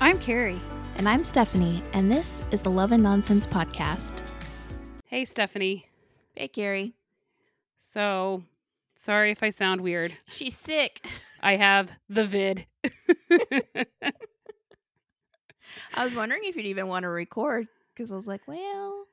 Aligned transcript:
I'm 0.00 0.18
Carrie. 0.18 0.60
And 0.96 1.08
I'm 1.08 1.24
Stephanie, 1.24 1.82
and 1.92 2.12
this 2.12 2.42
is 2.50 2.62
the 2.62 2.70
Love 2.70 2.92
and 2.92 3.02
Nonsense 3.02 3.46
Podcast. 3.46 4.22
Hey, 5.06 5.24
Stephanie. 5.24 5.88
Hey, 6.34 6.48
Carrie. 6.48 6.94
So, 7.78 8.42
sorry 8.96 9.30
if 9.30 9.42
I 9.42 9.50
sound 9.50 9.80
weird. 9.80 10.14
She's 10.26 10.56
sick. 10.56 11.04
I 11.42 11.56
have 11.56 11.90
the 12.08 12.24
vid. 12.24 12.66
I 15.94 16.04
was 16.04 16.14
wondering 16.14 16.42
if 16.44 16.56
you'd 16.56 16.66
even 16.66 16.86
want 16.88 17.04
to 17.04 17.08
record 17.08 17.66
because 17.94 18.12
I 18.12 18.16
was 18.16 18.26
like, 18.26 18.46
well, 18.46 19.06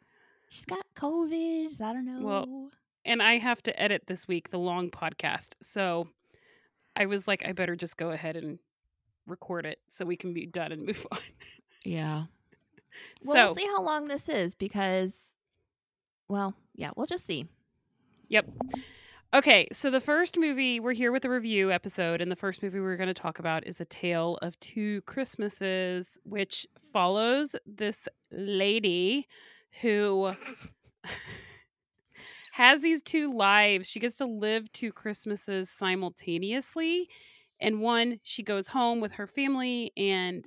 she's 0.50 0.66
got 0.66 0.86
COVID. 0.96 1.76
So 1.76 1.86
I 1.86 1.94
don't 1.94 2.06
know. 2.06 2.26
Well, 2.26 2.70
and 3.06 3.22
I 3.22 3.38
have 3.38 3.62
to 3.64 3.82
edit 3.82 4.04
this 4.08 4.28
week 4.28 4.50
the 4.50 4.60
long 4.60 4.90
podcast. 4.92 5.54
So 5.62 6.08
I 6.96 7.06
was 7.06 7.28
like, 7.28 7.44
I 7.46 7.52
better 7.54 7.76
just 7.76 7.98
go 7.98 8.12
ahead 8.12 8.36
and 8.36 8.60
record 9.28 9.66
it 9.66 9.80
so 9.90 10.06
we 10.06 10.16
can 10.16 10.34
be 10.34 10.46
done 10.46 10.72
and 10.72 10.86
move 10.86 11.06
on. 11.12 11.20
yeah. 11.84 12.24
Well, 13.24 13.34
so, 13.34 13.46
we'll 13.46 13.56
see 13.56 13.68
how 13.68 13.84
long 13.84 14.08
this 14.08 14.28
is 14.28 14.54
because, 14.54 15.16
well, 16.28 16.56
yeah, 16.76 16.92
we'll 16.96 17.06
just 17.06 17.26
see. 17.26 17.48
Yep. 18.28 18.50
Okay, 19.34 19.68
so 19.72 19.90
the 19.90 20.02
first 20.02 20.38
movie, 20.38 20.80
we're 20.82 20.92
here 20.92 21.12
with 21.12 21.24
a 21.24 21.30
review 21.30 21.72
episode, 21.72 22.20
and 22.20 22.30
the 22.30 22.36
first 22.36 22.62
movie 22.62 22.82
we're 22.82 22.98
going 22.98 23.08
to 23.08 23.14
talk 23.14 23.40
about 23.40 23.66
is 23.66 23.80
A 23.80 23.86
Tale 23.86 24.38
of 24.42 24.60
Two 24.60 25.02
Christmases, 25.04 26.20
which 26.24 26.68
follows 26.92 27.56
this 27.66 28.10
lady 28.32 29.28
who 29.82 30.34
has 32.54 32.82
these 32.82 33.02
two 33.02 33.32
lives. 33.34 33.90
She 33.90 34.02
gets 34.02 34.18
to 34.18 34.26
live 34.26 34.72
two 34.74 34.92
Christmases 34.92 35.70
simultaneously. 35.70 37.08
And 37.62 37.80
one, 37.80 38.20
she 38.24 38.44
goes 38.44 38.68
home 38.68 39.00
with 39.00 39.14
her 39.14 39.28
family 39.28 39.94
and 39.96 40.46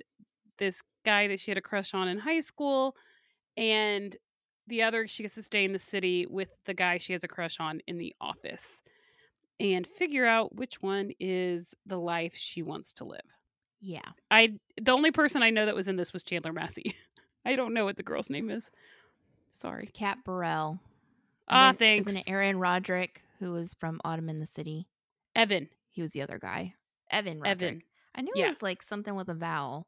this 0.57 0.81
guy 1.05 1.27
that 1.27 1.39
she 1.39 1.51
had 1.51 1.57
a 1.57 1.61
crush 1.61 1.93
on 1.93 2.07
in 2.07 2.19
high 2.19 2.41
school. 2.41 2.95
And 3.57 4.15
the 4.67 4.83
other, 4.83 5.07
she 5.07 5.23
gets 5.23 5.35
to 5.35 5.41
stay 5.41 5.63
in 5.63 5.71
the 5.73 5.79
city 5.79 6.25
with 6.29 6.49
the 6.65 6.73
guy 6.73 6.97
she 6.97 7.13
has 7.13 7.23
a 7.23 7.27
crush 7.27 7.59
on 7.59 7.79
in 7.87 7.97
the 7.97 8.13
office 8.19 8.81
and 9.59 9.87
figure 9.87 10.25
out 10.25 10.55
which 10.55 10.81
one 10.81 11.11
is 11.19 11.73
the 11.85 11.99
life 11.99 12.35
she 12.35 12.61
wants 12.61 12.93
to 12.93 13.05
live. 13.05 13.21
Yeah. 13.79 14.09
I 14.31 14.53
the 14.81 14.91
only 14.91 15.11
person 15.11 15.43
I 15.43 15.51
know 15.51 15.65
that 15.65 15.75
was 15.75 15.87
in 15.87 15.95
this 15.95 16.11
was 16.11 16.23
Chandler 16.23 16.53
Massey. 16.53 16.95
I 17.45 17.55
don't 17.55 17.73
know 17.73 17.85
what 17.85 17.97
the 17.97 18.03
girl's 18.03 18.29
name 18.29 18.49
is. 18.49 18.71
Sorry. 19.51 19.83
It's 19.83 19.91
Kat 19.91 20.17
Barrell. 20.25 20.79
Ah, 21.47 21.67
then, 21.69 21.75
thanks. 21.77 22.07
Isn't 22.07 22.21
it 22.21 22.29
Aaron 22.31 22.57
Roderick, 22.57 23.21
who 23.39 23.51
was 23.51 23.75
from 23.75 24.01
Autumn 24.03 24.29
in 24.29 24.39
the 24.39 24.47
City? 24.47 24.87
Evan. 25.35 25.69
He 25.91 26.01
was 26.01 26.11
the 26.11 26.23
other 26.23 26.39
guy. 26.39 26.73
Evan 27.11 27.39
Roderick. 27.39 27.61
Evan. 27.69 27.83
I 28.15 28.21
knew 28.21 28.31
Yeah. 28.35 28.45
it 28.45 28.49
was 28.49 28.61
like 28.63 28.81
something 28.81 29.15
with 29.15 29.29
a 29.29 29.33
vowel. 29.33 29.87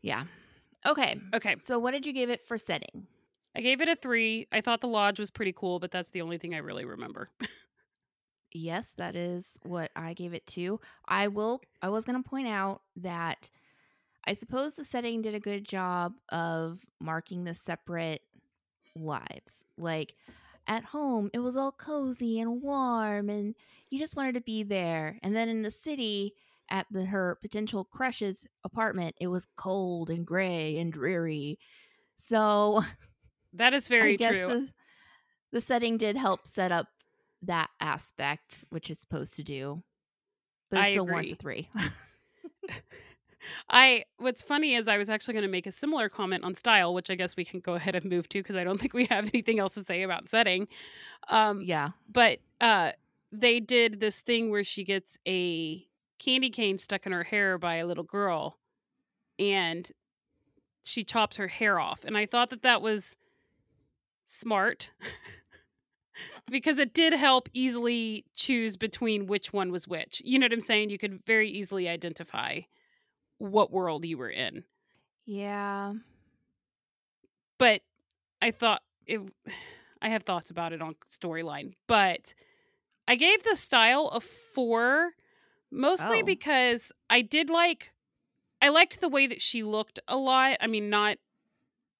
Yeah. 0.00 0.24
Okay. 0.86 1.20
Okay. 1.34 1.56
So 1.62 1.78
what 1.78 1.92
did 1.92 2.06
you 2.06 2.12
give 2.12 2.28
it 2.30 2.46
for 2.46 2.58
setting? 2.58 3.06
I 3.54 3.60
gave 3.60 3.80
it 3.80 3.88
a 3.88 3.94
three. 3.96 4.48
I 4.50 4.60
thought 4.62 4.80
the 4.80 4.88
lodge 4.88 5.18
was 5.18 5.30
pretty 5.30 5.52
cool, 5.52 5.78
but 5.78 5.90
that's 5.90 6.10
the 6.10 6.22
only 6.22 6.38
thing 6.38 6.54
I 6.54 6.58
really 6.58 6.84
remember. 6.84 7.28
Yes, 8.54 8.88
that 8.98 9.16
is 9.16 9.58
what 9.62 9.90
I 9.96 10.12
gave 10.12 10.34
it 10.34 10.46
to. 10.48 10.78
I 11.08 11.28
will 11.28 11.62
I 11.80 11.88
was 11.88 12.04
going 12.04 12.22
to 12.22 12.28
point 12.28 12.48
out 12.48 12.82
that 12.96 13.50
I 14.26 14.34
suppose 14.34 14.74
the 14.74 14.84
setting 14.84 15.22
did 15.22 15.34
a 15.34 15.40
good 15.40 15.64
job 15.64 16.14
of 16.28 16.80
marking 17.00 17.44
the 17.44 17.54
separate 17.54 18.22
lives. 18.94 19.64
Like 19.78 20.14
at 20.66 20.84
home, 20.84 21.30
it 21.32 21.40
was 21.40 21.56
all 21.56 21.72
cozy 21.72 22.40
and 22.40 22.62
warm 22.62 23.28
and 23.28 23.54
you 23.90 23.98
just 23.98 24.16
wanted 24.16 24.34
to 24.34 24.40
be 24.40 24.62
there. 24.62 25.18
And 25.22 25.36
then 25.36 25.48
in 25.48 25.62
the 25.62 25.70
city 25.70 26.34
at 26.70 26.86
the 26.90 27.04
her 27.04 27.36
potential 27.40 27.84
crush's 27.84 28.46
apartment, 28.64 29.16
it 29.20 29.26
was 29.26 29.46
cold 29.56 30.08
and 30.08 30.26
gray 30.26 30.78
and 30.78 30.92
dreary. 30.92 31.58
So 32.16 32.82
that 33.52 33.74
is 33.74 33.88
very 33.88 34.16
true. 34.16 34.46
The, 34.46 34.68
the 35.52 35.60
setting 35.60 35.98
did 35.98 36.16
help 36.16 36.46
set 36.46 36.72
up 36.72 36.86
that 37.42 37.68
aspect, 37.80 38.64
which 38.70 38.88
it's 38.90 39.00
supposed 39.00 39.34
to 39.36 39.42
do. 39.42 39.82
But 40.70 40.78
it 40.78 40.84
I 40.84 40.90
still 40.92 41.06
warrants 41.06 41.32
a 41.32 41.34
agree. 41.34 41.68
three. 41.74 41.82
I 43.68 44.04
what's 44.18 44.42
funny 44.42 44.74
is 44.74 44.88
I 44.88 44.98
was 44.98 45.10
actually 45.10 45.34
going 45.34 45.42
to 45.44 45.50
make 45.50 45.66
a 45.66 45.72
similar 45.72 46.08
comment 46.08 46.44
on 46.44 46.54
style, 46.54 46.94
which 46.94 47.10
I 47.10 47.14
guess 47.14 47.36
we 47.36 47.44
can 47.44 47.60
go 47.60 47.74
ahead 47.74 47.94
and 47.94 48.04
move 48.04 48.28
to 48.30 48.38
because 48.38 48.56
I 48.56 48.64
don't 48.64 48.80
think 48.80 48.94
we 48.94 49.06
have 49.06 49.28
anything 49.32 49.58
else 49.58 49.74
to 49.74 49.84
say 49.84 50.02
about 50.02 50.28
setting. 50.28 50.68
Um, 51.28 51.62
yeah. 51.62 51.90
but 52.10 52.38
uh, 52.60 52.92
they 53.30 53.60
did 53.60 54.00
this 54.00 54.20
thing 54.20 54.50
where 54.50 54.64
she 54.64 54.84
gets 54.84 55.18
a 55.26 55.86
candy 56.18 56.50
cane 56.50 56.78
stuck 56.78 57.06
in 57.06 57.12
her 57.12 57.24
hair 57.24 57.58
by 57.58 57.76
a 57.76 57.86
little 57.86 58.04
girl, 58.04 58.58
and 59.38 59.90
she 60.84 61.04
chops 61.04 61.36
her 61.36 61.48
hair 61.48 61.78
off, 61.78 62.04
and 62.04 62.16
I 62.16 62.26
thought 62.26 62.50
that 62.50 62.62
that 62.62 62.82
was 62.82 63.16
smart. 64.24 64.90
because 66.50 66.78
it 66.78 66.92
did 66.92 67.12
help 67.12 67.48
easily 67.52 68.24
choose 68.34 68.76
between 68.76 69.26
which 69.26 69.52
one 69.52 69.72
was 69.72 69.88
which. 69.88 70.20
You 70.24 70.38
know 70.38 70.44
what 70.44 70.52
I'm 70.52 70.60
saying? 70.60 70.90
You 70.90 70.98
could 70.98 71.24
very 71.24 71.48
easily 71.50 71.88
identify 71.88 72.60
what 73.42 73.70
world 73.72 74.04
you 74.04 74.18
were 74.18 74.30
in. 74.30 74.64
Yeah. 75.26 75.94
But 77.58 77.82
I 78.40 78.50
thought 78.50 78.82
it 79.06 79.20
I 80.02 80.08
have 80.08 80.24
thoughts 80.24 80.50
about 80.50 80.72
it 80.72 80.82
on 80.82 80.96
storyline, 81.10 81.74
but 81.86 82.34
I 83.06 83.14
gave 83.14 83.44
the 83.44 83.54
style 83.54 84.08
a 84.08 84.20
4 84.20 85.12
mostly 85.70 86.20
Oh. 86.20 86.24
because 86.24 86.90
I 87.08 87.22
did 87.22 87.50
like 87.50 87.92
I 88.60 88.68
liked 88.68 89.00
the 89.00 89.08
way 89.08 89.26
that 89.26 89.40
she 89.42 89.62
looked 89.62 90.00
a 90.08 90.16
lot. 90.16 90.56
I 90.60 90.66
mean 90.66 90.90
not 90.90 91.18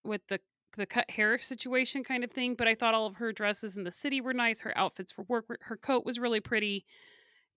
with 0.04 0.26
the 0.28 0.40
the 0.76 0.86
cut 0.86 1.10
hair 1.10 1.36
situation 1.38 2.02
kind 2.02 2.24
of 2.24 2.30
thing, 2.30 2.54
but 2.54 2.66
I 2.66 2.74
thought 2.74 2.94
all 2.94 3.06
of 3.06 3.16
her 3.16 3.30
dresses 3.32 3.76
in 3.76 3.84
the 3.84 3.92
city 3.92 4.20
were 4.20 4.32
nice. 4.32 4.62
Her 4.62 4.76
outfits 4.76 5.12
for 5.12 5.22
work, 5.28 5.44
her 5.60 5.76
coat 5.76 6.04
was 6.06 6.18
really 6.18 6.40
pretty. 6.40 6.86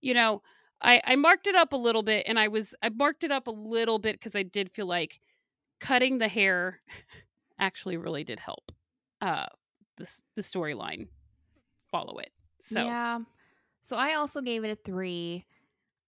You 0.02 0.14
know, 0.14 0.42
I 0.82 1.02
I 1.06 1.16
marked 1.16 1.48
it 1.48 1.56
up 1.56 1.74
a 1.74 1.78
little 1.78 2.04
bit, 2.04 2.26
and 2.28 2.40
I 2.40 2.48
was 2.48 2.76
I 2.82 2.90
marked 2.90 3.24
it 3.24 3.32
up 3.32 3.48
a 3.48 3.52
little 3.52 4.00
bit 4.00 4.16
because 4.16 4.36
I 4.36 4.44
did 4.44 4.72
feel 4.72 4.86
like 4.86 5.20
cutting 5.80 6.18
the 6.18 6.28
hair 6.28 6.82
actually 7.60 7.98
really 7.98 8.24
did 8.24 8.40
help 8.40 8.72
uh 9.22 9.46
the 9.98 10.10
the 10.36 10.42
storyline 10.42 11.08
follow 11.92 12.18
it. 12.18 12.32
So 12.62 12.84
Yeah. 12.84 13.20
So 13.82 13.98
I 13.98 14.16
also 14.16 14.42
gave 14.42 14.64
it 14.64 14.72
a 14.72 14.76
three. 14.76 15.46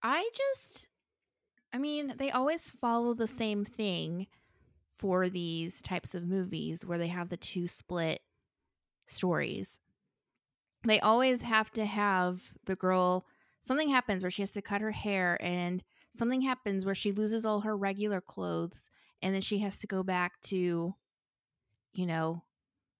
I 0.01 0.29
just, 0.33 0.87
I 1.71 1.77
mean, 1.77 2.13
they 2.17 2.31
always 2.31 2.71
follow 2.71 3.13
the 3.13 3.27
same 3.27 3.65
thing 3.65 4.27
for 4.95 5.29
these 5.29 5.81
types 5.81 6.15
of 6.15 6.23
movies 6.27 6.85
where 6.85 6.97
they 6.97 7.07
have 7.07 7.29
the 7.29 7.37
two 7.37 7.67
split 7.67 8.21
stories. 9.05 9.77
They 10.85 10.99
always 10.99 11.43
have 11.43 11.69
to 11.71 11.85
have 11.85 12.53
the 12.65 12.75
girl, 12.75 13.27
something 13.61 13.89
happens 13.89 14.23
where 14.23 14.31
she 14.31 14.41
has 14.41 14.51
to 14.51 14.61
cut 14.61 14.81
her 14.81 14.91
hair, 14.91 15.37
and 15.41 15.83
something 16.15 16.41
happens 16.41 16.85
where 16.85 16.95
she 16.95 17.11
loses 17.11 17.45
all 17.45 17.61
her 17.61 17.75
regular 17.75 18.21
clothes, 18.21 18.89
and 19.21 19.33
then 19.33 19.41
she 19.41 19.59
has 19.59 19.79
to 19.79 19.87
go 19.87 20.03
back 20.03 20.41
to, 20.43 20.95
you 21.93 22.05
know, 22.05 22.43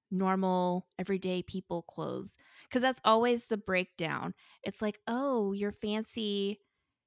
normal 0.10 0.88
everyday 0.98 1.44
people 1.44 1.82
clothes 1.82 2.38
because 2.64 2.82
that's 2.82 3.02
always 3.04 3.46
the 3.46 3.58
breakdown. 3.58 4.34
It's 4.64 4.82
like, 4.82 5.00
oh, 5.08 5.52
your 5.52 5.72
fancy, 5.72 6.60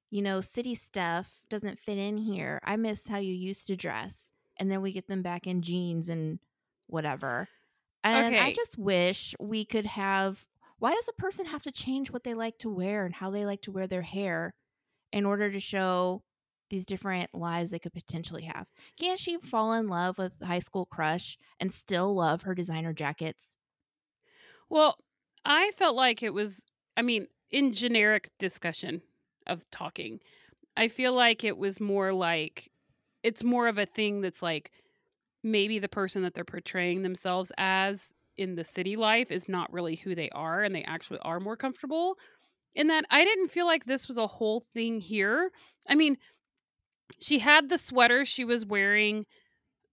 you 0.09 0.21
know, 0.21 0.41
city 0.41 0.75
stuff 0.75 1.41
doesn't 1.49 1.79
fit 1.79 1.97
in 1.97 2.17
here. 2.17 2.59
I 2.63 2.75
miss 2.77 3.07
how 3.07 3.17
you 3.17 3.33
used 3.33 3.67
to 3.67 3.75
dress. 3.75 4.17
And 4.57 4.69
then 4.71 4.81
we 4.81 4.91
get 4.91 5.07
them 5.07 5.23
back 5.23 5.47
in 5.47 5.61
jeans 5.61 6.09
and 6.09 6.39
whatever. 6.87 7.47
And 8.03 8.35
I 8.35 8.53
just 8.53 8.77
wish 8.77 9.33
we 9.39 9.65
could 9.65 9.85
have. 9.85 10.45
Why 10.81 10.95
does 10.95 11.07
a 11.07 11.13
person 11.13 11.45
have 11.45 11.63
to 11.63 11.71
change 11.71 12.11
what 12.11 12.25
they 12.25 12.33
like 12.33 12.57
to 12.59 12.69
wear 12.69 13.05
and 13.05 13.15
how 13.15 13.29
they 13.31 13.45
like 13.45 13.61
to 13.63 13.71
wear 13.71 13.87
their 13.87 14.01
hair 14.01 14.53
in 15.13 15.25
order 15.25 15.51
to 15.51 15.59
show 15.59 16.23
these 16.69 16.85
different 16.85 17.33
lives 17.33 17.71
they 17.71 17.79
could 17.79 17.93
potentially 17.93 18.43
have? 18.43 18.67
Can't 18.99 19.19
she 19.19 19.37
fall 19.37 19.73
in 19.73 19.87
love 19.89 20.17
with 20.17 20.41
high 20.41 20.59
school 20.59 20.85
crush 20.87 21.37
and 21.59 21.73
still 21.73 22.15
love 22.15 22.43
her 22.43 22.55
designer 22.55 22.93
jackets? 22.93 23.55
Well, 24.69 24.97
I 25.45 25.71
felt 25.71 25.95
like 25.95 26.23
it 26.23 26.33
was, 26.33 26.63
I 26.97 27.01
mean, 27.01 27.27
in 27.49 27.73
generic 27.73 28.29
discussion 28.37 29.01
of 29.47 29.69
talking, 29.71 30.19
I 30.77 30.89
feel 30.89 31.13
like 31.13 31.43
it 31.45 31.57
was 31.57 31.79
more 31.79 32.13
like 32.13 32.71
it's 33.23 33.43
more 33.43 33.67
of 33.67 33.77
a 33.79 33.87
thing 33.87 34.21
that's 34.21 34.41
like 34.43 34.71
maybe 35.43 35.79
the 35.79 35.89
person 35.89 36.23
that 36.23 36.35
they're 36.35 36.45
portraying 36.45 37.03
themselves 37.03 37.51
as 37.57 38.13
in 38.41 38.55
the 38.55 38.65
city 38.65 38.95
life 38.97 39.31
is 39.31 39.49
not 39.49 39.71
really 39.73 39.95
who 39.97 40.15
they 40.15 40.29
are 40.31 40.63
and 40.63 40.75
they 40.75 40.83
actually 40.83 41.19
are 41.21 41.39
more 41.39 41.57
comfortable 41.57 42.17
in 42.75 42.87
that 42.87 43.05
I 43.11 43.25
didn't 43.25 43.49
feel 43.49 43.65
like 43.67 43.85
this 43.85 44.07
was 44.07 44.17
a 44.17 44.27
whole 44.27 44.61
thing 44.73 45.01
here. 45.01 45.51
I 45.89 45.95
mean, 45.95 46.17
she 47.19 47.39
had 47.39 47.69
the 47.69 47.77
sweater 47.77 48.25
she 48.25 48.45
was 48.45 48.65
wearing 48.65 49.25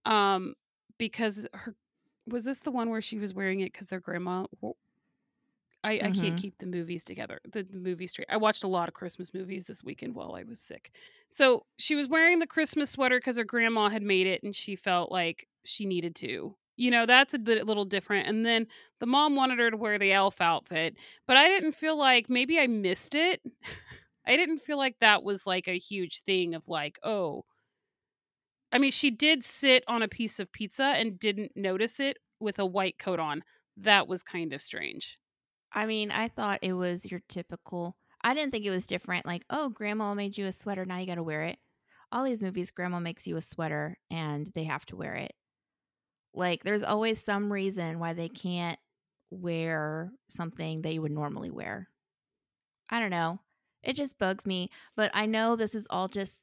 um 0.05 0.55
because 0.97 1.47
her 1.53 1.75
was 2.27 2.45
this 2.45 2.59
the 2.61 2.71
one 2.71 2.89
where 2.89 3.01
she 3.01 3.19
was 3.19 3.33
wearing 3.33 3.61
it 3.61 3.73
cuz 3.73 3.87
their 3.87 3.99
grandma 4.01 4.45
i 5.83 6.01
i 6.03 6.11
can't 6.11 6.35
Mhm. 6.35 6.35
keep 6.35 6.57
the 6.57 6.65
movies 6.65 7.03
together, 7.05 7.39
the, 7.51 7.63
the 7.63 7.77
movies 7.77 8.11
straight. 8.11 8.27
I 8.29 8.37
watched 8.37 8.63
a 8.63 8.67
lot 8.67 8.89
of 8.89 8.93
Christmas 8.93 9.33
movies 9.33 9.65
this 9.65 9.83
weekend 9.83 10.13
while 10.15 10.33
I 10.35 10.43
was 10.43 10.59
sick. 10.59 10.91
So 11.29 11.65
she 11.77 11.95
was 11.95 12.07
wearing 12.09 12.39
the 12.39 12.47
Christmas 12.47 12.89
sweater 12.91 13.17
because 13.17 13.37
her 13.37 13.45
grandma 13.45 13.89
had 13.89 14.03
made 14.03 14.27
it 14.27 14.43
and 14.43 14.53
she 14.55 14.75
felt 14.75 15.11
like 15.11 15.47
she 15.63 15.85
needed 15.85 16.15
to. 16.17 16.55
You 16.79 16.91
know, 16.91 17.05
that's 17.05 17.33
a 17.33 17.37
little 17.37 17.83
different. 17.83 18.27
And 18.27 18.45
then 18.45 18.65
the 19.01 19.05
mom 19.05 19.35
wanted 19.35 19.59
her 19.59 19.69
to 19.69 19.75
wear 19.75 19.99
the 19.99 20.13
elf 20.13 20.39
outfit, 20.39 20.95
but 21.27 21.35
I 21.35 21.49
didn't 21.49 21.73
feel 21.73 21.97
like 21.97 22.29
maybe 22.29 22.57
I 22.57 22.67
missed 22.67 23.15
it. 23.15 23.41
I 24.25 24.37
didn't 24.37 24.59
feel 24.59 24.77
like 24.77 24.95
that 24.99 25.23
was 25.23 25.45
like 25.45 25.67
a 25.67 25.77
huge 25.77 26.21
thing 26.21 26.55
of 26.55 26.63
like, 26.67 26.97
oh, 27.03 27.43
I 28.71 28.77
mean, 28.77 28.91
she 28.91 29.11
did 29.11 29.43
sit 29.43 29.83
on 29.87 30.01
a 30.01 30.07
piece 30.07 30.39
of 30.39 30.51
pizza 30.53 30.83
and 30.83 31.19
didn't 31.19 31.51
notice 31.57 31.99
it 31.99 32.17
with 32.39 32.59
a 32.59 32.65
white 32.65 32.97
coat 32.97 33.19
on. 33.19 33.43
That 33.75 34.07
was 34.07 34.23
kind 34.23 34.53
of 34.53 34.61
strange. 34.61 35.17
I 35.73 35.85
mean, 35.85 36.11
I 36.11 36.29
thought 36.29 36.59
it 36.61 36.73
was 36.73 37.09
your 37.09 37.21
typical. 37.27 37.97
I 38.23 38.33
didn't 38.33 38.51
think 38.51 38.65
it 38.65 38.69
was 38.71 38.85
different. 38.85 39.25
Like, 39.25 39.43
oh, 39.49 39.69
grandma 39.69 40.13
made 40.13 40.37
you 40.37 40.45
a 40.45 40.51
sweater. 40.53 40.85
Now 40.85 40.97
you 40.99 41.07
got 41.07 41.15
to 41.15 41.23
wear 41.23 41.41
it. 41.43 41.57
All 42.11 42.23
these 42.23 42.43
movies, 42.43 42.71
grandma 42.71 42.99
makes 42.99 43.27
you 43.27 43.35
a 43.37 43.41
sweater 43.41 43.97
and 44.09 44.49
they 44.55 44.63
have 44.65 44.85
to 44.87 44.95
wear 44.95 45.15
it. 45.15 45.33
Like, 46.33 46.63
there's 46.63 46.83
always 46.83 47.23
some 47.23 47.51
reason 47.51 47.99
why 47.99 48.13
they 48.13 48.29
can't 48.29 48.79
wear 49.31 50.11
something 50.29 50.81
they 50.81 50.99
would 50.99 51.11
normally 51.11 51.49
wear. 51.51 51.87
I 52.89 52.99
don't 52.99 53.11
know. 53.11 53.39
It 53.83 53.93
just 53.95 54.17
bugs 54.17 54.45
me. 54.45 54.69
But 54.95 55.11
I 55.13 55.25
know 55.25 55.55
this 55.55 55.75
is 55.75 55.87
all 55.89 56.07
just, 56.07 56.41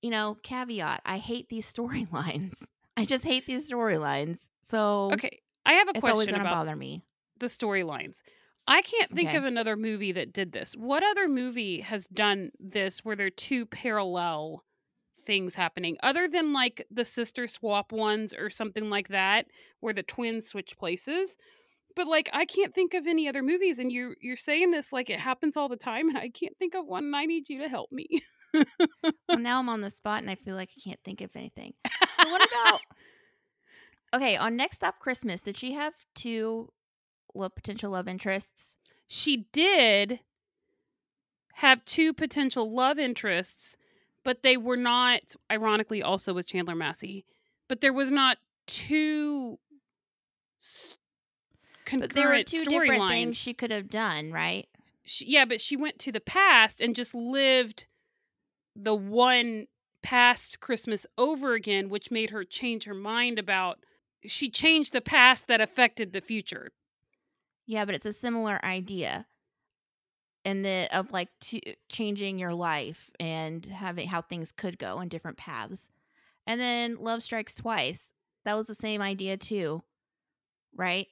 you 0.00 0.10
know, 0.10 0.36
caveat. 0.42 1.02
I 1.04 1.18
hate 1.18 1.48
these 1.48 1.70
storylines. 1.72 2.62
I 2.96 3.04
just 3.04 3.24
hate 3.24 3.46
these 3.46 3.70
storylines. 3.70 4.38
So 4.64 5.12
Okay, 5.14 5.40
I 5.66 5.74
have 5.74 5.88
a 5.88 5.92
it's 5.94 6.04
always 6.06 6.28
question 6.28 6.34
going 6.34 6.44
to 6.44 6.48
about 6.48 6.66
bother 6.66 6.76
me. 6.76 7.02
the 7.38 7.46
storylines. 7.46 8.20
I 8.68 8.82
can't 8.82 9.10
think 9.12 9.30
Okay. 9.30 9.38
of 9.38 9.44
another 9.44 9.76
movie 9.76 10.12
that 10.12 10.32
did 10.32 10.52
this. 10.52 10.74
What 10.76 11.02
other 11.02 11.28
movie 11.28 11.80
has 11.80 12.06
done 12.06 12.52
this 12.60 13.04
where 13.04 13.16
there 13.16 13.26
are 13.26 13.30
two 13.30 13.66
parallel 13.66 14.62
things 15.24 15.54
happening 15.54 15.96
other 16.02 16.28
than 16.28 16.52
like 16.52 16.86
the 16.90 17.04
sister 17.04 17.46
swap 17.46 17.92
ones 17.92 18.34
or 18.34 18.50
something 18.50 18.90
like 18.90 19.08
that 19.08 19.46
where 19.80 19.94
the 19.94 20.02
twins 20.02 20.46
switch 20.46 20.76
places? 20.78 21.36
But 21.94 22.06
like 22.06 22.30
I 22.32 22.44
can't 22.44 22.74
think 22.74 22.94
of 22.94 23.06
any 23.06 23.28
other 23.28 23.42
movies 23.42 23.78
and 23.78 23.92
you 23.92 24.14
you're 24.20 24.36
saying 24.36 24.70
this 24.70 24.92
like 24.92 25.10
it 25.10 25.20
happens 25.20 25.56
all 25.56 25.68
the 25.68 25.76
time 25.76 26.08
and 26.08 26.18
I 26.18 26.28
can't 26.28 26.56
think 26.58 26.74
of 26.74 26.86
one 26.86 27.04
and 27.04 27.16
I 27.16 27.24
need 27.26 27.48
you 27.48 27.60
to 27.60 27.68
help 27.68 27.92
me. 27.92 28.08
well, 28.54 28.64
now 29.38 29.58
I'm 29.58 29.68
on 29.68 29.80
the 29.80 29.90
spot 29.90 30.22
and 30.22 30.30
I 30.30 30.34
feel 30.34 30.56
like 30.56 30.70
I 30.76 30.80
can't 30.82 31.00
think 31.04 31.20
of 31.20 31.30
anything. 31.36 31.74
So 32.20 32.28
what 32.30 32.46
about? 32.46 32.80
Okay, 34.14 34.36
on 34.36 34.56
Next 34.56 34.76
Stop 34.76 34.98
Christmas, 34.98 35.40
did 35.40 35.56
she 35.56 35.72
have 35.72 35.94
two 36.14 36.70
potential 37.34 37.90
love 37.90 38.06
interests? 38.06 38.72
she 39.12 39.46
did 39.52 40.20
have 41.56 41.84
two 41.84 42.14
potential 42.14 42.74
love 42.74 42.98
interests, 42.98 43.76
but 44.24 44.42
they 44.42 44.56
were 44.56 44.76
not, 44.76 45.34
ironically, 45.50 46.02
also 46.02 46.32
with 46.34 46.46
Chandler 46.46 46.74
Massey. 46.74 47.24
But 47.68 47.80
there 47.80 47.92
was 47.92 48.10
not 48.10 48.38
two 48.66 49.58
s- 50.60 50.96
But 51.90 52.10
there 52.10 52.28
were 52.28 52.42
two 52.44 52.64
different 52.64 52.92
storylines. 53.02 53.08
things 53.10 53.36
she 53.36 53.54
could 53.54 53.70
have 53.70 53.88
done, 53.90 54.30
right? 54.32 54.68
She- 55.04 55.26
yeah, 55.26 55.44
but 55.44 55.60
she 55.60 55.76
went 55.76 55.98
to 56.00 56.12
the 56.12 56.20
past 56.20 56.80
and 56.80 56.94
just 56.94 57.14
lived 57.14 57.86
the 58.76 58.94
one 58.94 59.66
past 60.02 60.60
Christmas 60.60 61.06
over 61.18 61.54
again, 61.54 61.88
which 61.88 62.10
made 62.10 62.30
her 62.30 62.44
change 62.44 62.84
her 62.84 62.94
mind 62.94 63.38
about. 63.38 63.78
She 64.24 64.48
changed 64.50 64.92
the 64.92 65.00
past 65.00 65.46
that 65.48 65.60
affected 65.60 66.12
the 66.12 66.20
future. 66.20 66.72
Yeah, 67.66 67.84
but 67.84 67.94
it's 67.94 68.06
a 68.06 68.12
similar 68.12 68.64
idea, 68.64 69.26
and 70.44 70.64
the 70.64 70.88
of 70.92 71.12
like 71.12 71.28
to, 71.40 71.60
changing 71.88 72.38
your 72.38 72.54
life 72.54 73.10
and 73.20 73.64
having 73.66 74.08
how 74.08 74.22
things 74.22 74.52
could 74.52 74.78
go 74.78 75.00
in 75.00 75.08
different 75.08 75.36
paths. 75.36 75.88
And 76.46 76.60
then 76.60 76.96
Love 76.96 77.22
Strikes 77.22 77.54
Twice. 77.54 78.14
That 78.44 78.54
was 78.56 78.66
the 78.66 78.74
same 78.74 79.00
idea 79.00 79.36
too, 79.36 79.82
right? 80.74 81.06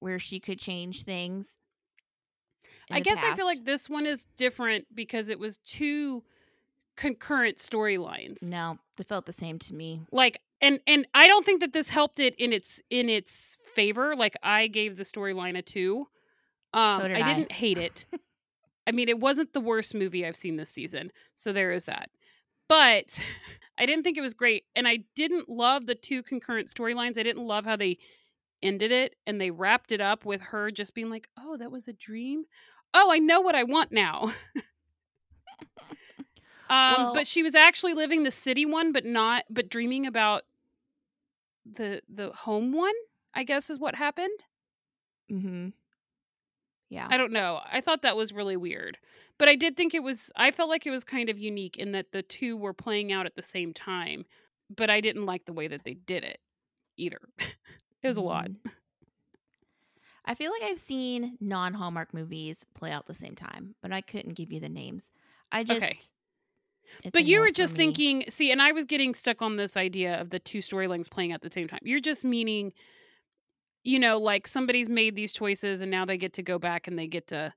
Where 0.00 0.18
she 0.18 0.40
could 0.40 0.58
change 0.58 1.04
things. 1.04 1.56
I 2.90 3.00
guess 3.00 3.18
I 3.22 3.36
feel 3.36 3.44
like 3.44 3.64
this 3.64 3.88
one 3.88 4.06
is 4.06 4.24
different 4.36 4.86
because 4.94 5.28
it 5.28 5.38
was 5.38 5.58
two 5.58 6.24
concurrent 6.96 7.58
storylines. 7.58 8.42
no, 8.42 8.78
they 8.96 9.04
felt 9.04 9.26
the 9.26 9.32
same 9.32 9.58
to 9.60 9.74
me. 9.74 10.02
Like 10.10 10.40
and 10.60 10.80
and 10.86 11.06
I 11.14 11.28
don't 11.28 11.44
think 11.44 11.60
that 11.60 11.72
this 11.72 11.90
helped 11.90 12.18
it 12.18 12.34
in 12.36 12.52
its 12.52 12.80
in 12.90 13.08
its 13.08 13.56
favor. 13.74 14.16
Like 14.16 14.36
I 14.42 14.66
gave 14.68 14.96
the 14.96 15.04
storyline 15.04 15.56
a 15.56 15.62
2. 15.62 16.06
Um 16.72 17.00
So 17.00 17.08
did 17.08 17.18
I 17.18 17.20
I. 17.30 17.34
didn't 17.34 17.52
hate 17.52 17.78
it. 17.78 18.06
I 18.88 18.92
mean, 18.92 19.10
it 19.10 19.20
wasn't 19.20 19.52
the 19.52 19.60
worst 19.60 19.94
movie 19.94 20.24
I've 20.24 20.34
seen 20.34 20.56
this 20.56 20.70
season. 20.70 21.12
So 21.34 21.52
there 21.52 21.72
is 21.72 21.84
that. 21.84 22.08
But 22.68 23.20
I 23.78 23.84
didn't 23.84 24.02
think 24.02 24.16
it 24.16 24.22
was 24.22 24.32
great 24.32 24.64
and 24.74 24.88
I 24.88 25.00
didn't 25.14 25.50
love 25.50 25.84
the 25.84 25.94
two 25.94 26.22
concurrent 26.22 26.68
storylines. 26.68 27.18
I 27.18 27.22
didn't 27.22 27.46
love 27.46 27.66
how 27.66 27.76
they 27.76 27.98
ended 28.62 28.90
it 28.90 29.14
and 29.26 29.38
they 29.38 29.50
wrapped 29.50 29.92
it 29.92 30.00
up 30.00 30.24
with 30.24 30.40
her 30.40 30.70
just 30.70 30.94
being 30.94 31.10
like, 31.10 31.28
"Oh, 31.38 31.58
that 31.58 31.70
was 31.70 31.86
a 31.86 31.92
dream." 31.92 32.44
Oh, 32.94 33.12
I 33.12 33.18
know 33.18 33.42
what 33.42 33.54
I 33.54 33.64
want 33.64 33.92
now. 33.92 34.32
um, 36.70 36.94
Well- 36.96 37.14
but 37.14 37.26
she 37.26 37.42
was 37.42 37.54
actually 37.54 37.92
living 37.92 38.24
the 38.24 38.30
city 38.30 38.64
one, 38.64 38.90
but 38.92 39.04
not, 39.04 39.44
but 39.50 39.68
dreaming 39.68 40.06
about 40.06 40.44
the 41.70 42.00
the 42.08 42.30
home 42.30 42.72
one. 42.72 42.94
I 43.34 43.44
guess 43.44 43.68
is 43.68 43.78
what 43.78 43.94
happened. 43.94 44.40
Mm-hmm. 45.30 45.68
Yeah. 46.90 47.06
I 47.10 47.16
don't 47.18 47.32
know. 47.32 47.60
I 47.70 47.80
thought 47.80 48.02
that 48.02 48.16
was 48.16 48.32
really 48.32 48.56
weird, 48.56 48.96
but 49.38 49.48
I 49.48 49.56
did 49.56 49.76
think 49.76 49.94
it 49.94 50.02
was. 50.02 50.32
I 50.36 50.50
felt 50.50 50.70
like 50.70 50.86
it 50.86 50.90
was 50.90 51.04
kind 51.04 51.28
of 51.28 51.38
unique 51.38 51.76
in 51.76 51.92
that 51.92 52.12
the 52.12 52.22
two 52.22 52.56
were 52.56 52.72
playing 52.72 53.12
out 53.12 53.26
at 53.26 53.36
the 53.36 53.42
same 53.42 53.74
time, 53.74 54.24
but 54.74 54.88
I 54.88 55.00
didn't 55.00 55.26
like 55.26 55.44
the 55.44 55.52
way 55.52 55.68
that 55.68 55.84
they 55.84 55.94
did 55.94 56.24
it 56.24 56.38
either. 56.96 57.18
it 57.38 58.08
was 58.08 58.16
a 58.16 58.22
lot. 58.22 58.48
Mhm. 58.48 58.70
I 60.24 60.34
feel 60.34 60.50
like 60.50 60.62
I've 60.62 60.78
seen 60.78 61.36
non 61.40 61.74
Hallmark 61.74 62.12
movies 62.12 62.66
play 62.74 62.90
out 62.90 63.00
at 63.02 63.06
the 63.06 63.14
same 63.14 63.34
time, 63.34 63.74
but 63.80 63.92
I 63.92 64.00
couldn't 64.02 64.34
give 64.34 64.52
you 64.52 64.60
the 64.60 64.68
names. 64.68 65.10
I 65.50 65.64
just. 65.64 65.82
Okay. 65.82 65.98
But 67.12 67.24
you 67.26 67.40
were 67.40 67.50
just 67.50 67.74
thinking, 67.74 68.24
see, 68.30 68.50
and 68.50 68.62
I 68.62 68.72
was 68.72 68.86
getting 68.86 69.14
stuck 69.14 69.42
on 69.42 69.56
this 69.56 69.76
idea 69.76 70.18
of 70.20 70.30
the 70.30 70.38
two 70.38 70.58
storylines 70.60 71.10
playing 71.10 71.32
at 71.32 71.42
the 71.42 71.50
same 71.50 71.68
time. 71.68 71.80
You're 71.82 72.00
just 72.00 72.24
meaning, 72.24 72.72
you 73.84 73.98
know, 73.98 74.18
like 74.18 74.46
somebody's 74.46 74.88
made 74.88 75.14
these 75.14 75.32
choices 75.32 75.80
and 75.80 75.90
now 75.90 76.04
they 76.04 76.16
get 76.18 76.34
to 76.34 76.42
go 76.42 76.58
back 76.58 76.86
and 76.86 76.98
they 76.98 77.06
get 77.06 77.28
to 77.28 77.52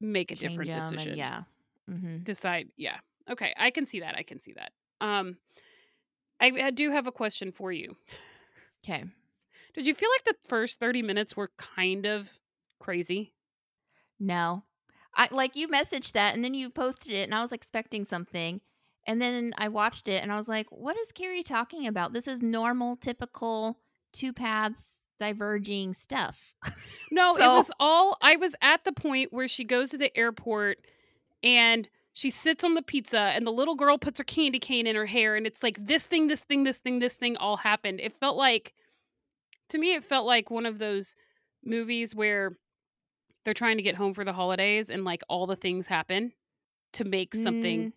make 0.00 0.30
a 0.30 0.36
Change 0.36 0.52
different 0.52 0.70
and 0.70 0.80
decision. 0.80 1.18
yeah. 1.18 1.42
Mm-hmm. 1.90 2.18
Decide. 2.18 2.68
Yeah. 2.76 2.98
Okay. 3.30 3.54
I 3.56 3.70
can 3.70 3.86
see 3.86 4.00
that. 4.00 4.14
I 4.16 4.22
can 4.22 4.40
see 4.40 4.54
that. 4.54 4.72
Um, 5.00 5.36
I, 6.40 6.52
I 6.64 6.70
do 6.70 6.90
have 6.90 7.06
a 7.06 7.12
question 7.12 7.52
for 7.52 7.72
you. 7.72 7.96
Okay. 8.84 9.04
Did 9.74 9.86
you 9.86 9.94
feel 9.94 10.08
like 10.16 10.24
the 10.24 10.48
first 10.48 10.80
30 10.80 11.02
minutes 11.02 11.36
were 11.36 11.50
kind 11.56 12.06
of 12.06 12.28
crazy? 12.78 13.32
No. 14.18 14.64
I 15.16 15.28
like 15.30 15.56
you 15.56 15.68
messaged 15.68 16.12
that 16.12 16.34
and 16.34 16.44
then 16.44 16.54
you 16.54 16.70
posted 16.70 17.12
it 17.12 17.24
and 17.24 17.34
I 17.34 17.42
was 17.42 17.52
expecting 17.52 18.04
something. 18.04 18.60
And 19.06 19.22
then 19.22 19.52
I 19.56 19.68
watched 19.68 20.06
it 20.06 20.22
and 20.22 20.30
I 20.30 20.36
was 20.36 20.48
like, 20.48 20.66
what 20.70 20.96
is 20.98 21.12
Carrie 21.12 21.42
talking 21.42 21.86
about? 21.86 22.12
This 22.12 22.28
is 22.28 22.42
normal, 22.42 22.96
typical 22.96 23.78
two 24.12 24.32
paths 24.32 24.97
diverging 25.18 25.94
stuff. 25.94 26.52
No, 27.10 27.36
it 27.36 27.40
was 27.56 27.70
all. 27.80 28.18
I 28.20 28.36
was 28.36 28.54
at 28.60 28.84
the 28.84 28.92
point 28.92 29.32
where 29.32 29.48
she 29.48 29.64
goes 29.64 29.90
to 29.90 29.98
the 29.98 30.14
airport 30.16 30.78
and 31.42 31.88
she 32.12 32.30
sits 32.30 32.64
on 32.64 32.74
the 32.74 32.82
pizza, 32.82 33.18
and 33.20 33.46
the 33.46 33.50
little 33.52 33.76
girl 33.76 33.96
puts 33.96 34.18
her 34.18 34.24
candy 34.24 34.58
cane 34.58 34.86
in 34.86 34.96
her 34.96 35.06
hair, 35.06 35.36
and 35.36 35.46
it's 35.46 35.62
like 35.62 35.76
this 35.86 36.02
thing, 36.02 36.26
this 36.26 36.40
thing, 36.40 36.64
this 36.64 36.78
thing, 36.78 36.98
this 36.98 37.14
thing 37.14 37.36
all 37.36 37.58
happened. 37.58 38.00
It 38.00 38.12
felt 38.18 38.36
like, 38.36 38.74
to 39.68 39.78
me, 39.78 39.94
it 39.94 40.04
felt 40.04 40.26
like 40.26 40.50
one 40.50 40.66
of 40.66 40.78
those 40.78 41.14
movies 41.64 42.14
where 42.14 42.58
they're 43.44 43.54
trying 43.54 43.76
to 43.76 43.82
get 43.82 43.94
home 43.94 44.14
for 44.14 44.24
the 44.24 44.32
holidays, 44.32 44.90
and 44.90 45.04
like 45.04 45.22
all 45.28 45.46
the 45.46 45.56
things 45.56 45.86
happen 45.86 46.32
to 46.92 47.04
make 47.04 47.34
something 47.34 47.88
Mm, 47.88 47.92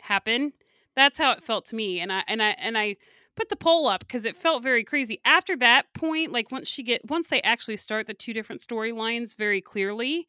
happen. 0.00 0.52
That's 0.96 1.18
how 1.18 1.32
it 1.32 1.42
felt 1.44 1.66
to 1.66 1.76
me. 1.76 2.00
And 2.00 2.10
I 2.12 2.24
and 2.26 2.42
I 2.42 2.50
and 2.58 2.76
I 2.78 2.96
put 3.38 3.48
the 3.50 3.56
poll 3.56 3.86
up 3.86 4.00
because 4.00 4.24
it 4.24 4.36
felt 4.36 4.64
very 4.64 4.82
crazy. 4.82 5.20
After 5.24 5.56
that 5.58 5.86
point, 5.94 6.32
like 6.32 6.50
once 6.50 6.68
she 6.68 6.82
get 6.82 7.08
once 7.08 7.28
they 7.28 7.40
actually 7.42 7.76
start 7.76 8.08
the 8.08 8.14
two 8.14 8.32
different 8.32 8.60
storylines 8.62 9.36
very 9.36 9.60
clearly, 9.60 10.26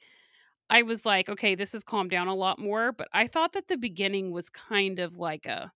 I 0.69 0.83
was 0.83 1.07
like, 1.07 1.27
okay, 1.27 1.55
this 1.55 1.71
has 1.71 1.83
calmed 1.83 2.11
down 2.11 2.27
a 2.27 2.35
lot 2.35 2.59
more. 2.59 2.91
But 2.91 3.07
I 3.11 3.25
thought 3.25 3.53
that 3.53 3.67
the 3.67 3.77
beginning 3.77 4.29
was 4.29 4.49
kind 4.49 4.99
of 4.99 5.17
like 5.17 5.47
a 5.47 5.71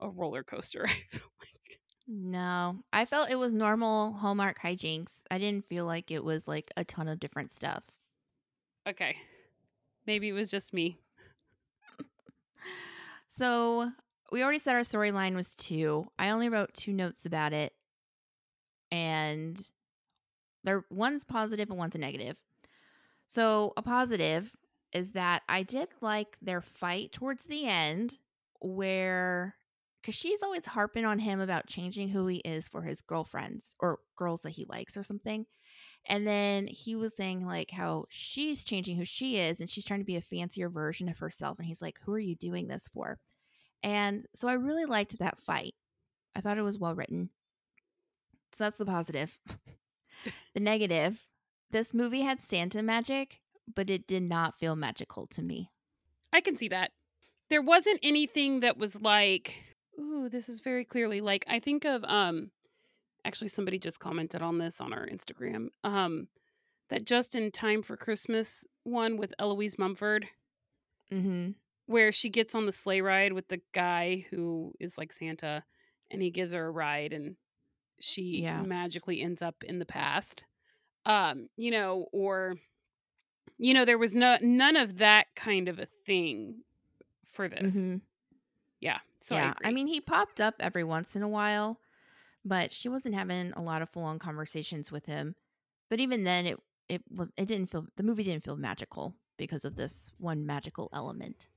a 0.00 0.10
roller 0.10 0.44
coaster. 0.44 0.84
I 0.88 0.92
feel 1.08 1.22
like. 1.40 1.80
no. 2.06 2.80
I 2.92 3.06
felt 3.06 3.30
it 3.30 3.38
was 3.38 3.54
normal 3.54 4.12
Hallmark 4.12 4.58
hijinks. 4.58 5.20
I 5.30 5.38
didn't 5.38 5.66
feel 5.66 5.86
like 5.86 6.10
it 6.10 6.22
was 6.22 6.46
like 6.46 6.70
a 6.76 6.84
ton 6.84 7.08
of 7.08 7.20
different 7.20 7.52
stuff. 7.52 7.84
Okay. 8.86 9.16
Maybe 10.06 10.28
it 10.28 10.32
was 10.32 10.50
just 10.50 10.74
me. 10.74 10.98
So 13.32 13.92
we 14.32 14.42
already 14.42 14.58
said 14.58 14.74
our 14.74 14.82
storyline 14.82 15.34
was 15.34 15.54
two. 15.56 16.06
I 16.18 16.30
only 16.30 16.48
wrote 16.48 16.74
two 16.74 16.92
notes 16.92 17.26
about 17.26 17.52
it, 17.52 17.72
and 18.90 19.60
there 20.64 20.84
one's 20.90 21.24
positive 21.24 21.70
and 21.70 21.78
one's 21.78 21.94
a 21.94 21.98
negative. 21.98 22.36
So, 23.28 23.72
a 23.76 23.82
positive 23.82 24.54
is 24.92 25.12
that 25.12 25.42
I 25.48 25.62
did 25.62 25.88
like 26.00 26.36
their 26.42 26.60
fight 26.60 27.12
towards 27.12 27.44
the 27.44 27.66
end 27.66 28.18
where 28.60 29.54
because 30.00 30.14
she's 30.14 30.42
always 30.42 30.66
harping 30.66 31.04
on 31.04 31.18
him 31.18 31.40
about 31.40 31.66
changing 31.66 32.08
who 32.08 32.26
he 32.26 32.38
is 32.38 32.68
for 32.68 32.82
his 32.82 33.02
girlfriends 33.02 33.74
or 33.80 33.98
girls 34.16 34.40
that 34.42 34.50
he 34.50 34.64
likes 34.64 34.96
or 34.96 35.02
something. 35.02 35.46
And 36.08 36.26
then 36.26 36.66
he 36.66 36.96
was 36.96 37.14
saying 37.14 37.46
like 37.46 37.70
how 37.70 38.06
she's 38.08 38.64
changing 38.64 38.96
who 38.96 39.04
she 39.04 39.36
is 39.36 39.60
and 39.60 39.68
she's 39.68 39.84
trying 39.84 40.00
to 40.00 40.06
be 40.06 40.16
a 40.16 40.22
fancier 40.22 40.70
version 40.70 41.08
of 41.08 41.18
herself. 41.18 41.58
And 41.58 41.66
he's 41.66 41.82
like, 41.82 41.98
Who 42.04 42.12
are 42.12 42.18
you 42.18 42.34
doing 42.34 42.68
this 42.68 42.88
for? 42.88 43.18
And 43.82 44.26
so 44.34 44.48
I 44.48 44.54
really 44.54 44.84
liked 44.84 45.18
that 45.18 45.40
fight. 45.40 45.74
I 46.34 46.40
thought 46.40 46.58
it 46.58 46.62
was 46.62 46.78
well 46.78 46.94
written. 46.94 47.30
So 48.52 48.64
that's 48.64 48.78
the 48.78 48.84
positive. 48.84 49.38
the 50.54 50.60
negative 50.60 51.26
this 51.70 51.94
movie 51.94 52.22
had 52.22 52.40
Santa 52.40 52.82
magic, 52.82 53.40
but 53.72 53.90
it 53.90 54.06
did 54.06 54.24
not 54.24 54.58
feel 54.58 54.74
magical 54.74 55.26
to 55.28 55.42
me. 55.42 55.70
I 56.32 56.40
can 56.40 56.56
see 56.56 56.68
that. 56.68 56.90
There 57.48 57.62
wasn't 57.62 58.00
anything 58.02 58.60
that 58.60 58.76
was 58.76 59.00
like, 59.00 59.54
ooh, 59.98 60.28
this 60.28 60.48
is 60.48 60.60
very 60.60 60.84
clearly 60.84 61.20
like 61.20 61.44
I 61.48 61.58
think 61.60 61.84
of 61.84 62.04
um 62.04 62.50
actually 63.24 63.48
somebody 63.48 63.78
just 63.78 64.00
commented 64.00 64.42
on 64.42 64.58
this 64.58 64.80
on 64.80 64.92
our 64.92 65.06
Instagram. 65.06 65.68
Um 65.84 66.28
that 66.88 67.04
just 67.04 67.36
in 67.36 67.52
time 67.52 67.82
for 67.82 67.96
Christmas 67.96 68.64
one 68.82 69.16
with 69.16 69.32
Eloise 69.38 69.78
Mumford 69.78 70.26
Mm-hmm. 71.12 71.50
Where 71.90 72.12
she 72.12 72.30
gets 72.30 72.54
on 72.54 72.66
the 72.66 72.72
sleigh 72.72 73.00
ride 73.00 73.32
with 73.32 73.48
the 73.48 73.60
guy 73.72 74.24
who 74.30 74.72
is 74.78 74.96
like 74.96 75.12
Santa 75.12 75.64
and 76.10 76.22
he 76.22 76.30
gives 76.30 76.52
her 76.52 76.66
a 76.66 76.70
ride 76.70 77.12
and 77.12 77.36
she 78.00 78.42
Yeah. 78.42 78.62
magically 78.62 79.20
ends 79.22 79.42
up 79.42 79.64
in 79.64 79.78
the 79.80 79.86
past. 79.86 80.44
Um, 81.04 81.48
you 81.56 81.70
know, 81.70 82.06
or 82.12 82.56
you 83.58 83.74
know, 83.74 83.84
there 83.84 83.98
was 83.98 84.14
no 84.14 84.38
none 84.40 84.76
of 84.76 84.98
that 84.98 85.26
kind 85.36 85.68
of 85.68 85.78
a 85.78 85.86
thing 86.06 86.62
for 87.26 87.48
this. 87.48 87.74
Mhm. 87.74 88.00
Yeah. 88.80 89.00
So 89.20 89.36
I, 89.36 89.40
yeah, 89.40 89.50
agree. 89.52 89.72
mean, 89.72 89.86
he 89.86 90.00
popped 90.00 90.40
up 90.40 90.54
every 90.60 90.84
once 90.84 91.16
in 91.16 91.22
a 91.22 91.28
while, 91.28 91.80
but 92.44 92.72
she 92.72 92.88
wasn't 92.88 93.14
having 93.14 93.52
a 93.52 93.62
lot 93.62 93.82
of 93.82 93.90
full 93.90 94.04
on 94.04 94.18
conversations 94.18 94.90
with 94.92 95.06
him. 95.06 95.36
But 95.88 96.00
even 96.00 96.24
then, 96.24 96.46
it 96.46 96.60
it 96.88 97.02
was 97.10 97.30
it 97.36 97.46
didn't 97.46 97.70
feel 97.70 97.86
the 97.96 98.02
movie 98.02 98.24
didn't 98.24 98.44
feel 98.44 98.56
magical 98.56 99.14
because 99.36 99.64
of 99.64 99.76
this 99.76 100.12
one 100.18 100.46
magical 100.46 100.88
element. 100.92 101.48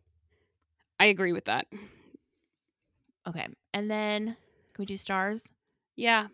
I 1.03 1.07
agree 1.07 1.33
with 1.33 1.45
that. 1.45 1.67
Okay, 3.27 3.45
and 3.73 3.91
then 3.91 4.25
can 4.27 4.35
we 4.79 4.85
do 4.85 4.95
stars? 4.95 5.43
Yeah. 5.97 6.27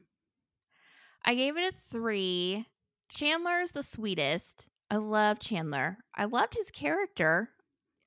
I 1.25 1.33
gave 1.33 1.57
it 1.57 1.73
a 1.73 1.75
three. 1.89 2.67
Chandler's 3.09 3.71
the 3.71 3.81
sweetest. 3.81 4.67
I 4.91 4.97
love 4.97 5.39
Chandler. 5.39 5.97
I 6.13 6.25
loved 6.25 6.53
his 6.53 6.69
character. 6.69 7.49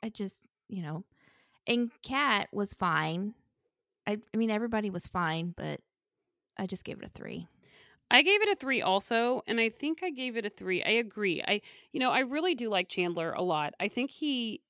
I 0.05 0.11
just, 0.11 0.37
you 0.69 0.83
know, 0.83 1.03
and 1.67 1.91
Kat 2.05 2.47
was 2.53 2.75
fine. 2.75 3.35
I, 4.07 4.19
I 4.33 4.37
mean, 4.37 4.53
everybody 4.53 4.89
was 4.89 5.09
fine, 5.09 5.55
but 5.57 5.81
I 6.57 6.69
just 6.69 6.85
gave 6.85 6.99
it 6.99 7.07
a 7.07 7.11
three. 7.19 7.49
I 8.09 8.23
gave 8.23 8.41
it 8.41 8.51
a 8.51 8.55
three 8.55 8.83
also, 8.83 9.43
and 9.49 9.59
I 9.59 9.69
think 9.69 10.05
I 10.05 10.11
gave 10.11 10.37
it 10.37 10.47
a 10.47 10.51
three. 10.51 10.81
I 10.85 10.91
agree. 10.91 11.43
I, 11.43 11.61
you 11.91 11.99
know, 11.99 12.13
I 12.13 12.21
really 12.21 12.55
do 12.55 12.69
like 12.69 12.89
Chandler 12.89 13.33
a 13.33 13.43
lot. 13.43 13.75
I 13.81 13.89
think 13.89 14.13
he 14.13 14.61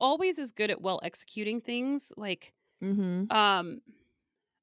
always 0.00 0.38
is 0.38 0.52
good 0.52 0.70
at 0.70 0.80
well 0.82 1.00
executing 1.02 1.60
things. 1.60 2.12
Like, 2.16 2.52
Mm-hmm. 2.82 3.24
um, 3.30 3.82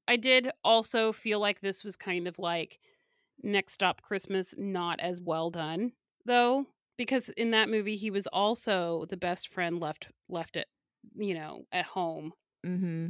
I 0.08 0.18
did 0.18 0.52
also 0.64 1.14
feel 1.14 1.40
like 1.40 1.62
this 1.62 1.84
was 1.84 1.96
kind 1.96 2.28
of 2.28 2.40
like 2.40 2.80
Next 3.44 3.74
Stop 3.74 4.02
Christmas, 4.02 4.56
not 4.58 5.00
as 5.00 5.22
well 5.22 5.52
done 5.52 5.94
though, 6.26 6.68
because 6.98 7.30
in 7.30 7.52
that 7.52 7.70
movie 7.70 7.98
he 7.98 8.12
was 8.12 8.28
also 8.28 9.06
the 9.10 9.18
best 9.18 9.50
friend 9.50 9.80
left 9.80 10.10
left 10.30 10.58
at 10.58 10.68
you 11.16 11.34
know 11.34 11.66
at 11.72 11.86
home 11.86 12.34
Mm-hmm. 12.66 13.08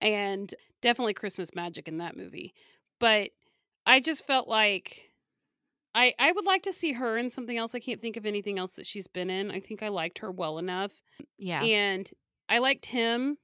and 0.00 0.54
definitely 0.80 1.14
Christmas 1.14 1.54
magic 1.54 1.88
in 1.88 1.98
that 1.98 2.16
movie. 2.16 2.54
But 2.98 3.30
I 3.86 4.00
just 4.00 4.26
felt 4.26 4.48
like 4.48 5.09
I 5.94 6.14
I 6.18 6.32
would 6.32 6.44
like 6.44 6.62
to 6.62 6.72
see 6.72 6.92
her 6.92 7.16
in 7.16 7.30
something 7.30 7.56
else. 7.56 7.74
I 7.74 7.80
can't 7.80 8.00
think 8.00 8.16
of 8.16 8.26
anything 8.26 8.58
else 8.58 8.74
that 8.74 8.86
she's 8.86 9.06
been 9.06 9.30
in. 9.30 9.50
I 9.50 9.60
think 9.60 9.82
I 9.82 9.88
liked 9.88 10.18
her 10.18 10.30
well 10.30 10.58
enough. 10.58 10.92
Yeah. 11.38 11.62
And 11.62 12.08
I 12.48 12.58
liked 12.58 12.86
him. 12.86 13.36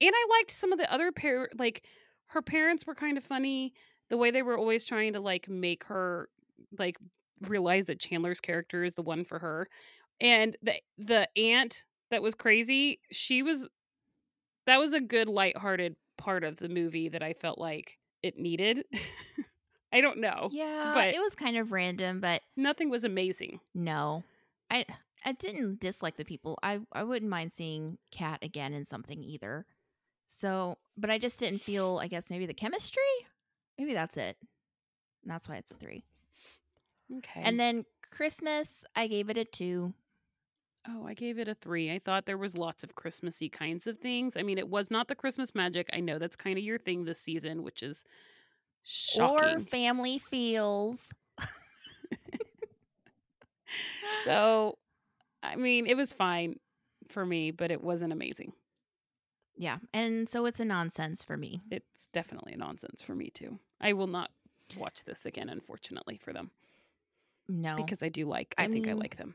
And 0.00 0.12
I 0.14 0.26
liked 0.38 0.50
some 0.50 0.72
of 0.72 0.78
the 0.78 0.92
other 0.92 1.12
pair 1.12 1.48
like 1.58 1.84
her 2.28 2.42
parents 2.42 2.86
were 2.86 2.94
kind 2.94 3.16
of 3.16 3.24
funny. 3.24 3.72
The 4.10 4.16
way 4.16 4.30
they 4.30 4.42
were 4.42 4.56
always 4.56 4.84
trying 4.84 5.14
to 5.14 5.20
like 5.20 5.48
make 5.48 5.84
her 5.84 6.28
like 6.78 6.96
realize 7.40 7.86
that 7.86 8.00
Chandler's 8.00 8.40
character 8.40 8.84
is 8.84 8.94
the 8.94 9.02
one 9.02 9.24
for 9.24 9.38
her. 9.38 9.68
And 10.20 10.56
the 10.62 10.74
the 10.98 11.28
aunt 11.36 11.84
that 12.10 12.22
was 12.22 12.34
crazy, 12.34 13.00
she 13.10 13.42
was 13.42 13.68
that 14.66 14.78
was 14.78 14.92
a 14.92 15.00
good 15.00 15.28
lighthearted 15.28 15.96
part 16.18 16.44
of 16.44 16.58
the 16.58 16.68
movie 16.68 17.08
that 17.08 17.22
I 17.22 17.32
felt 17.32 17.58
like 17.58 17.98
it 18.22 18.38
needed. 18.38 18.84
I 19.92 20.00
don't 20.00 20.18
know. 20.18 20.48
yeah, 20.52 20.92
but- 20.94 21.14
it 21.14 21.20
was 21.20 21.34
kind 21.34 21.56
of 21.56 21.72
random, 21.72 22.20
but 22.20 22.42
Nothing 22.56 22.90
was 22.90 23.04
amazing. 23.04 23.60
no. 23.74 24.22
I 24.70 24.84
I 25.24 25.32
didn't 25.32 25.80
dislike 25.80 26.16
the 26.16 26.24
people. 26.24 26.58
I 26.62 26.80
I 26.92 27.02
wouldn't 27.04 27.30
mind 27.30 27.52
seeing 27.54 27.96
Kat 28.10 28.38
again 28.42 28.74
in 28.74 28.84
something 28.84 29.22
either. 29.24 29.64
So, 30.26 30.76
but 30.96 31.08
I 31.10 31.16
just 31.18 31.38
didn't 31.38 31.62
feel, 31.62 31.98
I 32.02 32.06
guess 32.06 32.28
maybe 32.28 32.44
the 32.44 32.52
chemistry? 32.52 33.02
Maybe 33.78 33.94
that's 33.94 34.18
it. 34.18 34.36
And 35.22 35.32
that's 35.32 35.48
why 35.48 35.56
it's 35.56 35.70
a 35.70 35.74
3. 35.74 36.04
Okay. 37.16 37.40
And 37.42 37.58
then 37.58 37.86
Christmas, 38.10 38.84
I 38.94 39.06
gave 39.06 39.30
it 39.30 39.38
a 39.38 39.44
2. 39.46 39.94
oh, 40.90 41.06
I 41.06 41.14
gave 41.14 41.38
it 41.38 41.48
a 41.48 41.54
three. 41.54 41.90
I 41.92 41.98
thought 41.98 42.26
there 42.26 42.36
was 42.38 42.56
lots 42.58 42.84
of 42.84 42.94
Christmassy 42.94 43.48
kinds 43.48 43.86
of 43.86 43.98
things. 43.98 44.36
I 44.36 44.42
mean, 44.42 44.58
it 44.58 44.68
was 44.68 44.90
not 44.90 45.08
the 45.08 45.14
Christmas 45.14 45.54
magic. 45.54 45.88
I 45.94 46.00
know 46.00 46.18
that's 46.18 46.36
kind 46.36 46.58
of 46.58 46.64
your 46.64 46.78
thing 46.78 47.04
this 47.04 47.20
season, 47.20 47.62
which 47.62 47.82
is 47.82 48.04
Or 49.20 49.60
family 49.60 50.18
feels. 50.18 51.12
so, 54.24 54.78
I 55.42 55.56
mean, 55.56 55.86
it 55.86 55.96
was 55.96 56.12
fine 56.12 56.58
for 57.08 57.24
me, 57.24 57.50
but 57.50 57.70
it 57.70 57.82
wasn't 57.82 58.12
amazing. 58.12 58.52
Yeah. 59.56 59.78
And 59.92 60.28
so 60.28 60.46
it's 60.46 60.60
a 60.60 60.64
nonsense 60.64 61.24
for 61.24 61.36
me. 61.36 61.60
It's 61.70 62.08
definitely 62.12 62.52
a 62.52 62.58
nonsense 62.58 63.02
for 63.02 63.14
me 63.14 63.30
too. 63.30 63.58
I 63.80 63.92
will 63.92 64.06
not 64.06 64.30
watch 64.76 65.04
this 65.04 65.26
again, 65.26 65.48
unfortunately, 65.48 66.18
for 66.22 66.32
them 66.32 66.50
No. 67.48 67.76
because 67.76 68.02
I 68.02 68.08
do 68.08 68.26
like. 68.26 68.54
I, 68.56 68.64
I 68.64 68.68
think 68.68 68.88
I 68.88 68.92
like 68.92 69.16
them. 69.16 69.34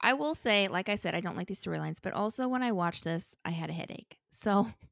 I 0.00 0.14
will 0.14 0.34
say, 0.34 0.66
like 0.68 0.88
I 0.88 0.96
said, 0.96 1.14
I 1.14 1.20
don't 1.20 1.36
like 1.36 1.46
these 1.46 1.62
storylines, 1.64 1.98
but 2.02 2.12
also 2.12 2.48
when 2.48 2.62
I 2.62 2.72
watched 2.72 3.04
this, 3.04 3.36
I 3.44 3.50
had 3.50 3.70
a 3.70 3.72
headache. 3.74 4.18
So 4.32 4.66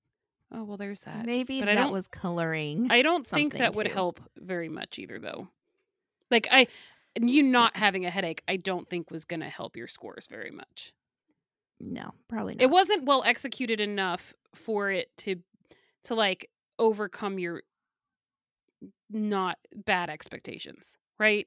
Oh 0.53 0.65
well, 0.65 0.77
there's 0.77 1.01
that. 1.03 1.25
maybe 1.27 1.61
but 1.61 1.69
I 1.69 1.75
that 1.75 1.83
don't- 1.85 1.93
was 1.93 2.09
coloring. 2.09 2.89
I 2.91 3.03
don't 3.03 3.27
think 3.27 3.55
that 3.59 3.75
would 3.77 3.87
too. 3.87 3.93
help 3.93 4.21
very 4.37 4.69
much 4.69 4.99
either, 4.99 5.19
though. 5.19 5.49
Like 6.31 6.49
I, 6.51 6.67
you 7.21 7.43
not 7.43 7.77
having 7.77 8.05
a 8.07 8.11
headache, 8.11 8.43
I 8.49 8.57
don't 8.57 8.89
think 8.89 9.11
was 9.11 9.25
going 9.25 9.41
to 9.41 9.49
help 9.49 9.77
your 9.77 9.89
scores 9.89 10.27
very 10.29 10.51
much. 10.51 10.93
no, 11.81 12.13
probably 12.29 12.55
not. 12.55 12.63
It 12.63 12.71
wasn't 12.71 13.05
well 13.05 13.23
executed 13.25 13.81
enough 13.81 14.35
for 14.55 14.91
it 14.91 15.17
to, 15.19 15.37
to 16.05 16.15
like 16.15 16.51
overcome 16.79 17.39
your 17.39 17.63
not 19.11 19.59
bad 19.85 20.11
expectations, 20.11 20.97
right? 21.19 21.47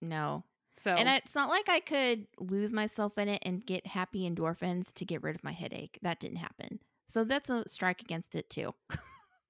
No. 0.00 0.44
So 0.76 0.92
And 0.92 1.08
it's 1.08 1.34
not 1.34 1.50
like 1.50 1.68
I 1.68 1.80
could 1.80 2.26
lose 2.38 2.72
myself 2.72 3.18
in 3.18 3.28
it 3.28 3.42
and 3.44 3.64
get 3.64 3.86
happy 3.86 4.28
endorphins 4.28 4.92
to 4.94 5.04
get 5.04 5.22
rid 5.22 5.34
of 5.34 5.44
my 5.44 5.52
headache. 5.52 5.98
That 6.02 6.18
didn't 6.18 6.38
happen. 6.38 6.80
So 7.12 7.24
that's 7.24 7.50
a 7.50 7.68
strike 7.68 8.00
against 8.00 8.34
it 8.34 8.48
too. 8.48 8.74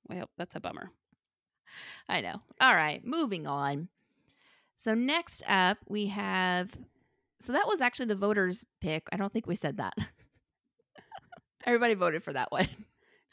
well, 0.09 0.29
that's 0.37 0.57
a 0.57 0.61
bummer. 0.61 0.91
I 2.09 2.21
know. 2.21 2.43
All 2.61 2.75
right, 2.75 3.05
moving 3.07 3.47
on. 3.47 3.89
So 4.77 4.95
next 4.95 5.45
up 5.49 5.79
we 5.89 6.07
have 6.07 6.77
so 7.41 7.53
that 7.53 7.69
was 7.69 7.81
actually 7.81 8.07
the 8.07 8.17
voters 8.17 8.67
pick. 8.81 9.07
I 9.13 9.17
don't 9.17 9.33
think 9.33 9.47
we 9.47 9.55
said 9.55 9.77
that. 9.77 9.95
Everybody 11.65 11.95
voted 11.95 12.25
for 12.25 12.33
that 12.33 12.51
one. 12.51 12.69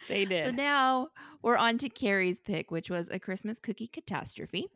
They 0.08 0.26
did. 0.26 0.46
So 0.46 0.52
now 0.52 1.10
we're 1.42 1.58
on 1.58 1.78
to 1.80 1.90
Carrie's 1.90 2.40
pick, 2.40 2.72
which 2.72 2.90
was 2.90 3.10
a 3.10 3.20
Christmas 3.20 3.60
cookie 3.60 3.88
catastrophe. 3.88 4.68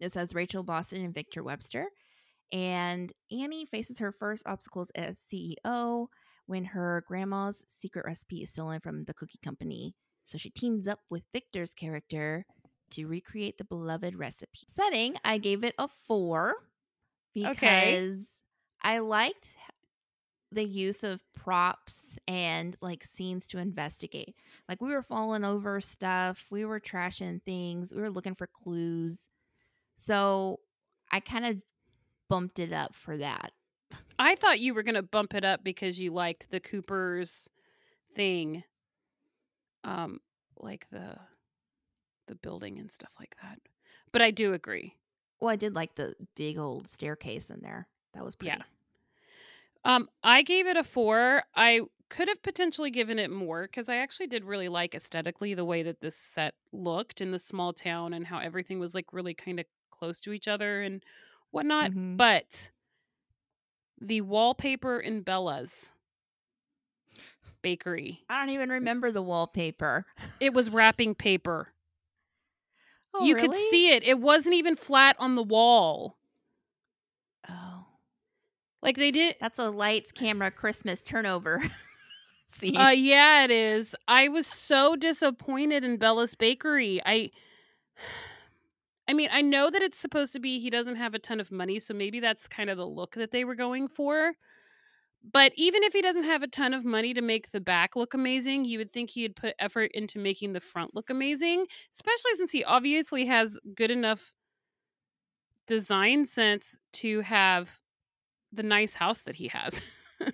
This 0.00 0.14
has 0.14 0.34
Rachel 0.34 0.62
Boston 0.62 1.04
and 1.04 1.12
Victor 1.12 1.42
Webster. 1.42 1.88
And 2.52 3.12
Annie 3.30 3.66
faces 3.66 3.98
her 3.98 4.12
first 4.12 4.44
obstacles 4.46 4.90
as 4.94 5.18
CEO 5.18 6.06
when 6.46 6.64
her 6.66 7.04
grandma's 7.06 7.64
secret 7.66 8.04
recipe 8.06 8.42
is 8.42 8.50
stolen 8.50 8.80
from 8.80 9.04
the 9.04 9.14
cookie 9.14 9.38
company. 9.42 9.94
So 10.24 10.38
she 10.38 10.50
teams 10.50 10.88
up 10.88 11.00
with 11.10 11.24
Victor's 11.32 11.74
character 11.74 12.46
to 12.90 13.06
recreate 13.06 13.58
the 13.58 13.64
beloved 13.64 14.14
recipe. 14.16 14.60
Setting, 14.68 15.16
I 15.24 15.38
gave 15.38 15.64
it 15.64 15.74
a 15.78 15.88
four 15.88 16.54
because 17.34 17.50
Okay. 17.50 17.98
I 18.82 18.98
liked 19.00 19.52
the 20.52 20.64
use 20.64 21.02
of 21.02 21.20
props 21.32 22.16
and 22.28 22.76
like 22.80 23.02
scenes 23.04 23.46
to 23.48 23.58
investigate. 23.58 24.36
Like 24.68 24.80
we 24.80 24.90
were 24.92 25.02
falling 25.02 25.44
over 25.44 25.80
stuff, 25.80 26.46
we 26.50 26.64
were 26.64 26.80
trashing 26.80 27.42
things, 27.44 27.92
we 27.92 28.00
were 28.00 28.10
looking 28.10 28.34
for 28.36 28.46
clues. 28.46 29.18
So 29.96 30.60
I 31.12 31.20
kind 31.20 31.46
of 31.46 31.62
bumped 32.28 32.58
it 32.58 32.72
up 32.72 32.94
for 32.94 33.16
that. 33.18 33.52
I 34.18 34.36
thought 34.36 34.60
you 34.60 34.74
were 34.74 34.82
going 34.82 34.94
to 34.94 35.02
bump 35.02 35.34
it 35.34 35.44
up 35.44 35.64
because 35.64 35.98
you 36.00 36.12
liked 36.12 36.50
the 36.50 36.60
Cooper's 36.60 37.48
thing. 38.14 38.64
Um 39.84 40.20
like 40.56 40.88
the 40.90 41.18
the 42.26 42.34
building 42.34 42.78
and 42.78 42.90
stuff 42.90 43.12
like 43.18 43.36
that. 43.42 43.58
But 44.12 44.22
I 44.22 44.30
do 44.30 44.52
agree. 44.52 44.96
Well, 45.40 45.50
I 45.50 45.56
did 45.56 45.74
like 45.74 45.94
the 45.94 46.14
big 46.34 46.58
old 46.58 46.88
staircase 46.88 47.50
in 47.50 47.60
there. 47.60 47.88
That 48.14 48.24
was 48.24 48.34
pretty. 48.34 48.58
Yeah. 48.58 48.64
Um 49.84 50.08
I 50.22 50.42
gave 50.42 50.66
it 50.66 50.76
a 50.76 50.84
4. 50.84 51.44
I 51.54 51.82
could 52.10 52.28
have 52.28 52.42
potentially 52.42 52.90
given 52.90 53.18
it 53.18 53.30
more 53.30 53.62
because 53.62 53.88
I 53.88 53.96
actually 53.96 54.26
did 54.28 54.44
really 54.44 54.68
like 54.68 54.94
aesthetically 54.94 55.54
the 55.54 55.64
way 55.64 55.82
that 55.82 56.00
this 56.00 56.16
set 56.16 56.54
looked 56.72 57.20
in 57.20 57.30
the 57.32 57.38
small 57.38 57.72
town 57.72 58.14
and 58.14 58.26
how 58.26 58.38
everything 58.38 58.78
was 58.78 58.94
like 58.94 59.12
really 59.12 59.34
kind 59.34 59.58
of 59.60 59.66
close 59.90 60.20
to 60.20 60.32
each 60.32 60.48
other 60.48 60.82
and 60.82 61.02
whatnot. 61.50 61.92
Mhm. 61.92 62.16
But 62.16 62.70
the 64.06 64.20
wallpaper 64.20 64.98
in 65.00 65.22
Bella's 65.22 65.90
bakery, 67.62 68.20
I 68.28 68.40
don't 68.40 68.54
even 68.54 68.68
remember 68.70 69.10
the 69.10 69.22
wallpaper. 69.22 70.04
it 70.40 70.52
was 70.54 70.70
wrapping 70.70 71.14
paper. 71.14 71.68
Oh, 73.16 73.24
you 73.24 73.36
could 73.36 73.54
see 73.54 73.90
it. 73.90 74.02
It 74.02 74.18
wasn't 74.18 74.56
even 74.56 74.74
flat 74.74 75.14
on 75.20 75.36
the 75.36 75.42
wall. 75.44 76.16
Oh, 77.48 77.84
Like 78.82 78.96
they 78.96 79.12
did. 79.12 79.36
that's 79.40 79.60
a 79.60 79.70
lights, 79.70 80.10
camera, 80.10 80.50
Christmas 80.50 81.00
turnover 81.00 81.62
scene. 82.48 82.76
Uh, 82.76 82.88
yeah, 82.88 83.44
it 83.44 83.52
is. 83.52 83.94
I 84.08 84.26
was 84.26 84.48
so 84.48 84.96
disappointed 84.96 85.84
in 85.84 85.96
Bella's 85.96 86.34
bakery. 86.34 87.00
I. 87.06 87.30
I 89.06 89.12
mean, 89.12 89.28
I 89.30 89.42
know 89.42 89.70
that 89.70 89.82
it's 89.82 89.98
supposed 89.98 90.32
to 90.32 90.40
be 90.40 90.58
he 90.58 90.70
doesn't 90.70 90.96
have 90.96 91.14
a 91.14 91.18
ton 91.18 91.40
of 91.40 91.52
money, 91.52 91.78
so 91.78 91.92
maybe 91.92 92.20
that's 92.20 92.48
kind 92.48 92.70
of 92.70 92.78
the 92.78 92.86
look 92.86 93.14
that 93.16 93.30
they 93.30 93.44
were 93.44 93.54
going 93.54 93.88
for. 93.88 94.32
But 95.32 95.52
even 95.56 95.82
if 95.82 95.92
he 95.92 96.02
doesn't 96.02 96.24
have 96.24 96.42
a 96.42 96.46
ton 96.46 96.74
of 96.74 96.84
money 96.84 97.14
to 97.14 97.22
make 97.22 97.50
the 97.50 97.60
back 97.60 97.96
look 97.96 98.12
amazing, 98.12 98.66
you 98.66 98.78
would 98.78 98.92
think 98.92 99.10
he'd 99.10 99.36
put 99.36 99.54
effort 99.58 99.90
into 99.94 100.18
making 100.18 100.52
the 100.52 100.60
front 100.60 100.94
look 100.94 101.08
amazing, 101.08 101.66
especially 101.92 102.32
since 102.36 102.52
he 102.52 102.62
obviously 102.62 103.26
has 103.26 103.58
good 103.74 103.90
enough 103.90 104.32
design 105.66 106.26
sense 106.26 106.78
to 106.92 107.20
have 107.22 107.80
the 108.52 108.62
nice 108.62 108.94
house 108.94 109.22
that 109.22 109.36
he 109.36 109.48
has. 109.48 109.80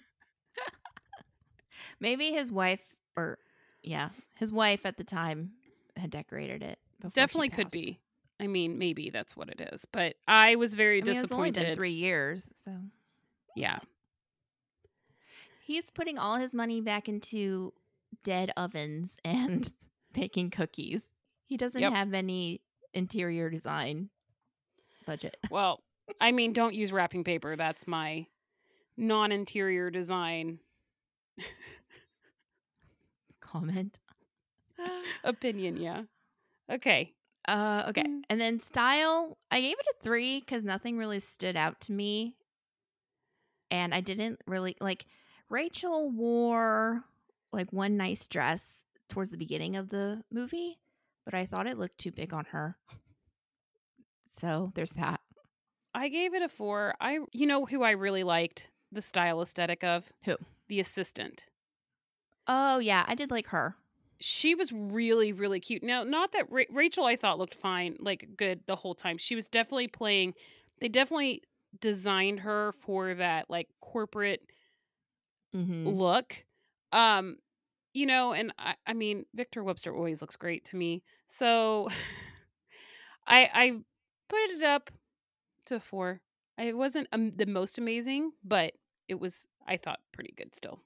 Maybe 2.00 2.32
his 2.32 2.50
wife, 2.50 2.80
or 3.16 3.38
yeah, 3.82 4.10
his 4.38 4.50
wife 4.50 4.84
at 4.84 4.96
the 4.96 5.04
time 5.04 5.52
had 5.96 6.10
decorated 6.10 6.62
it. 6.62 6.78
Definitely 7.12 7.50
could 7.50 7.70
be. 7.70 8.00
I 8.40 8.47
mean, 8.47 8.78
maybe 8.78 9.11
that's 9.11 9.37
what 9.37 9.49
it 9.50 9.61
is. 9.73 9.85
But 9.85 10.14
I 10.26 10.56
was 10.56 10.75
very 10.75 11.02
I 11.02 11.04
mean, 11.04 11.16
it's 11.16 11.30
only 11.32 11.50
disappointed. 11.50 11.66
been 11.70 11.76
three 11.76 11.92
years, 11.92 12.50
so 12.54 12.73
Yeah. 13.54 13.78
he's 15.64 15.90
putting 15.90 16.18
all 16.18 16.37
his 16.37 16.54
money 16.54 16.80
back 16.80 17.09
into 17.09 17.73
dead 18.25 18.50
ovens 18.56 19.16
and 19.25 19.73
baking 20.12 20.50
cookies. 20.50 21.02
He 21.44 21.56
doesn't 21.56 21.80
Yep. 21.80 21.92
have 21.92 22.14
any 22.14 22.61
interior 22.94 23.50
design 23.50 24.11
budget. 25.06 25.37
Well, 25.50 25.82
I 26.20 26.32
mean, 26.32 26.52
don't 26.52 26.75
use 26.75 26.92
wrapping 26.92 27.25
paper. 27.25 27.56
That's 27.56 27.87
my 27.87 28.26
non 28.97 29.30
interior 29.32 29.90
design 29.90 30.59
Comment. 33.40 33.99
opinion. 35.25 35.76
Yeah. 35.76 36.02
Okay. 36.70 37.14
Uh, 37.49 37.85
okay. 37.88 38.02
Mm. 38.02 38.23
And 38.28 38.40
then 38.40 38.61
style, 38.61 39.38
I 39.50 39.61
gave 39.61 39.76
it 39.78 39.87
a 39.90 40.02
three 40.02 40.40
because 40.40 40.62
nothing 40.64 40.97
really 40.97 41.20
stood 41.20 41.56
out 41.56 41.80
to 41.82 41.92
me. 41.92 42.37
And 43.70 43.94
I 43.94 44.00
didn't 44.00 44.40
really 44.47 44.76
like 44.80 45.06
Rachel 45.49 46.11
wore 46.11 47.04
like 47.52 47.73
one 47.73 47.97
nice 47.97 48.26
dress 48.26 48.82
towards 49.09 49.30
the 49.30 49.37
beginning 49.37 49.76
of 49.76 49.88
the 49.88 50.23
movie, 50.30 50.78
but 51.25 51.35
I 51.35 51.47
thought 51.47 51.66
it 51.66 51.78
looked 51.78 51.99
too 51.99 52.12
big 52.12 52.32
on 52.32 52.47
her. 52.47 52.76
So 54.38 54.73
there's 54.75 54.93
that. 54.93 55.21
I 55.95 56.08
gave 56.08 56.34
it 56.34 56.43
a 56.43 56.49
four. 56.49 56.95
I, 57.00 57.19
you 57.32 57.47
know, 57.47 57.67
who 57.67 57.82
I 57.82 57.91
really 57.91 58.23
liked 58.23 58.69
the 58.93 59.02
style 59.02 59.43
aesthetic 59.43 59.82
of? 59.82 60.12
Who? 60.25 60.36
The 60.69 60.80
assistant. 60.80 61.47
Oh, 62.47 62.78
yeah. 62.78 63.04
I 63.06 63.14
did 63.14 63.30
like 63.30 63.49
her. 63.49 63.76
She 64.21 64.54
was 64.54 64.71
really, 64.73 65.33
really 65.33 65.61
cute. 65.61 65.83
Now, 65.83 66.02
not 66.04 66.33
that 66.33 66.50
Ra- 66.50 66.65
Rachel 66.71 67.06
I 67.06 67.17
thought 67.17 67.39
looked 67.39 67.54
fine, 67.54 67.97
like 68.00 68.28
good 68.37 68.61
the 68.67 68.76
whole 68.76 68.95
time. 68.95 69.17
She 69.19 69.35
was 69.35 69.49
definitely 69.49 69.89
playing, 69.89 70.35
they 70.80 70.89
definitely 70.89 71.43
designed 71.80 72.41
her 72.41 72.73
for 72.80 73.15
that 73.15 73.49
like 73.49 73.69
corporate 73.80 74.43
Mm-hmm. 75.54 75.93
look. 75.93 76.45
Um, 76.93 77.37
you 77.95 78.06
know, 78.06 78.33
and 78.33 78.52
I, 78.59 78.75
I 78.87 78.93
mean, 78.93 79.26
Victor 79.35 79.65
Webster 79.65 79.95
always 79.95 80.21
looks 80.21 80.37
great 80.37 80.65
to 80.67 80.76
me. 80.76 81.02
So 81.28 81.89
I 83.26 83.49
I 83.52 83.71
put 84.28 84.50
it 84.50 84.63
up 84.63 84.91
to 85.67 85.80
four. 85.80 86.21
It 86.59 86.76
wasn't 86.76 87.09
um, 87.13 87.33
the 87.37 87.47
most 87.47 87.78
amazing, 87.78 88.33
but 88.45 88.75
it 89.09 89.21
was 89.21 89.47
I 89.67 89.76
thought 89.76 90.00
pretty 90.13 90.35
good 90.37 90.54
still. 90.54 90.80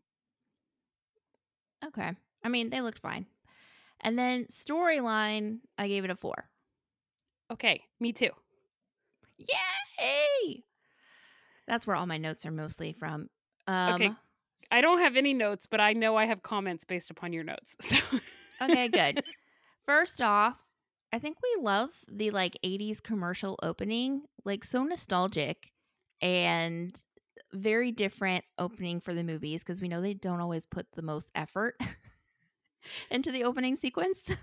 Okay. 1.84 2.16
I 2.44 2.48
mean, 2.48 2.70
they 2.70 2.80
looked 2.80 2.98
fine. 3.00 3.26
And 4.00 4.18
then 4.18 4.44
storyline, 4.46 5.60
I 5.78 5.88
gave 5.88 6.04
it 6.04 6.10
a 6.10 6.16
four. 6.16 6.50
Okay, 7.50 7.82
me 8.00 8.12
too. 8.12 8.30
Yay! 9.38 10.64
That's 11.66 11.86
where 11.86 11.96
all 11.96 12.06
my 12.06 12.18
notes 12.18 12.44
are 12.46 12.50
mostly 12.50 12.92
from. 12.92 13.28
Um, 13.66 13.94
Okay. 13.94 14.10
I 14.70 14.80
don't 14.80 14.98
have 14.98 15.16
any 15.16 15.34
notes, 15.34 15.66
but 15.66 15.80
I 15.80 15.92
know 15.92 16.16
I 16.16 16.26
have 16.26 16.42
comments 16.42 16.84
based 16.84 17.10
upon 17.10 17.32
your 17.32 17.44
notes. 17.44 17.76
So 18.60 18.68
okay, 18.70 18.88
good. 18.88 19.22
First 19.86 20.20
off, 20.20 20.58
I 21.12 21.18
think 21.18 21.36
we 21.42 21.62
love 21.62 21.90
the 22.10 22.30
like 22.30 22.56
80s 22.62 23.00
commercial 23.00 23.58
opening, 23.62 24.22
like 24.44 24.64
so 24.64 24.84
nostalgic 24.84 25.72
and 26.20 26.94
very 27.52 27.92
different 27.92 28.44
opening 28.58 29.00
for 29.00 29.12
the 29.12 29.22
movies 29.24 29.62
because 29.62 29.82
we 29.82 29.88
know 29.88 30.00
they 30.00 30.14
don't 30.14 30.40
always 30.40 30.66
put 30.66 30.86
the 30.92 31.02
most 31.02 31.30
effort 31.34 31.76
into 33.10 33.30
the 33.30 33.44
opening 33.44 33.76
sequence. 33.76 34.30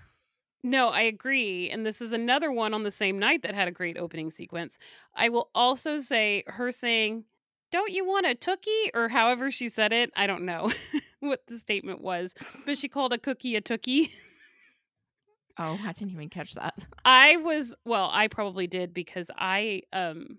No, 0.63 0.89
I 0.89 1.01
agree. 1.01 1.71
And 1.71 1.83
this 1.83 2.01
is 2.01 2.13
another 2.13 2.51
one 2.51 2.75
on 2.75 2.83
the 2.83 2.91
same 2.91 3.17
night 3.17 3.41
that 3.41 3.55
had 3.55 3.67
a 3.67 3.71
great 3.71 3.97
opening 3.97 4.29
sequence. 4.29 4.77
I 5.15 5.29
will 5.29 5.49
also 5.55 5.97
say 5.97 6.43
her 6.45 6.71
saying, 6.71 7.23
Don't 7.71 7.91
you 7.91 8.05
want 8.05 8.27
a 8.27 8.35
tookie? 8.35 8.89
Or 8.93 9.09
however 9.09 9.49
she 9.49 9.69
said 9.69 9.91
it. 9.91 10.11
I 10.15 10.27
don't 10.27 10.45
know 10.45 10.71
what 11.19 11.47
the 11.47 11.57
statement 11.57 12.01
was, 12.01 12.35
but 12.63 12.77
she 12.77 12.87
called 12.87 13.11
a 13.11 13.17
cookie 13.17 13.55
a 13.55 13.61
tookie. 13.61 14.11
oh, 15.57 15.79
I 15.83 15.93
didn't 15.93 16.11
even 16.11 16.29
catch 16.29 16.53
that. 16.53 16.75
I 17.03 17.37
was, 17.37 17.73
well, 17.83 18.09
I 18.13 18.27
probably 18.27 18.67
did 18.67 18.93
because 18.93 19.31
I, 19.35 19.81
um, 19.91 20.37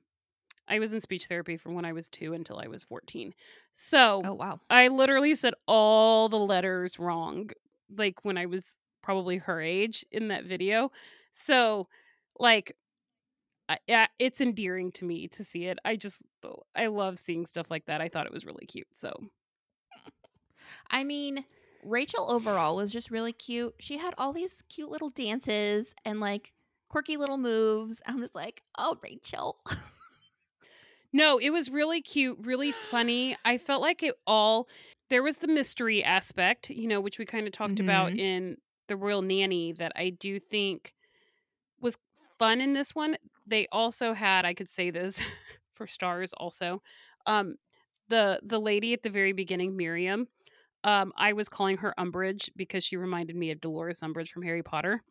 I 0.68 0.78
was 0.78 0.92
in 0.92 1.00
speech 1.00 1.26
therapy 1.26 1.56
from 1.56 1.74
when 1.74 1.84
I 1.84 1.92
was 1.92 2.08
two 2.08 2.32
until 2.32 2.58
I 2.58 2.68
was 2.68 2.84
14. 2.84 3.34
So 3.72 4.22
Oh, 4.24 4.34
wow. 4.34 4.60
I 4.70 4.86
literally 4.88 5.34
said 5.34 5.54
all 5.66 6.28
the 6.28 6.38
letters 6.38 6.98
wrong, 6.98 7.50
like 7.96 8.24
when 8.24 8.38
I 8.38 8.46
was 8.46 8.76
probably 9.02 9.38
her 9.38 9.60
age 9.60 10.04
in 10.12 10.28
that 10.28 10.44
video. 10.44 10.90
So, 11.32 11.88
like, 12.38 12.76
yeah, 13.86 14.06
it's 14.18 14.40
endearing 14.40 14.92
to 14.92 15.04
me 15.04 15.28
to 15.28 15.44
see 15.44 15.66
it. 15.66 15.78
I 15.84 15.96
just, 15.96 16.22
oh, 16.44 16.62
I 16.74 16.86
love 16.88 17.18
seeing 17.18 17.46
stuff 17.46 17.70
like 17.70 17.86
that. 17.86 18.00
I 18.00 18.08
thought 18.08 18.26
it 18.26 18.32
was 18.32 18.46
really 18.46 18.66
cute. 18.66 18.88
So, 18.92 19.12
I 20.90 21.04
mean, 21.04 21.44
Rachel 21.84 22.30
overall 22.30 22.76
was 22.76 22.92
just 22.92 23.10
really 23.10 23.32
cute. 23.32 23.74
She 23.78 23.98
had 23.98 24.14
all 24.18 24.32
these 24.32 24.62
cute 24.68 24.90
little 24.90 25.10
dances 25.10 25.94
and 26.04 26.20
like 26.20 26.52
quirky 26.88 27.16
little 27.16 27.38
moves. 27.38 28.00
I'm 28.06 28.20
just 28.20 28.34
like, 28.34 28.62
oh, 28.78 28.98
Rachel. 29.02 29.58
no, 31.12 31.38
it 31.38 31.50
was 31.50 31.70
really 31.70 32.02
cute, 32.02 32.38
really 32.42 32.72
funny. 32.72 33.36
I 33.44 33.58
felt 33.58 33.80
like 33.80 34.02
it 34.02 34.14
all, 34.26 34.68
there 35.12 35.22
was 35.22 35.38
the 35.38 35.48
mystery 35.48 36.02
aspect, 36.02 36.70
you 36.70 36.88
know, 36.88 37.00
which 37.00 37.18
we 37.18 37.26
kind 37.26 37.46
of 37.46 37.52
talked 37.52 37.80
about 37.80 38.14
Mhm. 38.14 38.18
in 38.18 38.56
The 38.88 38.96
Royal 38.96 39.22
Nanny 39.22 39.72
that 39.74 39.92
I 39.94 40.10
do 40.10 40.40
think 40.40 40.94
was 41.80 41.98
fun 42.38 42.60
in 42.62 42.74
this 42.74 42.94
one. 42.94 43.16
They 43.46 43.68
also 43.72 44.14
had, 44.14 44.46
I 44.46 44.54
could 44.54 44.70
say 44.70 44.90
this 44.90 45.20
for 45.74 45.86
stars 45.86 46.32
also, 46.34 46.82
um, 47.26 47.56
the 48.08 48.40
the 48.42 48.60
lady 48.60 48.94
at 48.94 49.02
the 49.02 49.10
very 49.10 49.32
beginning, 49.32 49.76
Miriam. 49.76 50.28
Um, 50.84 51.12
I 51.16 51.34
was 51.34 51.48
calling 51.48 51.78
her 51.78 51.94
Umbridge 51.98 52.50
because 52.56 52.84
she 52.84 52.96
reminded 52.96 53.36
me 53.36 53.50
of 53.50 53.60
Dolores 53.60 54.00
Umbridge 54.00 54.30
from 54.32 54.42
Harry 54.42 54.62
Potter. 54.62 55.02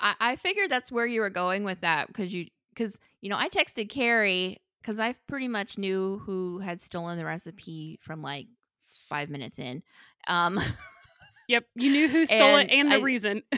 I, 0.00 0.14
I 0.20 0.36
figured 0.36 0.70
that's 0.70 0.92
where 0.92 1.06
you 1.06 1.20
were 1.20 1.30
going 1.30 1.64
with 1.64 1.80
that 1.80 2.08
because 2.08 2.32
you, 2.32 2.46
because, 2.74 2.98
you 3.20 3.30
know, 3.30 3.38
I 3.38 3.48
texted 3.48 3.88
Carrie 3.88 4.58
because 4.90 4.98
I 4.98 5.14
pretty 5.28 5.46
much 5.46 5.78
knew 5.78 6.20
who 6.26 6.58
had 6.58 6.80
stolen 6.80 7.16
the 7.16 7.24
recipe 7.24 8.00
from 8.02 8.22
like 8.22 8.48
five 9.08 9.30
minutes 9.30 9.60
in. 9.60 9.84
Um, 10.26 10.58
Yep, 11.46 11.64
you 11.76 11.90
knew 11.92 12.08
who 12.08 12.26
stole 12.26 12.56
it 12.56 12.70
and 12.70 12.90
the 12.90 12.96
I- 12.96 13.00
reason. 13.00 13.42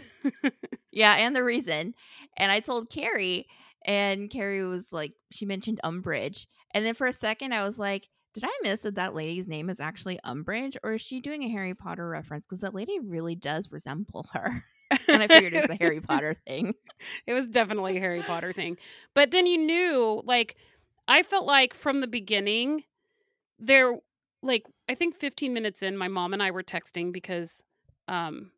Yeah, 0.95 1.14
and 1.14 1.35
the 1.35 1.42
reason. 1.42 1.95
And 2.37 2.53
I 2.53 2.61
told 2.61 2.90
Carrie, 2.90 3.47
and 3.87 4.29
Carrie 4.29 4.62
was 4.66 4.92
like, 4.92 5.14
she 5.31 5.47
mentioned 5.47 5.81
Umbridge, 5.83 6.45
and 6.75 6.85
then 6.85 6.92
for 6.92 7.07
a 7.07 7.12
second 7.14 7.55
I 7.55 7.62
was 7.62 7.79
like, 7.79 8.09
did 8.35 8.45
I 8.45 8.59
miss 8.62 8.81
that 8.81 8.97
that 8.97 9.14
lady's 9.14 9.47
name 9.49 9.71
is 9.71 9.81
actually 9.81 10.21
Umbridge, 10.23 10.77
or 10.83 10.92
is 10.92 11.01
she 11.01 11.21
doing 11.21 11.45
a 11.45 11.49
Harry 11.51 11.75
Potter 11.75 12.07
reference? 12.07 12.47
Because 12.47 12.61
that 12.61 12.75
lady 12.75 12.99
really 13.01 13.35
does 13.35 13.73
resemble 13.73 14.27
her. 14.35 14.64
and 15.09 15.23
I 15.23 15.29
figured 15.29 15.55
it 15.55 15.62
was 15.66 15.71
a 15.79 15.83
Harry 15.83 16.03
Potter 16.03 16.35
thing. 16.47 16.75
It 17.27 17.33
was 17.33 17.49
definitely 17.49 17.97
a 17.97 18.01
Harry 18.01 18.21
Potter 18.23 18.53
thing. 18.53 18.77
But 19.14 19.31
then 19.31 19.47
you 19.47 19.57
knew, 19.59 20.21
like, 20.27 20.57
I 21.08 21.22
felt 21.22 21.46
like 21.46 21.74
from 21.74 22.00
the 22.00 22.06
beginning, 22.06 22.84
there, 23.58 23.94
like, 24.42 24.66
I 24.88 24.94
think 24.94 25.16
15 25.16 25.52
minutes 25.52 25.82
in, 25.82 25.96
my 25.96 26.08
mom 26.08 26.32
and 26.32 26.42
I 26.42 26.50
were 26.50 26.62
texting 26.62 27.12
because 27.12 27.62
um, 28.08 28.50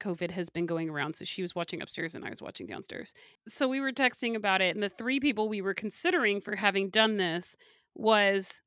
COVID 0.00 0.30
has 0.32 0.48
been 0.50 0.66
going 0.66 0.88
around. 0.88 1.16
So 1.16 1.24
she 1.24 1.42
was 1.42 1.54
watching 1.54 1.82
upstairs 1.82 2.14
and 2.14 2.24
I 2.24 2.30
was 2.30 2.42
watching 2.42 2.66
downstairs. 2.66 3.12
So 3.48 3.68
we 3.68 3.80
were 3.80 3.92
texting 3.92 4.34
about 4.36 4.60
it. 4.60 4.74
And 4.74 4.82
the 4.82 4.88
three 4.88 5.20
people 5.20 5.48
we 5.48 5.60
were 5.62 5.74
considering 5.74 6.40
for 6.40 6.56
having 6.56 6.88
done 6.90 7.16
this 7.18 7.56
was 7.94 8.60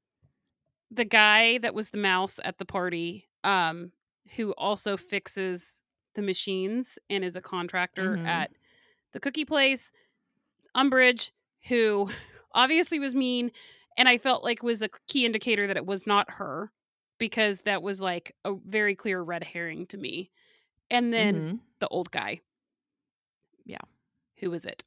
the 0.91 1.05
guy 1.05 1.57
that 1.59 1.73
was 1.73 1.89
the 1.89 1.97
mouse 1.97 2.39
at 2.43 2.57
the 2.57 2.65
party, 2.65 3.27
um, 3.43 3.91
who 4.35 4.51
also 4.53 4.97
fixes 4.97 5.81
the 6.15 6.21
machines 6.21 6.97
and 7.09 7.23
is 7.23 7.35
a 7.35 7.41
contractor 7.41 8.15
Mhm. 8.17 8.25
at 8.25 8.51
the 9.11 9.19
cookie 9.19 9.45
place, 9.45 9.91
Umbridge, 10.75 11.31
who 11.67 12.09
obviously 12.55 12.99
was 12.99 13.13
mean, 13.15 13.51
and 13.97 14.09
I 14.09 14.17
felt 14.17 14.43
like 14.43 14.63
was 14.63 14.81
a 14.81 14.89
key 15.07 15.25
indicator 15.25 15.67
that 15.67 15.77
it 15.77 15.85
was 15.85 16.07
not 16.07 16.31
her 16.31 16.71
because 17.19 17.59
that 17.59 17.83
was 17.83 18.01
like 18.01 18.35
a 18.45 18.55
very 18.65 18.95
clear 18.95 19.21
red 19.21 19.43
herring 19.43 19.85
to 19.87 19.97
me. 19.97 20.31
And 20.91 21.13
then 21.13 21.35
Mhm. 21.35 21.59
the 21.79 21.87
old 21.89 22.11
guy. 22.11 22.41
Yeah. 23.65 23.79
Who 24.37 24.51
was 24.51 24.65
it? 24.65 24.83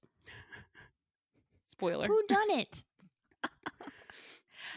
Spoiler. 1.68 2.06
Who 2.06 2.22
done 2.28 2.50
it? 2.50 2.82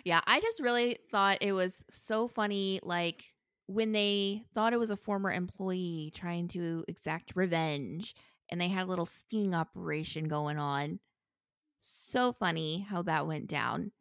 yeah, 0.05 0.21
I 0.25 0.39
just 0.39 0.59
really 0.59 0.97
thought 1.11 1.39
it 1.41 1.53
was 1.53 1.83
so 1.91 2.27
funny. 2.27 2.79
Like 2.83 3.33
when 3.67 3.91
they 3.91 4.43
thought 4.53 4.73
it 4.73 4.79
was 4.79 4.91
a 4.91 4.97
former 4.97 5.31
employee 5.31 6.11
trying 6.15 6.47
to 6.49 6.83
exact 6.87 7.33
revenge, 7.35 8.15
and 8.49 8.59
they 8.59 8.67
had 8.67 8.83
a 8.83 8.89
little 8.89 9.05
sting 9.05 9.53
operation 9.55 10.27
going 10.27 10.57
on. 10.57 10.99
So 11.81 12.31
funny 12.31 12.85
how 12.87 13.01
that 13.03 13.27
went 13.27 13.47
down. 13.47 13.91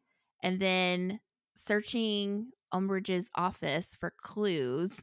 And 0.42 0.60
then 0.60 1.20
searching 1.56 2.50
Umbridge's 2.72 3.30
office 3.34 3.96
for 3.98 4.12
clues. 4.16 5.00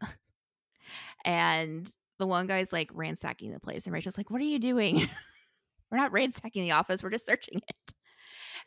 and 1.26 1.90
the 2.20 2.28
one 2.28 2.48
guy's 2.48 2.72
like 2.72 2.92
ransacking 2.94 3.52
the 3.52 3.60
place. 3.60 3.86
And 3.86 3.94
Rachel's 3.94 4.18
like, 4.18 4.30
What 4.30 4.42
are 4.42 4.46
you 4.46 4.60
doing? 4.60 5.10
we're 5.92 5.98
not 5.98 6.12
ransacking 6.12 6.63
the 6.63 6.72
office, 6.72 7.02
we're 7.02 7.10
just 7.10 7.26
searching 7.26 7.62
it. 7.68 7.94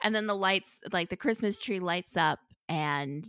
And 0.03 0.15
then 0.15 0.27
the 0.27 0.35
lights, 0.35 0.79
like 0.93 1.11
the 1.11 1.17
Christmas 1.17 1.59
tree 1.59 1.79
lights 1.81 2.17
up, 2.17 2.41
and 2.69 3.27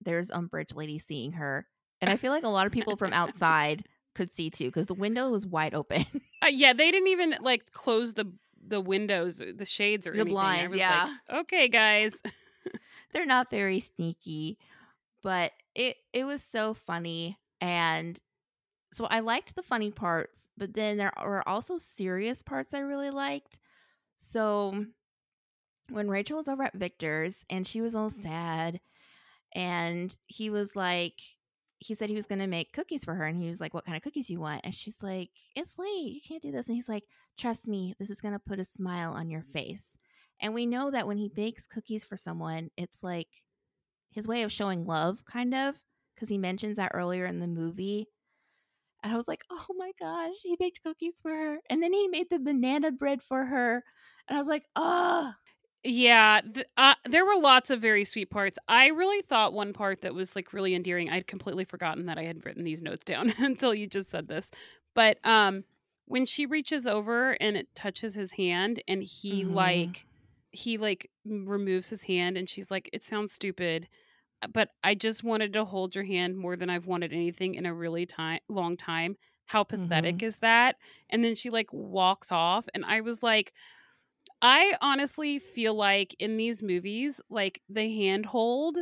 there's 0.00 0.28
Umbridge 0.28 0.74
lady 0.74 0.98
seeing 0.98 1.32
her. 1.32 1.66
And 2.00 2.10
I 2.10 2.16
feel 2.16 2.32
like 2.32 2.44
a 2.44 2.48
lot 2.48 2.66
of 2.66 2.72
people 2.72 2.96
from 2.96 3.12
outside 3.12 3.84
could 4.14 4.32
see 4.32 4.50
too, 4.50 4.66
because 4.66 4.86
the 4.86 4.94
window 4.94 5.30
was 5.30 5.46
wide 5.46 5.74
open. 5.74 6.06
Uh, 6.42 6.48
yeah, 6.48 6.74
they 6.74 6.90
didn't 6.90 7.08
even 7.08 7.34
like 7.40 7.72
close 7.72 8.12
the 8.12 8.30
the 8.66 8.80
windows, 8.80 9.38
the 9.38 9.64
shades, 9.64 10.06
or 10.06 10.12
The 10.12 10.24
anything. 10.24 10.32
Blinds, 10.32 10.70
was 10.70 10.78
yeah. 10.78 11.16
Like, 11.28 11.40
okay, 11.40 11.68
guys. 11.68 12.14
They're 13.12 13.26
not 13.26 13.50
very 13.50 13.80
sneaky, 13.80 14.58
but 15.22 15.52
it 15.74 15.96
it 16.12 16.24
was 16.24 16.42
so 16.42 16.74
funny 16.74 17.38
and 17.60 18.18
so 18.92 19.06
I 19.06 19.20
liked 19.20 19.54
the 19.54 19.62
funny 19.62 19.90
parts, 19.90 20.50
but 20.56 20.74
then 20.74 20.96
there 20.96 21.12
were 21.22 21.46
also 21.48 21.78
serious 21.78 22.42
parts 22.42 22.74
I 22.74 22.80
really 22.80 23.10
liked. 23.10 23.58
So 24.18 24.86
when 25.90 26.08
Rachel 26.08 26.38
was 26.38 26.48
over 26.48 26.62
at 26.64 26.74
Victor's 26.74 27.44
and 27.50 27.66
she 27.66 27.80
was 27.80 27.94
all 27.94 28.10
sad 28.10 28.80
and 29.54 30.14
he 30.26 30.50
was 30.50 30.76
like 30.76 31.20
he 31.78 31.94
said 31.94 32.08
he 32.08 32.16
was 32.16 32.26
going 32.26 32.38
to 32.38 32.46
make 32.46 32.72
cookies 32.72 33.04
for 33.04 33.14
her 33.14 33.24
and 33.24 33.38
he 33.38 33.48
was 33.48 33.60
like 33.60 33.74
what 33.74 33.84
kind 33.84 33.96
of 33.96 34.02
cookies 34.02 34.30
you 34.30 34.40
want? 34.40 34.62
And 34.64 34.74
she's 34.74 34.96
like 35.02 35.30
it's 35.54 35.78
late 35.78 36.12
you 36.12 36.20
can't 36.26 36.42
do 36.42 36.52
this. 36.52 36.68
And 36.68 36.76
he's 36.76 36.88
like 36.88 37.04
trust 37.38 37.68
me 37.68 37.94
this 37.98 38.10
is 38.10 38.20
going 38.20 38.32
to 38.32 38.38
put 38.38 38.58
a 38.58 38.64
smile 38.64 39.12
on 39.12 39.30
your 39.30 39.42
mm-hmm. 39.42 39.52
face. 39.52 39.96
And 40.40 40.54
we 40.54 40.66
know 40.66 40.90
that 40.90 41.06
when 41.06 41.16
he 41.16 41.28
bakes 41.28 41.66
cookies 41.66 42.04
for 42.04 42.16
someone 42.16 42.70
it's 42.76 43.02
like 43.02 43.28
his 44.10 44.26
way 44.26 44.42
of 44.42 44.52
showing 44.52 44.86
love 44.86 45.24
kind 45.26 45.54
of 45.54 45.78
because 46.14 46.28
he 46.28 46.38
mentions 46.38 46.76
that 46.76 46.92
earlier 46.94 47.26
in 47.26 47.40
the 47.40 47.46
movie. 47.46 48.06
And 49.02 49.12
i 49.12 49.16
was 49.16 49.28
like 49.28 49.44
oh 49.50 49.66
my 49.76 49.92
gosh 50.00 50.36
he 50.42 50.56
baked 50.56 50.82
cookies 50.82 51.20
for 51.20 51.30
her. 51.30 51.58
And 51.68 51.82
then 51.82 51.92
he 51.92 52.08
made 52.08 52.30
the 52.30 52.38
banana 52.38 52.90
bread 52.90 53.22
for 53.22 53.44
her. 53.44 53.84
And 54.28 54.36
i 54.36 54.40
was 54.40 54.48
like 54.48 54.64
oh 54.76 55.32
Yeah, 55.88 56.40
th- 56.52 56.66
uh, 56.76 56.94
there 57.04 57.24
were 57.24 57.36
lots 57.36 57.70
of 57.70 57.80
very 57.80 58.04
sweet 58.04 58.28
parts. 58.28 58.58
I 58.66 58.88
really 58.88 59.22
thought 59.22 59.52
one 59.52 59.72
part 59.72 60.00
that 60.00 60.14
was 60.14 60.34
like 60.34 60.52
really 60.52 60.74
endearing. 60.74 61.08
I'd 61.10 61.28
completely 61.28 61.64
forgotten 61.64 62.06
that 62.06 62.18
I 62.18 62.24
had 62.24 62.44
written 62.44 62.64
these 62.64 62.82
notes 62.82 63.04
down 63.04 63.30
until 63.38 63.72
you 63.72 63.86
just 63.86 64.10
said 64.10 64.26
this. 64.26 64.50
But 64.96 65.24
um, 65.24 65.62
when 66.06 66.26
she 66.26 66.44
reaches 66.44 66.88
over 66.88 67.32
and 67.40 67.56
it 67.56 67.68
touches 67.76 68.14
his 68.14 68.32
hand, 68.32 68.82
and 68.88 69.02
he 69.04 69.44
Mhm. 69.44 69.52
like 69.52 70.06
he 70.50 70.76
like 70.76 71.10
removes 71.24 71.88
his 71.90 72.02
hand, 72.02 72.36
and 72.36 72.48
she's 72.48 72.70
like, 72.70 72.90
"It 72.92 73.04
sounds 73.04 73.32
stupid." 73.32 73.88
But 74.52 74.70
I 74.84 74.94
just 74.94 75.24
wanted 75.24 75.52
to 75.54 75.64
hold 75.64 75.94
your 75.94 76.04
hand 76.04 76.36
more 76.36 76.56
than 76.56 76.70
I've 76.70 76.86
wanted 76.86 77.12
anything 77.12 77.54
in 77.54 77.66
a 77.66 77.74
really 77.74 78.06
time 78.06 78.40
long 78.48 78.76
time. 78.76 79.16
How 79.46 79.64
pathetic 79.64 80.22
is 80.22 80.38
that? 80.38 80.76
And 81.10 81.24
then 81.24 81.34
she 81.34 81.50
like 81.50 81.72
walks 81.72 82.32
off, 82.32 82.68
and 82.74 82.84
I 82.84 83.00
was 83.00 83.22
like, 83.22 83.52
I 84.42 84.76
honestly 84.80 85.38
feel 85.38 85.74
like 85.74 86.14
in 86.18 86.36
these 86.36 86.62
movies, 86.62 87.20
like 87.30 87.62
the 87.68 87.82
handhold 87.94 88.78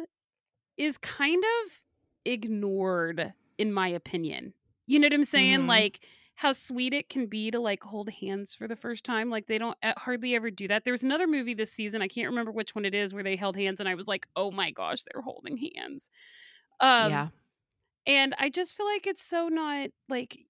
is 0.77 0.99
kind 0.99 1.45
of 1.65 1.83
ignored, 2.25 3.35
in 3.59 3.73
my 3.73 3.89
opinion. 3.89 4.55
You 4.87 4.99
know 4.99 5.07
what 5.07 5.15
I'm 5.15 5.25
saying? 5.25 5.67
Mhm. 5.67 5.69
Like 5.69 6.07
how 6.37 6.53
sweet 6.53 6.95
it 6.95 7.09
can 7.11 7.27
be 7.29 7.51
to 7.51 7.61
like 7.61 7.83
hold 7.83 8.11
hands 8.11 8.55
for 8.55 8.69
the 8.69 8.77
first 8.77 9.05
time. 9.05 9.31
Like 9.31 9.47
they 9.47 9.59
don't 9.59 9.79
uh, 9.83 9.95
hardly 9.99 10.35
ever 10.35 10.51
do 10.51 10.69
that. 10.69 10.85
There 10.85 10.93
was 10.95 11.05
another 11.05 11.27
movie 11.29 11.55
this 11.55 11.73
season. 11.73 12.03
I 12.03 12.09
can't 12.09 12.29
remember 12.29 12.53
which 12.53 12.75
one 12.75 12.85
it 12.85 12.95
is 12.95 13.15
where 13.15 13.25
they 13.25 13.37
held 13.37 13.57
hands, 13.57 13.81
and 13.81 13.89
I 13.89 13.95
was 13.95 14.09
like, 14.09 14.27
oh 14.37 14.51
my 14.51 14.71
gosh, 14.73 15.03
they're 15.05 15.23
holding 15.23 15.59
hands. 15.77 16.11
Um, 16.81 17.21
yeah 17.21 17.29
and 18.07 18.35
I 18.39 18.51
just 18.51 18.77
feel 18.77 18.87
like 18.87 19.07
it's 19.07 19.23
so 19.23 19.49
not 19.49 19.91
like 20.09 20.47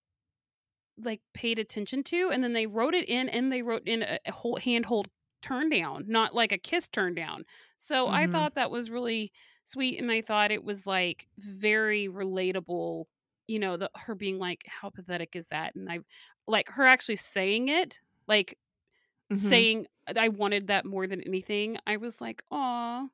like 0.99 1.21
paid 1.35 1.59
attention 1.59 2.03
to 2.05 2.31
and 2.31 2.43
then 2.45 2.53
they 2.53 2.67
wrote 2.67 2.95
it 2.95 3.09
in 3.09 3.29
and 3.29 3.53
they 3.53 3.63
wrote 3.63 3.87
in 3.87 4.03
a, 4.03 4.19
a 4.27 4.33
whole 4.33 4.57
handhold 4.57 5.09
turn 5.43 5.69
down 5.69 6.05
not 6.09 6.35
like 6.35 6.53
a 6.53 6.59
kiss 6.59 6.89
turn 6.89 7.15
down. 7.15 7.45
So 7.79 8.09
i 8.09 8.27
Mhm. 8.27 8.31
thought 8.31 8.55
that 8.55 8.71
was 8.71 8.91
really 8.91 9.33
sweet 9.65 9.99
and 10.01 10.11
i 10.11 10.21
thought 10.23 10.51
it 10.53 10.65
was 10.65 10.87
like 10.87 11.29
very 11.39 12.09
relatable 12.09 13.07
you 13.49 13.59
know 13.59 13.77
the 13.77 13.91
her 13.97 14.15
being 14.15 14.39
like 14.39 14.63
how 14.67 14.91
pathetic 14.91 15.35
is 15.37 15.47
that? 15.49 15.75
And 15.75 15.91
i 15.91 15.99
like 16.47 16.69
her 16.69 16.87
actually 16.87 17.17
saying 17.17 17.69
it 17.69 18.01
like 18.29 18.59
Mhm. 19.31 19.39
saying 19.39 19.87
i 20.17 20.29
wanted 20.29 20.69
that 20.69 20.85
more 20.87 21.07
than 21.07 21.21
anything 21.23 21.79
i 21.87 21.97
was 21.97 22.21
like 22.21 22.43
oh 22.51 23.09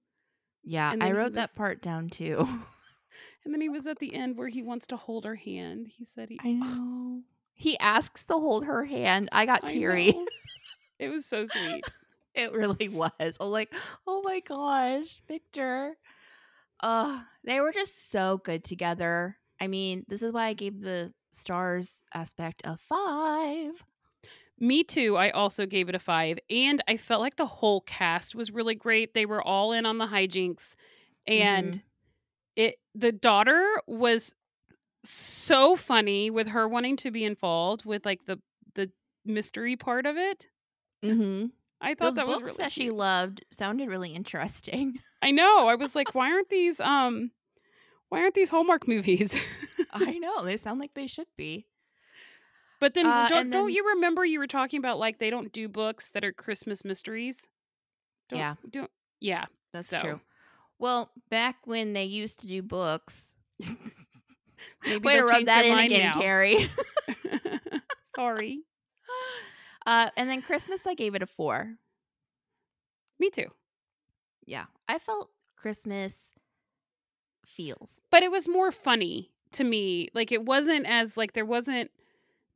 yeah 0.62 0.95
i 1.01 1.12
wrote 1.12 1.35
that 1.35 1.55
part 1.55 1.81
down 1.83 2.09
too. 2.11 2.47
and 3.45 3.53
then 3.55 3.61
he 3.61 3.69
was 3.69 3.87
at 3.87 3.99
the 3.99 4.14
end 4.14 4.37
where 4.37 4.49
he 4.49 4.62
wants 4.62 4.87
to 4.88 4.97
hold 4.97 5.25
her 5.25 5.35
hand. 5.37 5.88
He 5.88 6.05
said 6.05 6.29
he 6.31 6.43
i 6.43 6.53
know 6.53 7.23
he 7.61 7.79
asks 7.79 8.25
to 8.25 8.35
hold 8.35 8.64
her 8.64 8.85
hand 8.85 9.29
i 9.33 9.46
got 9.46 9.64
I 9.64 9.68
teary 9.68 10.12
know. 10.12 10.27
it 10.99 11.09
was 11.09 11.27
so 11.27 11.44
sweet 11.44 11.85
It 12.35 12.53
really 12.53 12.88
was. 12.88 13.11
I 13.18 13.25
was 13.25 13.40
like, 13.40 13.75
oh 14.07 14.23
my 14.23 14.40
gosh, 14.40 15.23
Victor. 15.27 15.96
Uh, 16.83 17.23
they 17.44 17.61
were 17.61 17.73
just 17.73 18.11
so 18.11 18.38
good 18.38 18.64
together. 18.64 19.37
I 19.61 19.66
mean, 19.66 20.05
this 20.09 20.23
is 20.23 20.33
why 20.33 20.46
I 20.46 20.53
gave 20.55 20.81
the 20.81 21.12
stars 21.33 22.03
aspect 22.14 22.62
a 22.64 22.77
five. 22.77 23.85
Me 24.59 24.85
too. 24.85 25.16
I 25.16 25.31
also 25.31 25.66
gave 25.66 25.88
it 25.88 25.94
a 25.94 25.99
five. 25.99 26.38
And 26.49 26.83
I 26.87 26.96
felt 26.96 27.20
like 27.20 27.37
the 27.37 27.46
whole 27.46 27.81
cast 27.83 28.35
was 28.35 28.51
really 28.51 28.75
great. 28.75 29.12
They 29.14 29.27
were 29.27 29.42
all 29.42 29.73
in 29.73 29.85
on 29.85 29.99
the 29.99 30.07
hijinks. 30.07 30.75
And 31.27 31.83
it 32.57 32.77
the 32.94 33.12
daughter 33.12 33.64
was 33.87 34.35
so 35.04 35.76
funny 35.76 36.30
with 36.30 36.48
her 36.48 36.68
wanting 36.68 36.96
to 36.98 37.10
be 37.10 37.24
involved 37.24 37.84
with 37.84 38.04
like 38.04 38.24
the 38.26 38.40
the 38.74 38.90
mystery 39.24 39.76
part 39.76 40.06
of 40.06 40.16
it. 40.16 40.48
Mm-hmm. 41.04 41.46
I 41.80 41.94
thought 41.94 42.04
Those 42.08 42.14
that 42.16 42.26
books 42.26 42.40
was 42.42 42.50
really 42.50 42.56
that 42.64 42.72
she 42.72 42.90
loved 42.90 43.44
sounded 43.50 43.88
really 43.88 44.14
interesting. 44.14 44.98
I 45.22 45.30
know. 45.30 45.66
I 45.68 45.74
was 45.76 45.94
like, 45.94 46.14
why 46.14 46.30
aren't 46.30 46.50
these 46.50 46.80
um 46.80 47.30
why 48.10 48.20
aren't 48.20 48.34
these 48.34 48.50
Hallmark 48.50 48.86
movies? 48.88 49.34
I 49.92 50.18
know. 50.18 50.44
They 50.44 50.56
sound 50.56 50.80
like 50.80 50.94
they 50.94 51.06
should 51.06 51.28
be. 51.36 51.66
but 52.80 52.94
then 52.94 53.06
Uh, 53.06 53.28
don't, 53.28 53.38
and 53.42 53.52
don't 53.52 53.72
you 53.72 53.86
remember 53.94 54.24
you 54.24 54.38
were 54.38 54.46
talking 54.46 54.78
about 54.78 54.98
like 54.98 55.18
they 55.18 55.30
don't 55.30 55.52
do 55.52 55.68
books 55.68 56.08
that 56.10 56.24
are 56.24 56.32
Christmas 56.32 56.84
mysteries? 56.84 57.48
Don't, 58.28 58.38
Yeah. 58.38 58.54
Don't, 58.68 58.90
yeah. 59.20 59.46
That's 59.72 59.88
So. 59.88 60.00
true. 60.00 60.20
Well, 60.78 61.10
back 61.30 61.66
when 61.66 61.92
they 61.92 62.04
used 62.04 62.40
to 62.40 62.46
do 62.46 62.62
books. 62.62 63.34
Maybe 64.85 64.99
Way 65.05 65.16
to 65.16 65.25
rub 65.25 65.44
that 65.46 65.64
in 65.64 65.79
again, 65.79 66.07
now. 66.12 66.20
Carrie. 66.20 66.68
Sorry. 68.16 68.61
uh, 69.87 70.11
and 70.16 70.29
then 70.29 70.42
Christmas, 70.42 70.87
I 70.87 70.94
gave 70.94 71.14
it 71.14 71.23
a 71.23 71.27
four. 71.27 71.75
Me 73.18 73.31
too. 73.31 73.46
Yeah. 74.46 74.64
I 74.88 74.99
felt 74.99 75.31
Christmas 75.57 76.18
feels. 77.46 78.01
But 78.11 78.23
it 78.23 78.31
was 78.31 78.49
more 78.49 78.70
funny 78.73 79.31
to 79.53 79.64
me. 79.64 80.09
Like 80.14 80.33
it 80.33 80.44
wasn't 80.44 80.87
as 80.87 81.16
like 81.16 81.33
there 81.33 81.44
wasn't 81.44 81.90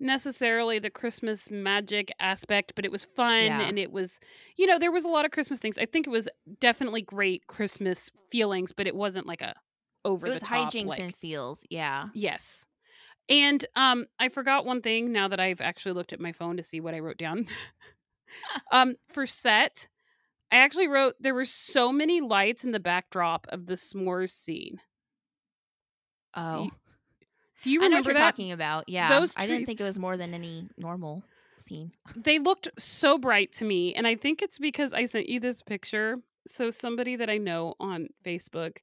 necessarily 0.00 0.78
the 0.78 0.90
Christmas 0.90 1.50
magic 1.50 2.10
aspect, 2.18 2.72
but 2.74 2.84
it 2.84 2.92
was 2.92 3.04
fun 3.04 3.44
Yeah. 3.44 3.60
and 3.62 3.78
it 3.78 3.92
was 3.92 4.18
you 4.56 4.66
know, 4.66 4.78
there 4.78 4.92
was 4.92 5.04
a 5.04 5.08
lot 5.08 5.24
of 5.24 5.30
Christmas 5.30 5.58
things. 5.58 5.78
I 5.78 5.86
think 5.86 6.06
it 6.06 6.10
was 6.10 6.28
definitely 6.60 7.02
great 7.02 7.46
Christmas 7.46 8.10
feelings, 8.30 8.72
but 8.72 8.86
it 8.86 8.94
wasn't 8.96 9.26
like 9.26 9.42
a 9.42 9.54
over 10.04 10.26
It 10.26 10.30
was 10.30 10.40
the 10.40 10.46
top 10.46 10.72
hijinks 10.72 10.86
like 10.86 11.00
and 11.00 11.16
feels. 11.16 11.64
Yeah. 11.70 12.08
Yes. 12.14 12.66
And 13.28 13.64
um 13.74 14.06
I 14.18 14.28
forgot 14.28 14.66
one 14.66 14.82
thing 14.82 15.12
now 15.12 15.28
that 15.28 15.40
I've 15.40 15.60
actually 15.60 15.92
looked 15.92 16.12
at 16.12 16.20
my 16.20 16.32
phone 16.32 16.56
to 16.56 16.62
see 16.62 16.80
what 16.80 16.94
I 16.94 17.00
wrote 17.00 17.18
down. 17.18 17.46
um 18.72 18.94
for 19.12 19.26
set, 19.26 19.88
I 20.52 20.56
actually 20.56 20.88
wrote 20.88 21.14
there 21.20 21.34
were 21.34 21.44
so 21.44 21.92
many 21.92 22.20
lights 22.20 22.64
in 22.64 22.72
the 22.72 22.80
backdrop 22.80 23.46
of 23.50 23.66
the 23.66 23.74
s'mores 23.74 24.30
scene. 24.30 24.80
Oh. 26.36 26.70
Do 27.62 27.70
you 27.70 27.80
remember 27.80 28.10
what 28.10 28.18
you're 28.18 28.26
talking 28.26 28.52
about. 28.52 28.88
Yeah. 28.88 29.08
Those 29.08 29.32
I 29.36 29.46
didn't 29.46 29.66
think 29.66 29.80
it 29.80 29.84
was 29.84 29.98
more 29.98 30.16
than 30.16 30.34
any 30.34 30.68
normal 30.76 31.24
scene. 31.58 31.92
They 32.14 32.38
looked 32.38 32.68
so 32.78 33.16
bright 33.18 33.52
to 33.52 33.64
me, 33.64 33.94
and 33.94 34.06
I 34.06 34.16
think 34.16 34.42
it's 34.42 34.58
because 34.58 34.92
I 34.92 35.06
sent 35.06 35.28
you 35.28 35.40
this 35.40 35.62
picture. 35.62 36.18
So 36.46 36.70
somebody 36.70 37.16
that 37.16 37.30
I 37.30 37.38
know 37.38 37.74
on 37.80 38.08
Facebook 38.24 38.78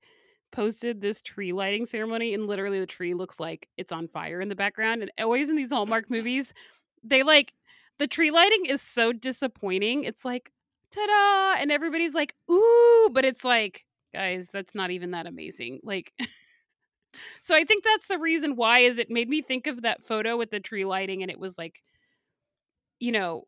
posted 0.52 1.02
this 1.02 1.22
tree 1.22 1.54
lighting 1.54 1.86
ceremony, 1.86 2.34
and 2.34 2.48
literally 2.48 2.80
the 2.80 2.86
tree 2.86 3.14
looks 3.14 3.40
like 3.40 3.68
it's 3.78 3.92
on 3.92 4.08
fire 4.08 4.42
in 4.42 4.50
the 4.50 4.56
background. 4.56 5.02
And 5.02 5.12
always 5.20 5.50
in 5.50 5.56
these 5.56 5.72
Hallmark 5.72 6.10
movies, 6.10 6.54
they 7.04 7.24
like 7.24 7.54
the 7.98 8.08
tree 8.08 8.32
lighting 8.32 8.66
is 8.66 8.82
so 8.82 9.12
disappointing. 9.14 10.04
It's 10.04 10.26
like 10.26 10.52
ta-da, 10.92 11.62
and 11.62 11.72
everybody's 11.72 12.14
like 12.14 12.36
ooh, 12.50 13.10
but 13.12 13.26
it's 13.26 13.44
like 13.44 13.86
guys, 14.14 14.50
that's 14.52 14.76
not 14.76 14.92
even 14.92 15.12
that 15.12 15.28
amazing. 15.28 15.80
Like. 15.84 16.14
So 17.42 17.54
I 17.58 17.66
think 17.66 17.84
that's 17.84 18.08
the 18.08 18.18
reason 18.18 18.56
why 18.56 18.80
is 18.80 18.98
it 18.98 19.10
made 19.10 19.28
me 19.28 19.42
think 19.42 19.68
of 19.68 19.82
that 19.82 20.02
photo 20.02 20.38
with 20.38 20.50
the 20.50 20.62
tree 20.62 20.86
lighting 20.86 21.22
and 21.22 21.30
it 21.30 21.38
was 21.38 21.58
like 21.58 21.84
you 23.02 23.12
know 23.12 23.44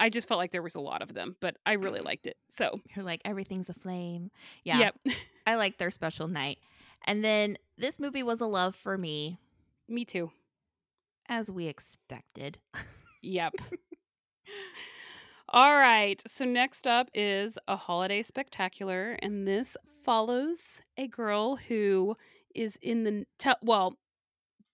I 0.00 0.08
just 0.08 0.26
felt 0.26 0.38
like 0.38 0.50
there 0.50 0.62
was 0.62 0.74
a 0.74 0.80
lot 0.80 1.02
of 1.02 1.12
them, 1.12 1.36
but 1.40 1.56
I 1.66 1.74
really 1.74 2.00
liked 2.04 2.26
it. 2.26 2.38
So, 2.48 2.80
You're 2.96 3.04
like, 3.04 3.20
everything's 3.24 3.68
a 3.68 3.74
flame. 3.74 4.30
Yeah. 4.64 4.78
yep. 4.78 4.96
I 5.50 5.56
like 5.56 5.78
their 5.78 5.90
special 5.90 6.28
night. 6.28 6.58
And 7.06 7.24
then 7.24 7.56
this 7.76 7.98
movie 7.98 8.22
was 8.22 8.40
a 8.40 8.46
love 8.46 8.76
for 8.76 8.96
me, 8.96 9.38
Me 9.88 10.04
too. 10.04 10.30
as 11.28 11.50
we 11.50 11.66
expected. 11.66 12.58
Yep. 13.22 13.52
All 15.50 15.74
right. 15.76 16.22
So 16.26 16.46
next 16.46 16.86
up 16.86 17.10
is 17.12 17.58
a 17.68 17.76
holiday 17.76 18.22
spectacular, 18.22 19.18
and 19.20 19.46
this 19.46 19.76
follows 20.04 20.80
a 20.96 21.06
girl 21.06 21.56
who 21.56 22.16
is 22.54 22.78
in 22.80 23.04
the 23.04 23.26
te- 23.38 23.52
well, 23.62 23.94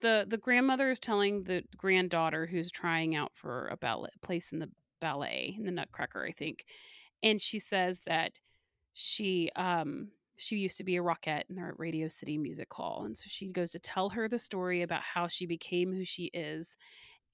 the 0.01 0.27
the 0.29 0.37
grandmother 0.39 0.91
is 0.93 1.01
telling 1.01 1.43
the 1.43 1.65
granddaughter 1.77 2.47
who's 2.47 2.71
trying 2.71 3.17
out 3.17 3.33
for 3.35 3.67
a 3.67 3.77
ballet 3.77 4.11
place 4.23 4.53
in 4.53 4.61
the 4.61 4.71
ballet 5.01 5.57
in 5.59 5.65
the 5.65 5.73
Nutcracker, 5.73 6.25
I 6.25 6.31
think, 6.31 6.65
and 7.23 7.41
she 7.41 7.59
says 7.59 8.03
that 8.07 8.39
she 8.93 9.51
um 9.57 10.11
she 10.37 10.57
used 10.57 10.77
to 10.79 10.85
be 10.85 10.97
a 10.97 11.03
rockette 11.03 11.45
in 11.49 11.57
the 11.57 11.73
Radio 11.77 12.09
City 12.09 12.39
Music 12.39 12.73
Hall, 12.73 13.05
and 13.05 13.17
so 13.17 13.25
she 13.29 13.53
goes 13.53 13.71
to 13.73 13.79
tell 13.79 14.11
her 14.11 14.29
the 14.29 14.39
story 14.39 14.83
about 14.83 15.03
how 15.03 15.29
she 15.29 15.47
became 15.47 15.93
who 15.93 16.05
she 16.05 16.27
is, 16.35 16.77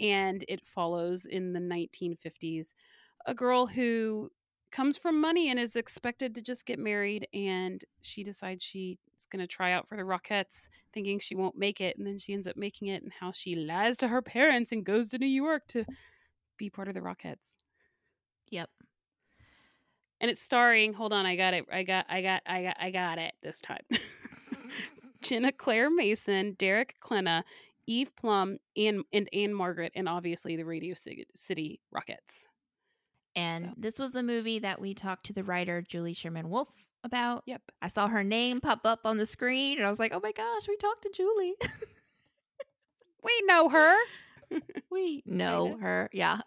and 0.00 0.44
it 0.48 0.66
follows 0.66 1.26
in 1.26 1.52
the 1.52 1.60
1950s 1.60 2.74
a 3.26 3.34
girl 3.34 3.66
who 3.66 4.30
comes 4.72 4.96
from 4.96 5.20
money 5.20 5.50
and 5.50 5.60
is 5.60 5.76
expected 5.76 6.34
to 6.34 6.42
just 6.42 6.66
get 6.66 6.78
married 6.78 7.28
and 7.34 7.84
she 8.00 8.24
decides 8.24 8.64
she's 8.64 8.96
going 9.30 9.38
to 9.38 9.46
try 9.46 9.70
out 9.70 9.86
for 9.86 9.96
the 9.96 10.02
rockettes 10.02 10.66
thinking 10.92 11.18
she 11.18 11.34
won't 11.34 11.56
make 11.56 11.80
it 11.80 11.96
and 11.98 12.06
then 12.06 12.18
she 12.18 12.32
ends 12.32 12.46
up 12.46 12.56
making 12.56 12.88
it 12.88 13.02
and 13.02 13.12
how 13.20 13.30
she 13.30 13.54
lies 13.54 13.96
to 13.98 14.08
her 14.08 14.22
parents 14.22 14.72
and 14.72 14.84
goes 14.84 15.08
to 15.08 15.18
new 15.18 15.26
york 15.26 15.62
to 15.68 15.84
be 16.56 16.70
part 16.70 16.88
of 16.88 16.94
the 16.94 17.00
rockettes 17.00 17.54
Yep. 18.50 18.68
And 20.22 20.30
it's 20.30 20.40
starring 20.40 20.92
hold 20.94 21.12
on 21.12 21.26
i 21.26 21.34
got 21.36 21.52
it 21.52 21.66
i 21.70 21.82
got 21.82 22.06
i 22.08 22.22
got 22.22 22.42
i 22.46 22.62
got 22.62 22.76
i 22.80 22.90
got 22.90 23.18
it 23.18 23.34
this 23.42 23.60
time 23.60 23.82
ginna 25.22 25.54
claire 25.56 25.90
mason 25.90 26.54
derek 26.58 26.94
klena 27.02 27.42
eve 27.86 28.14
plumb 28.16 28.58
and 28.76 29.04
and 29.12 29.28
ann-margret 29.32 29.92
and 29.96 30.08
obviously 30.08 30.54
the 30.56 30.64
radio 30.64 30.94
city 31.34 31.80
Rockettes. 31.94 32.46
And 33.34 33.64
So- 33.64 33.74
this 33.76 33.98
was 33.98 34.12
the 34.12 34.22
movie 34.22 34.60
that 34.60 34.80
we 34.80 34.94
talked 34.94 35.26
to 35.26 35.32
the 35.32 35.42
writer 35.44 35.82
Julie 35.82 36.14
Sherman 36.14 36.48
Wolfe 36.50 36.68
about. 37.02 37.42
yep 37.46 37.62
I 37.82 37.88
saw 37.88 38.06
her 38.06 38.22
name 38.22 38.60
pop 38.60 38.80
up 38.84 39.00
on 39.04 39.16
the 39.18 39.26
screen 39.26 39.78
and 39.78 39.86
I 39.86 39.90
was 39.90 39.98
like, 39.98 40.12
oh 40.14 40.20
my 40.22 40.30
gosh, 40.32 40.68
we 40.68 40.76
talked 40.76 41.02
to 41.02 41.10
Julie. 41.12 41.54
we 43.24 43.42
know 43.46 43.68
her 43.70 43.96
we 44.90 45.22
know 45.26 45.64
Kinda. 45.70 45.82
her. 45.82 46.10
Yeah. 46.12 46.40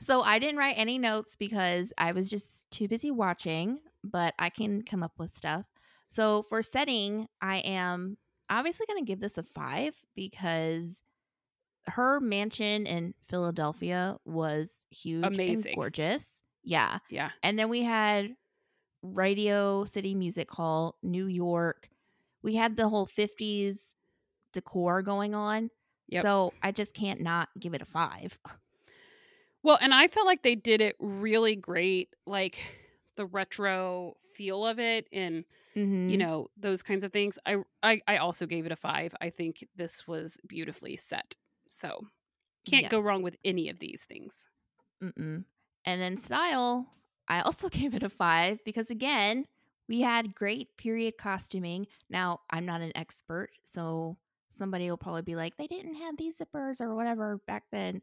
So 0.00 0.22
I 0.22 0.38
didn't 0.38 0.58
write 0.58 0.78
any 0.78 0.98
notes 0.98 1.36
because 1.36 1.92
I 1.98 2.12
was 2.12 2.28
just 2.28 2.70
too 2.70 2.88
busy 2.88 3.10
watching, 3.10 3.78
but 4.04 4.34
I 4.38 4.48
can 4.48 4.82
come 4.82 5.02
up 5.02 5.12
with 5.18 5.34
stuff. 5.34 5.66
So 6.06 6.42
for 6.42 6.62
setting, 6.62 7.26
I 7.42 7.58
am 7.58 8.16
obviously 8.48 8.86
going 8.86 9.04
to 9.04 9.08
give 9.08 9.20
this 9.20 9.38
a 9.38 9.42
five 9.42 9.96
because 10.14 11.02
her 11.86 12.20
mansion 12.20 12.86
in 12.86 13.14
Philadelphia 13.28 14.16
was 14.24 14.86
huge 14.90 15.26
Amazing. 15.26 15.66
and 15.66 15.74
gorgeous. 15.74 16.26
Yeah. 16.62 16.98
yeah 17.10 17.30
And 17.42 17.58
then 17.58 17.68
we 17.68 17.82
had 17.82 18.34
Radio 19.02 19.84
City 19.84 20.14
Music 20.14 20.50
Hall, 20.50 20.96
New 21.02 21.26
York. 21.26 21.88
We 22.42 22.54
had 22.54 22.76
the 22.76 22.88
whole 22.88 23.06
50s 23.06 23.80
decor 24.52 25.02
going 25.02 25.34
on. 25.34 25.70
Yep. 26.08 26.22
So 26.22 26.52
I 26.62 26.72
just 26.72 26.94
can't 26.94 27.20
not 27.20 27.48
give 27.58 27.74
it 27.74 27.82
a 27.82 27.86
five. 27.86 28.38
Well, 29.62 29.78
and 29.80 29.92
I 29.92 30.08
felt 30.08 30.26
like 30.26 30.42
they 30.42 30.54
did 30.54 30.80
it 30.80 30.96
really 30.98 31.56
great, 31.56 32.14
like 32.26 32.58
the 33.16 33.26
retro 33.26 34.16
feel 34.34 34.66
of 34.66 34.78
it 34.78 35.06
and 35.12 35.44
Mm-hmm. 35.76 36.08
you 36.08 36.16
know 36.16 36.48
those 36.56 36.82
kinds 36.82 37.04
of 37.04 37.12
things. 37.12 37.38
I, 37.46 37.58
I 37.84 38.00
I 38.08 38.16
also 38.16 38.46
gave 38.46 38.66
it 38.66 38.72
a 38.72 38.76
5. 38.76 39.14
I 39.20 39.30
think 39.30 39.64
this 39.76 40.08
was 40.08 40.40
beautifully 40.48 40.96
set. 40.96 41.36
So, 41.68 42.06
can't 42.66 42.88
go 42.88 42.98
wrong 42.98 43.22
with 43.22 43.36
any 43.44 43.68
of 43.68 43.78
these 43.78 44.02
things. 44.08 44.46
Mm-mm. 45.02 45.44
And 45.84 46.00
then 46.02 46.18
style, 46.18 46.86
I 47.28 47.40
also 47.42 47.68
gave 47.80 47.94
it 47.94 48.02
a 48.02 48.08
five 48.08 48.58
because 48.64 48.90
again, 48.90 49.46
we 49.88 50.00
had 50.00 50.34
great 50.34 50.76
period 50.76 51.16
costuming. 51.18 51.86
Now, 52.10 52.40
I'm 52.50 52.66
not 52.66 52.80
an 52.80 52.92
expert, 52.96 53.50
so 53.62 54.16
somebody 54.50 54.90
will 54.90 54.96
probably 54.96 55.22
be 55.22 55.36
like, 55.36 55.56
they 55.56 55.66
didn't 55.66 55.94
have 55.94 56.16
these 56.16 56.38
zippers 56.38 56.80
or 56.80 56.94
whatever 56.94 57.40
back 57.46 57.64
then. 57.70 58.02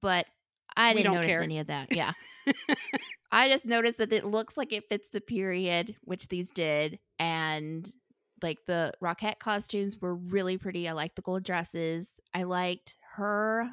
But 0.00 0.26
I 0.76 0.94
didn't 0.94 1.12
notice 1.12 1.26
care. 1.26 1.42
any 1.42 1.58
of 1.58 1.66
that. 1.68 1.94
Yeah. 1.94 2.12
I 3.32 3.48
just 3.48 3.64
noticed 3.64 3.98
that 3.98 4.12
it 4.12 4.24
looks 4.26 4.56
like 4.56 4.72
it 4.72 4.88
fits 4.88 5.08
the 5.08 5.20
period, 5.20 5.96
which 6.02 6.28
these 6.28 6.50
did. 6.50 6.98
And 7.18 7.90
like 8.42 8.58
the 8.66 8.92
Rockette 9.02 9.38
costumes 9.38 9.98
were 10.00 10.14
really 10.14 10.58
pretty. 10.58 10.88
I 10.88 10.92
liked 10.92 11.16
the 11.16 11.22
gold 11.22 11.42
dresses. 11.44 12.10
I 12.34 12.42
liked 12.42 12.96
her. 13.14 13.68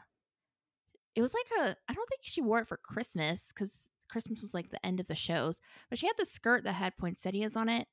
It 1.15 1.21
was 1.21 1.33
like 1.33 1.47
a, 1.67 1.75
I 1.89 1.93
don't 1.93 2.07
think 2.09 2.21
she 2.21 2.41
wore 2.41 2.59
it 2.59 2.67
for 2.67 2.77
Christmas 2.77 3.45
because 3.49 3.71
Christmas 4.09 4.41
was 4.41 4.53
like 4.53 4.69
the 4.69 4.83
end 4.85 4.99
of 4.99 5.07
the 5.07 5.15
shows, 5.15 5.59
but 5.89 5.99
she 5.99 6.07
had 6.07 6.15
the 6.17 6.25
skirt 6.25 6.63
that 6.63 6.73
had 6.73 6.97
poinsettias 6.97 7.55
on 7.55 7.67
it, 7.69 7.87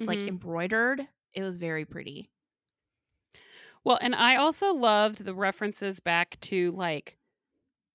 like 0.00 0.18
Mhm. 0.18 0.28
embroidered. 0.28 1.06
It 1.34 1.42
was 1.42 1.56
very 1.56 1.84
pretty. 1.84 2.30
Well, 3.84 3.98
and 4.00 4.14
I 4.14 4.36
also 4.36 4.72
loved 4.72 5.24
the 5.24 5.34
references 5.34 6.00
back 6.00 6.38
to 6.42 6.72
like, 6.72 7.18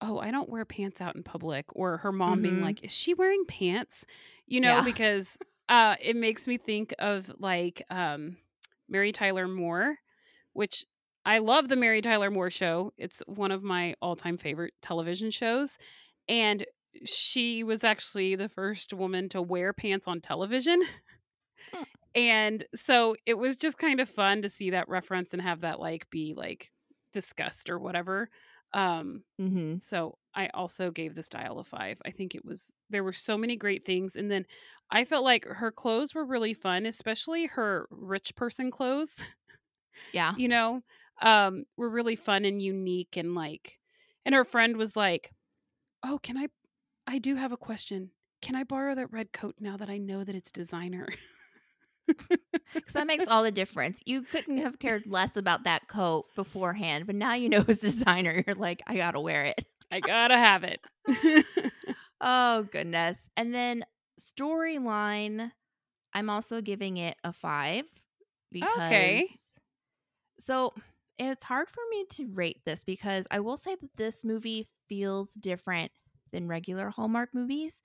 oh, 0.05 0.19
I 0.19 0.29
don't 0.31 0.49
wear 0.49 0.65
pants 0.65 1.01
out 1.01 1.15
in 1.15 1.23
public, 1.23 1.65
or 1.75 1.97
her 1.97 2.11
mom 2.11 2.41
being 2.41 2.59
Mhm. 2.59 2.63
like, 2.63 2.83
is 2.83 2.91
she 2.91 3.13
wearing 3.13 3.45
pants? 3.45 4.05
You 4.45 4.59
know, 4.61 4.75
Yeah. 4.77 4.83
because 4.83 5.37
uh, 5.67 5.95
it 6.01 6.15
makes 6.15 6.47
me 6.47 6.57
think 6.57 6.93
of 6.99 7.31
like 7.39 7.81
um, 7.89 8.37
Mary 8.87 9.11
Tyler 9.11 9.47
Moore, 9.47 9.97
which 10.53 10.85
I 11.25 11.39
love 11.39 11.69
the 11.69 11.75
Mary 11.75 12.01
Tyler 12.01 12.29
Moore 12.29 12.51
show. 12.51 12.93
It's 12.97 13.23
one 13.25 13.51
of 13.51 13.63
my 13.63 13.95
all 14.01 14.15
time 14.15 14.37
favorite 14.37 14.73
television 14.83 15.31
shows. 15.31 15.77
And 16.29 16.65
she 17.03 17.63
was 17.63 17.83
actually 17.83 18.35
the 18.35 18.47
first 18.47 18.93
woman 18.93 19.27
to 19.29 19.41
wear 19.41 19.73
pants 19.73 20.07
on 20.07 20.21
television. 20.21 20.81
Hmm. 21.73 21.83
and 22.13 22.65
so 22.75 23.15
it 23.25 23.33
was 23.33 23.55
just 23.55 23.77
kind 23.79 23.99
of 23.99 24.07
fun 24.07 24.43
to 24.43 24.49
see 24.49 24.69
that 24.69 24.87
reference 24.87 25.33
and 25.33 25.41
have 25.41 25.61
that 25.61 25.79
like 25.79 26.07
be 26.11 26.33
like 26.37 26.71
discussed 27.11 27.69
or 27.71 27.79
whatever. 27.79 28.29
Um, 28.75 29.23
Mm-hmm. 29.39 29.77
so 29.79 30.19
I 30.35 30.49
also 30.49 30.91
gave 30.91 31.15
the 31.15 31.23
style 31.23 31.59
a 31.59 31.65
five. 31.65 31.99
I 32.05 32.11
think 32.11 32.35
it 32.35 32.45
was 32.45 32.73
there 32.89 33.03
were 33.05 33.13
so 33.13 33.37
many 33.37 33.57
great 33.57 33.85
things, 33.85 34.15
and 34.17 34.31
then 34.31 34.45
I 34.91 35.05
felt 35.05 35.25
like 35.25 35.45
her 35.45 35.71
clothes 35.71 36.15
were 36.15 36.25
really 36.25 36.53
fun, 36.55 36.85
especially 36.87 37.47
her 37.47 37.87
rich 37.91 38.35
person 38.35 38.71
clothes. 38.71 39.23
Yeah. 40.11 40.35
You 40.35 40.47
know, 40.47 40.81
um, 41.21 41.65
were 41.77 41.89
really 41.89 42.15
fun 42.15 42.45
and 42.45 42.61
unique, 42.61 43.17
and 43.17 43.35
like, 43.35 43.79
and 44.25 44.35
her 44.35 44.43
friend 44.43 44.77
was 44.77 44.95
like, 44.95 45.31
"Oh, 46.03 46.19
can 46.19 46.37
I?" 46.37 46.47
I 47.07 47.19
do 47.19 47.35
have 47.35 47.51
a 47.53 47.57
question. 47.57 48.11
Can 48.41 48.55
I 48.55 48.63
borrow 48.65 48.95
that 48.95 49.11
red 49.13 49.33
coat 49.33 49.55
now 49.59 49.77
that 49.77 49.89
I 49.89 49.97
know 49.99 50.23
that 50.25 50.35
it's 50.35 50.51
designer? 50.51 51.07
Because 52.73 52.93
that 52.93 53.07
makes 53.07 53.27
all 53.27 53.43
the 53.43 53.51
difference. 53.51 54.01
You 54.05 54.23
couldn't 54.23 54.57
have 54.57 54.79
cared 54.79 55.05
less 55.07 55.35
about 55.37 55.63
that 55.63 55.87
coat 55.87 56.25
beforehand, 56.35 57.05
but 57.07 57.15
now 57.15 57.33
you 57.33 57.49
know 57.49 57.63
it's 57.67 57.81
designer. 57.81 58.43
You're 58.45 58.55
like, 58.55 58.81
I 58.87 58.95
gotta 58.95 59.19
wear 59.19 59.45
it. 59.45 59.61
I 59.91 60.01
gotta 60.01 60.37
have 60.37 60.63
it. 60.63 60.79
Oh 62.21 62.63
goodness. 62.71 63.29
And 63.35 63.53
then 63.53 63.85
storyline, 64.19 65.51
I'm 66.13 66.29
also 66.29 66.61
giving 66.61 66.97
it 66.97 67.17
a 67.23 67.33
five 67.33 67.85
because 68.51 69.23
Okay. 69.23 69.37
so 70.39 70.73
it's 71.17 71.43
hard 71.45 71.69
for 71.69 71.81
me 71.91 72.05
to 72.11 72.27
rate 72.27 72.61
this 72.65 72.83
because 72.83 73.27
I 73.31 73.39
will 73.39 73.57
say 73.57 73.75
that 73.75 73.95
this 73.97 74.23
movie 74.23 74.67
feels 74.87 75.31
different 75.33 75.91
than 76.31 76.47
regular 76.47 76.89
Hallmark 76.89 77.33
movies. 77.33 77.75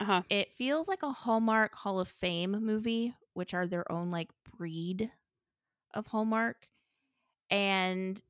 Uh 0.00 0.04
huh. 0.04 0.22
It 0.28 0.52
feels 0.52 0.88
like 0.88 1.02
a 1.02 1.10
Hallmark 1.10 1.74
Hall 1.74 2.00
of 2.00 2.08
Fame 2.08 2.52
movie, 2.52 3.14
which 3.34 3.54
are 3.54 3.66
their 3.66 3.90
own 3.90 4.10
like 4.10 4.30
breed 4.56 5.10
of 5.94 6.06
Hallmark. 6.06 6.68
And 7.50 8.20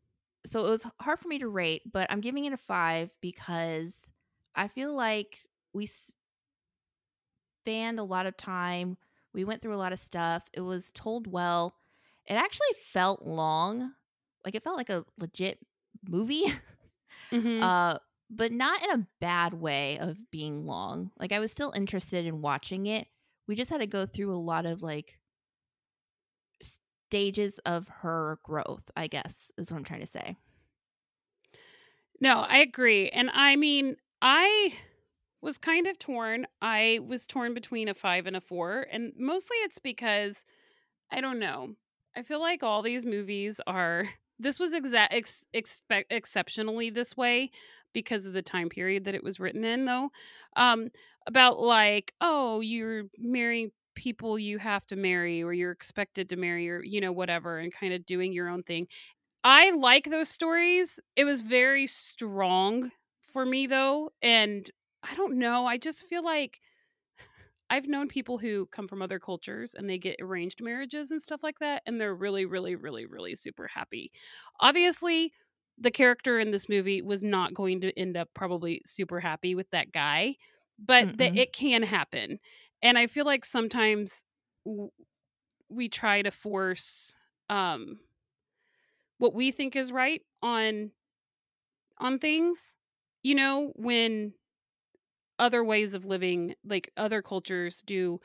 so 0.47 0.67
it 0.67 0.71
was 0.71 0.87
hard 1.01 1.19
for 1.21 1.29
me 1.29 1.39
to 1.41 1.49
rate, 1.49 1.83
but 1.91 2.11
I'm 2.11 2.21
giving 2.21 2.45
it 2.47 2.53
a 2.53 2.59
five 2.59 3.15
because 3.21 4.09
I 4.55 4.69
feel 4.69 4.95
like 4.95 5.41
we 5.73 5.87
spanned 7.63 7.99
a 7.99 8.05
lot 8.05 8.27
of 8.27 8.37
time. 8.37 8.97
We 9.33 9.45
went 9.45 9.61
through 9.61 9.75
a 9.75 9.77
lot 9.79 9.93
of 9.93 9.99
stuff. 9.99 10.45
It 10.53 10.61
was 10.61 10.93
told 10.93 11.27
well. 11.27 11.75
It 12.27 12.35
actually 12.35 12.67
felt 12.93 13.23
long. 13.23 13.93
Like 14.45 14.55
it 14.55 14.63
felt 14.63 14.77
like 14.77 14.91
a 14.91 15.05
legit 15.19 15.59
movie. 16.09 16.45
hmm 17.33 17.61
uh 17.61 17.99
but 18.35 18.53
not 18.53 18.83
in 18.83 18.91
a 18.91 19.07
bad 19.21 19.55
way 19.55 19.99
of 19.99 20.19
being 20.31 20.67
long. 20.67 21.11
Like 21.19 21.33
I 21.33 21.41
was 21.41 21.53
still 21.53 21.73
interested 21.75 22.27
in 22.27 22.41
watching 22.41 22.87
it. 22.87 23.07
We 23.47 23.55
just 23.55 23.71
had 23.71 23.81
to 23.81 23.87
go 23.87 24.07
through 24.07 24.33
a 24.33 24.37
lot 24.37 24.67
of 24.67 24.83
like 24.83 25.19
stages 27.11 27.59
of 27.61 27.87
her 27.89 28.39
growth, 28.43 28.83
I 28.97 29.07
guess, 29.07 29.51
is 29.57 29.71
what 29.71 29.77
I'm 29.77 29.85
trying 29.85 30.01
to 30.01 30.07
say. 30.07 30.37
No, 32.21 32.41
I 32.41 32.59
agree. 32.59 33.09
And 33.11 33.31
I 33.31 33.57
mean, 33.57 33.97
I 34.23 34.75
was 35.43 35.59
kind 35.59 35.87
of 35.87 35.99
torn. 35.99 36.47
I 36.63 37.01
was 37.07 37.27
torn 37.27 37.55
between 37.55 37.89
a 37.89 37.95
five 37.95 38.27
and 38.27 38.35
a 38.35 38.41
four. 38.41 38.87
And 38.91 39.13
mostly 39.19 39.57
it's 39.59 39.79
because 39.79 40.45
I 41.13 41.21
don't 41.21 41.39
know. 41.39 41.75
I 42.17 42.23
feel 42.23 42.41
like 42.41 42.63
all 42.63 42.83
these 42.83 43.07
movies 43.07 43.61
are. 43.67 44.09
This 44.41 44.59
was 44.59 44.73
exa- 44.73 45.07
ex- 45.13 45.45
expect 45.53 46.13
exceptionally 46.13 46.91
this 46.91 47.17
way 47.17 47.53
because 47.95 48.27
of 48.27 48.35
the 48.35 48.43
time 48.43 48.69
period 48.69 49.05
that 49.05 49.15
it 49.15 49.25
was 49.25 49.41
written 49.41 49.65
in, 49.65 49.87
though. 49.87 50.11
Um, 50.57 50.91
about 51.27 51.61
like, 51.61 52.13
oh, 52.21 52.61
you're 52.61 53.05
marrying 53.19 53.71
people 53.95 54.39
you 54.39 54.59
have 54.59 54.87
to 54.89 54.97
marry, 54.97 55.43
or 55.43 55.53
you're 55.55 55.71
expected 55.73 56.29
to 56.31 56.37
marry, 56.37 56.69
or 56.69 56.83
you 56.85 57.01
know, 57.01 57.13
whatever, 57.13 57.59
and 57.59 57.73
kind 57.73 57.95
of 57.95 58.05
doing 58.07 58.33
your 58.33 58.49
own 58.49 58.63
thing. 58.63 58.87
I 59.45 59.71
like 59.73 60.05
those 60.07 60.29
stories. 60.29 61.01
It 61.17 61.25
was 61.25 61.43
very 61.43 61.87
strong 61.87 62.91
for 63.33 63.45
me 63.47 63.67
though, 63.67 64.13
and 64.23 64.71
I 65.03 65.15
don't 65.15 65.39
know, 65.39 65.67
I 65.67 65.79
just 65.79 66.07
feel 66.07 66.25
like 66.25 66.61
I've 67.71 67.87
known 67.87 68.09
people 68.09 68.39
who 68.39 68.67
come 68.67 68.87
from 68.87 69.03
other 69.03 69.19
cultures 69.19 69.75
and 69.75 69.89
they 69.89 69.99
get 69.99 70.17
arranged 70.21 70.63
marriages 70.63 71.11
and 71.11 71.21
stuff 71.21 71.43
like 71.43 71.59
that 71.61 71.83
and 71.87 72.01
they're 72.01 72.15
really 72.15 72.45
really 72.45 72.77
really 72.77 73.07
really 73.07 73.35
super 73.35 73.69
happy. 73.69 74.13
Obviously, 74.61 75.33
the 75.79 75.91
character 75.91 76.39
in 76.39 76.51
this 76.51 76.69
movie 76.69 77.03
was 77.03 77.23
not 77.23 77.55
going 77.55 77.81
to 77.83 77.99
end 77.99 78.17
up 78.17 78.29
probably 78.35 78.83
super 78.87 79.21
happy 79.21 79.55
with 79.55 79.71
that 79.71 79.93
guy, 79.93 80.37
but 80.79 81.09
that 81.19 81.33
it 81.35 81.53
can 81.53 81.83
happen. 81.83 82.39
And 82.83 82.99
I 82.99 83.07
feel 83.07 83.25
like 83.25 83.45
sometimes 83.45 84.25
w- 84.65 84.91
we 85.69 85.89
try 85.89 86.23
to 86.23 86.31
force 86.31 87.17
um 87.51 87.99
what 89.19 89.35
we 89.35 89.51
think 89.51 89.77
is 89.77 89.93
right 89.93 90.23
on 90.43 90.91
on 91.99 92.19
things 92.19 92.77
you 93.23 93.35
know 93.35 93.73
when 93.77 94.35
other 95.39 95.65
ways 95.65 95.95
of 95.95 96.05
living 96.05 96.55
like 96.65 96.91
other 96.97 97.21
cultures 97.23 97.83
do 97.83 98.21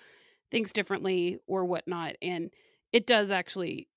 things 0.51 0.73
differently 0.73 1.39
or 1.47 1.65
whatnot 1.65 2.15
and 2.21 2.51
it 2.93 3.07
does 3.07 3.31
actually 3.31 3.87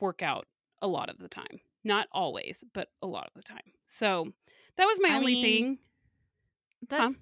work 0.00 0.22
out 0.22 0.46
a 0.82 0.88
lot 0.88 1.10
of 1.10 1.18
the 1.18 1.28
time 1.28 1.60
not 1.84 2.08
always 2.12 2.64
but 2.74 2.88
a 3.02 3.06
lot 3.06 3.26
of 3.26 3.32
the 3.34 3.42
time 3.42 3.72
so 3.86 4.32
that 4.76 4.84
was 4.86 4.98
my 5.00 5.10
I 5.10 5.14
only 5.14 5.34
mean, 5.34 5.42
thing 5.42 5.78
That's 6.88 7.16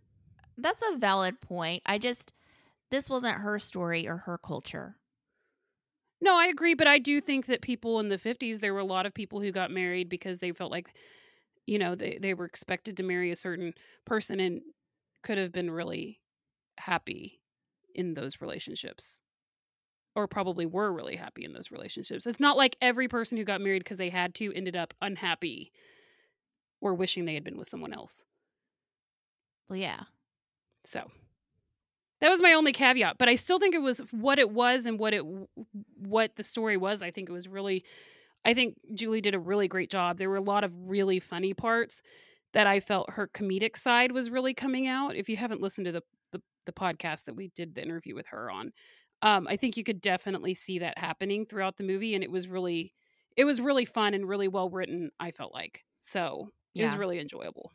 that's 0.59 0.83
a 0.93 0.97
valid 0.97 1.41
point. 1.41 1.83
I 1.87 1.99
just 1.99 2.33
this 2.91 3.11
wasn't 3.11 3.39
her 3.41 3.59
story 3.59 4.09
or 4.09 4.19
her 4.19 4.39
culture. 4.39 4.97
no 6.21 6.37
i 6.37 6.47
agree 6.47 6.75
but 6.75 6.87
i 6.87 6.99
do 6.99 7.21
think 7.21 7.47
that 7.47 7.61
people 7.63 8.01
in 8.01 8.09
the 8.09 8.19
50s 8.19 8.61
there 8.61 8.73
were 8.75 8.81
a 8.81 8.85
lot 8.85 9.07
of 9.07 9.15
people 9.15 9.41
who 9.41 9.53
got 9.53 9.71
married 9.71 10.09
because 10.09 10.39
they 10.39 10.53
felt 10.53 10.71
like 10.71 10.95
you 11.67 11.79
know 11.79 11.95
they, 11.95 12.19
they 12.21 12.35
were 12.35 12.45
expected 12.47 12.97
to 12.97 13.03
marry 13.03 13.31
a 13.31 13.37
certain 13.37 13.75
person 14.05 14.41
and 14.41 14.63
could 15.23 15.39
have 15.39 15.53
been 15.53 15.71
really 15.71 16.21
happy 16.79 17.41
in 17.95 18.15
those 18.15 18.41
relationships 18.41 19.21
or 20.17 20.27
probably 20.27 20.67
were 20.67 20.93
really 20.93 21.15
happy 21.15 21.45
in 21.45 21.53
those 21.53 21.71
relationships. 21.71 22.27
It's 22.27 22.41
not 22.41 22.57
like 22.57 22.77
every 22.81 23.07
person 23.07 23.39
who 23.39 23.45
got 23.45 23.61
married 23.61 23.85
because 23.85 23.99
they 23.99 24.11
had 24.11 24.35
to 24.37 24.53
ended 24.53 24.75
up 24.75 24.95
unhappy 25.01 25.71
or 26.81 26.95
wishing 26.95 27.25
they 27.25 27.35
had 27.35 27.45
been 27.45 27.59
with 27.59 27.69
someone 27.69 27.93
else. 27.93 28.25
Well, 29.69 29.79
yeah. 29.79 30.05
so 30.85 31.11
that 32.21 32.31
was 32.31 32.41
my 32.41 32.55
only 32.55 32.73
caveat 32.73 33.19
but 33.19 33.29
i 33.29 33.35
still 33.35 33.59
think 33.59 33.75
it 33.75 33.83
was 33.83 33.99
what 34.11 34.39
it 34.39 34.51
was 34.51 34.87
and 34.87 34.99
what 34.99 35.13
it 35.13 35.23
what 35.99 36.35
the 36.37 36.43
story 36.43 36.77
was 36.77 37.03
i 37.03 37.11
think 37.11 37.29
it 37.29 37.33
was 37.33 37.49
really 37.49 37.85
i 38.45 38.55
think 38.55 38.77
julie 38.95 39.21
did 39.21 39.35
a 39.35 39.39
really 39.39 39.69
great 39.69 39.91
job. 39.91 40.17
There 40.17 40.31
were 40.31 40.37
a 40.37 40.41
lot 40.41 40.65
of 40.65 40.73
really 40.75 41.21
funny 41.21 41.53
parts 41.53 42.01
that 42.53 42.67
i 42.67 42.81
felt 42.81 43.11
her 43.11 43.29
comedic 43.29 43.77
side 43.77 44.13
was 44.13 44.31
really 44.31 44.55
coming 44.55 44.87
out. 44.87 45.17
If 45.17 45.29
you 45.29 45.37
haven't 45.37 45.61
listened 45.61 45.87
to 45.87 45.93
the 45.93 46.03
the, 46.33 46.41
the 46.65 46.73
podcast 46.73 47.25
that 47.25 47.37
we 47.37 47.49
did 47.55 47.75
the 47.75 47.83
interview 47.83 48.15
with 48.15 48.29
her 48.29 48.51
on 48.51 48.73
um, 49.23 49.47
i 49.49 49.57
think 49.57 49.77
you 49.77 49.85
could 49.85 50.01
definitely 50.01 50.55
see 50.55 50.79
that 50.79 50.99
happening 50.99 51.47
throughout 51.47 51.77
the 51.77 51.85
movie 51.85 52.15
and 52.15 52.25
it 52.25 52.31
was 52.31 52.49
really 52.49 52.93
it 53.37 53.45
was 53.45 53.61
really 53.61 53.85
fun 53.85 54.15
and 54.15 54.29
really 54.29 54.49
well 54.49 54.71
written 54.71 55.11
i 55.21 55.31
felt 55.31 55.53
like 55.53 55.85
so 55.99 56.51
it 56.75 56.85
was 56.85 56.97
really 56.97 57.19
enjoyable 57.19 57.73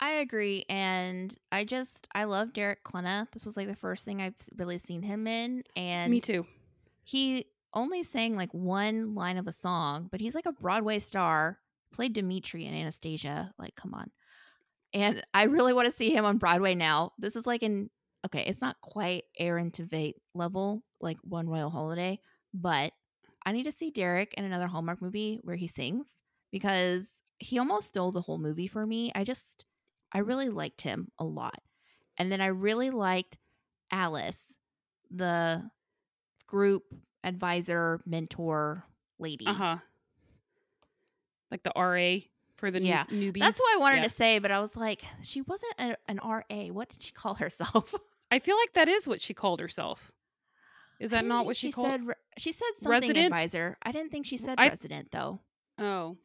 I 0.00 0.14
agree, 0.14 0.64
and 0.68 1.32
I 1.52 1.62
just 1.62 2.08
I 2.12 2.24
love 2.24 2.52
Derek 2.52 2.82
Klena. 2.82 3.30
This 3.30 3.44
was 3.44 3.56
like 3.56 3.68
the 3.68 3.76
first 3.76 4.04
thing 4.04 4.20
I've 4.20 4.34
really 4.56 4.78
seen 4.78 5.00
him 5.00 5.28
in, 5.28 5.62
and 5.76 6.10
me 6.10 6.20
too 6.20 6.44
he 7.04 7.46
only 7.74 8.02
sang 8.02 8.36
like 8.36 8.52
one 8.52 9.14
line 9.14 9.38
of 9.38 9.46
a 9.46 9.52
song, 9.52 10.08
but 10.10 10.20
he's 10.20 10.34
like 10.34 10.46
a 10.46 10.52
Broadway 10.52 10.98
star. 10.98 11.58
Played 11.92 12.14
Dimitri 12.14 12.64
in 12.64 12.74
Anastasia. 12.74 13.52
Like, 13.58 13.74
come 13.76 13.92
on. 13.92 14.10
And 14.94 15.22
I 15.34 15.44
really 15.44 15.74
want 15.74 15.86
to 15.90 15.96
see 15.96 16.10
him 16.10 16.24
on 16.24 16.38
Broadway 16.38 16.74
now. 16.74 17.10
This 17.18 17.36
is 17.36 17.46
like 17.46 17.62
an 17.62 17.90
okay, 18.24 18.44
it's 18.46 18.60
not 18.60 18.80
quite 18.80 19.24
Aaron 19.38 19.70
Tveit 19.70 20.14
level, 20.34 20.82
like 21.00 21.18
One 21.22 21.48
Royal 21.48 21.70
Holiday, 21.70 22.20
but 22.54 22.92
I 23.44 23.52
need 23.52 23.64
to 23.64 23.72
see 23.72 23.90
Derek 23.90 24.34
in 24.34 24.44
another 24.44 24.66
Hallmark 24.66 25.02
movie 25.02 25.40
where 25.42 25.56
he 25.56 25.66
sings 25.66 26.14
because 26.50 27.08
he 27.38 27.58
almost 27.58 27.88
stole 27.88 28.12
the 28.12 28.20
whole 28.20 28.38
movie 28.38 28.68
for 28.68 28.86
me. 28.86 29.10
I 29.14 29.24
just 29.24 29.64
I 30.12 30.18
really 30.18 30.48
liked 30.48 30.82
him 30.82 31.08
a 31.18 31.24
lot. 31.24 31.60
And 32.18 32.30
then 32.30 32.40
I 32.40 32.46
really 32.46 32.90
liked 32.90 33.38
Alice, 33.90 34.44
the 35.10 35.68
group 36.46 36.84
advisor, 37.24 38.00
mentor 38.06 38.84
lady. 39.18 39.46
uh-huh 39.48 39.78
like 41.50 41.62
the 41.62 41.72
ra 41.76 42.18
for 42.56 42.70
the 42.70 42.80
Yeah. 42.80 43.04
new, 43.10 43.32
newbies 43.32 43.40
That's 43.40 43.58
what 43.60 43.76
I 43.76 43.78
wanted 43.78 43.96
Yeah. 43.98 44.04
to 44.04 44.08
say, 44.08 44.38
but 44.38 44.50
I 44.50 44.60
was 44.60 44.74
like, 44.76 45.02
she 45.22 45.42
wasn't 45.42 45.74
a, 45.78 45.96
an 46.08 46.18
RA. 46.24 46.66
What 46.72 46.88
did 46.88 47.02
she 47.02 47.12
call 47.12 47.34
herself? 47.34 47.94
I 48.32 48.38
feel 48.38 48.56
like 48.56 48.72
that 48.72 48.88
is 48.88 49.06
what 49.06 49.20
she 49.20 49.34
called 49.34 49.60
herself. 49.60 50.10
Is 50.98 51.10
that 51.10 51.22
didn't 51.22 51.44
what 51.44 51.56
she, 51.56 51.68
she 51.68 51.72
called? 51.72 51.88
said? 51.88 52.06
re- 52.06 52.14
She 52.38 52.52
said 52.52 52.68
something 52.80 52.90
Resident? 53.08 53.26
advisor. 53.26 53.76
I 53.82 53.92
didn't 53.92 54.10
think 54.10 54.26
she 54.26 54.36
said 54.36 54.54
I- 54.58 54.68
resident 54.68 55.10
though. 55.12 55.40
Oh, 55.78 56.16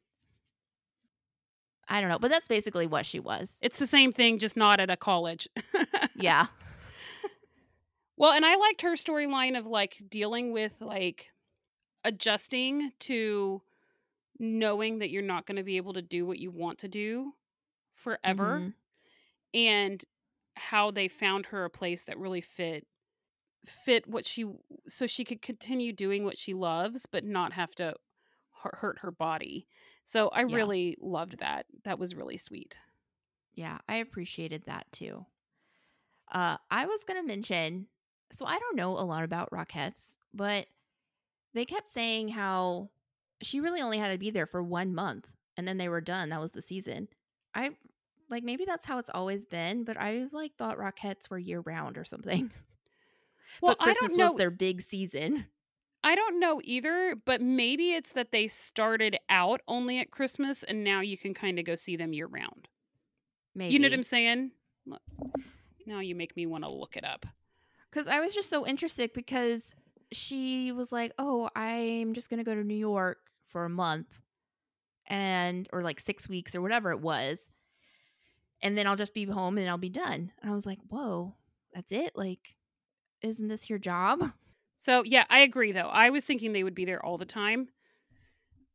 I 1.87 2.01
don't 2.01 2.09
know, 2.09 2.19
but 2.19 2.29
that's 2.29 2.47
basically 2.49 2.85
what 2.87 3.05
she 3.05 3.19
was. 3.19 3.57
it's 3.61 3.77
the 3.77 3.87
same 3.87 4.11
thing, 4.11 4.39
just 4.39 4.57
not 4.57 4.79
at 4.79 4.89
a 4.89 4.97
college. 4.97 5.47
Yeah. 6.15 6.47
well, 8.17 8.31
and 8.33 8.45
I 8.45 8.55
liked 8.55 8.81
her 8.81 8.93
storyline 8.93 9.57
of 9.57 9.65
like 9.65 10.01
dealing 10.09 10.51
with 10.51 10.75
like 10.81 11.29
adjusting 12.03 12.91
to 12.99 13.61
knowing 14.39 14.99
that 14.99 15.09
you're 15.11 15.21
not 15.23 15.45
going 15.45 15.55
to 15.57 15.63
be 15.63 15.77
able 15.77 15.93
to 15.93 16.01
do 16.01 16.25
what 16.25 16.39
you 16.39 16.51
want 16.51 16.79
to 16.79 16.87
do 16.87 17.33
forever 17.95 18.59
Mhm. 18.59 18.73
and 19.53 20.05
how 20.57 20.91
they 20.91 21.07
found 21.07 21.47
her 21.47 21.65
a 21.65 21.69
place 21.69 22.03
that 22.05 22.17
really 22.19 22.41
fit 22.41 22.87
fit 23.65 24.07
what 24.07 24.25
she 24.25 24.45
so 24.87 25.07
she 25.07 25.25
could 25.25 25.41
continue 25.41 25.91
doing 25.93 26.23
what 26.23 26.37
she 26.37 26.53
loves 26.53 27.05
but 27.05 27.23
not 27.25 27.53
have 27.53 27.75
to 27.75 27.95
hurt 28.53 28.99
her 28.99 29.11
body. 29.11 29.67
So 30.05 30.29
I 30.29 30.41
Yeah. 30.45 30.55
really 30.55 30.97
loved 31.01 31.39
that. 31.39 31.65
That 31.83 31.99
was 31.99 32.15
really 32.15 32.37
sweet. 32.37 32.77
Yeah, 33.55 33.79
I 33.89 33.95
appreciated 33.97 34.63
that 34.67 34.89
too. 34.91 35.25
Uh, 36.31 36.57
I 36.69 36.85
was 36.85 37.03
gonna 37.03 37.23
mention, 37.23 37.87
so 38.31 38.45
I 38.45 38.59
don't 38.59 38.75
know 38.75 38.91
a 38.91 39.03
lot 39.05 39.23
about 39.23 39.49
Rockettes, 39.51 40.15
but 40.33 40.67
they 41.53 41.65
kept 41.65 41.91
saying 41.91 42.29
how 42.29 42.91
she 43.41 43.59
really 43.59 43.81
only 43.81 43.97
had 43.97 44.11
to 44.11 44.17
be 44.17 44.31
there 44.31 44.45
for 44.47 44.63
one 44.63 44.93
month 44.95 45.27
and 45.57 45.67
then 45.67 45.77
they 45.77 45.89
were 45.89 46.01
done. 46.01 46.29
That 46.29 46.41
was 46.41 46.51
the 46.51 46.61
season. 46.61 47.09
I 47.53 47.77
like 48.29 48.43
maybe 48.43 48.65
that's 48.65 48.85
how 48.85 48.97
it's 48.99 49.09
always 49.13 49.45
been, 49.45 49.83
but 49.83 49.97
I 49.97 50.19
was 50.19 50.33
like 50.33 50.55
thought 50.57 50.77
Rockettes 50.77 51.29
were 51.29 51.37
year 51.37 51.61
round 51.61 51.97
or 51.97 52.03
something. 52.05 52.51
Well, 53.61 53.75
but 53.79 53.83
Christmas 53.85 54.11
I 54.11 54.17
don't 54.17 54.17
know. 54.19 54.31
was 54.33 54.37
their 54.37 54.51
big 54.51 54.81
season. 54.81 55.45
I 56.03 56.15
don't 56.15 56.39
know 56.39 56.61
either, 56.63 57.15
but 57.25 57.41
maybe 57.41 57.93
it's 57.93 58.11
that 58.11 58.31
they 58.31 58.47
started 58.47 59.17
out 59.29 59.61
only 59.67 59.99
at 59.99 60.11
Christmas 60.11 60.63
and 60.63 60.83
now 60.83 60.99
you 60.99 61.17
can 61.17 61.33
kind 61.33 61.57
of 61.57 61.65
go 61.65 61.75
see 61.75 61.95
them 61.95 62.13
year 62.13 62.27
round. 62.27 62.67
Maybe 63.55 63.73
You 63.73 63.79
know 63.79 63.87
what 63.87 63.93
I'm 63.93 64.03
saying? 64.03 64.51
Look, 64.85 65.01
Now 65.87 66.01
you 66.01 66.13
make 66.13 66.35
me 66.35 66.45
want 66.45 66.65
to 66.65 66.69
look 66.69 66.97
it 66.97 67.05
up. 67.05 67.25
Because 67.89 68.07
I 68.07 68.19
was 68.19 68.35
just 68.35 68.49
so 68.49 68.67
interested 68.67 69.11
because 69.13 69.73
she 70.11 70.71
was 70.71 70.91
like, 70.91 71.13
"Oh, 71.17 71.49
I'm 71.55 72.13
just 72.13 72.29
gonna 72.29 72.43
go 72.43 72.53
to 72.53 72.63
New 72.63 72.75
York 72.75 73.17
for 73.47 73.65
a 73.65 73.69
month, 73.69 74.07
and 75.07 75.67
or 75.71 75.81
like 75.81 75.99
six 75.99 76.27
weeks 76.29 76.53
or 76.53 76.61
whatever 76.61 76.91
it 76.91 76.99
was, 76.99 77.49
and 78.61 78.77
then 78.77 78.87
I'll 78.87 78.95
just 78.95 79.13
be 79.13 79.25
home 79.25 79.57
and 79.57 79.69
I'll 79.69 79.77
be 79.77 79.89
done." 79.89 80.31
And 80.41 80.51
I 80.51 80.53
was 80.53 80.65
like, 80.65 80.79
"Whoa, 80.89 81.35
that's 81.73 81.91
it? 81.91 82.11
Like, 82.15 82.57
isn't 83.21 83.47
this 83.49 83.69
your 83.69 83.79
job?" 83.79 84.21
So 84.79 85.03
yeah, 85.03 85.25
I 85.29 85.39
agree 85.39 85.71
though. 85.71 85.89
I 85.89 86.11
was 86.11 86.23
thinking 86.25 86.53
they 86.53 86.63
would 86.63 86.75
be 86.75 86.85
there 86.85 87.03
all 87.05 87.17
the 87.17 87.25
time. 87.25 87.69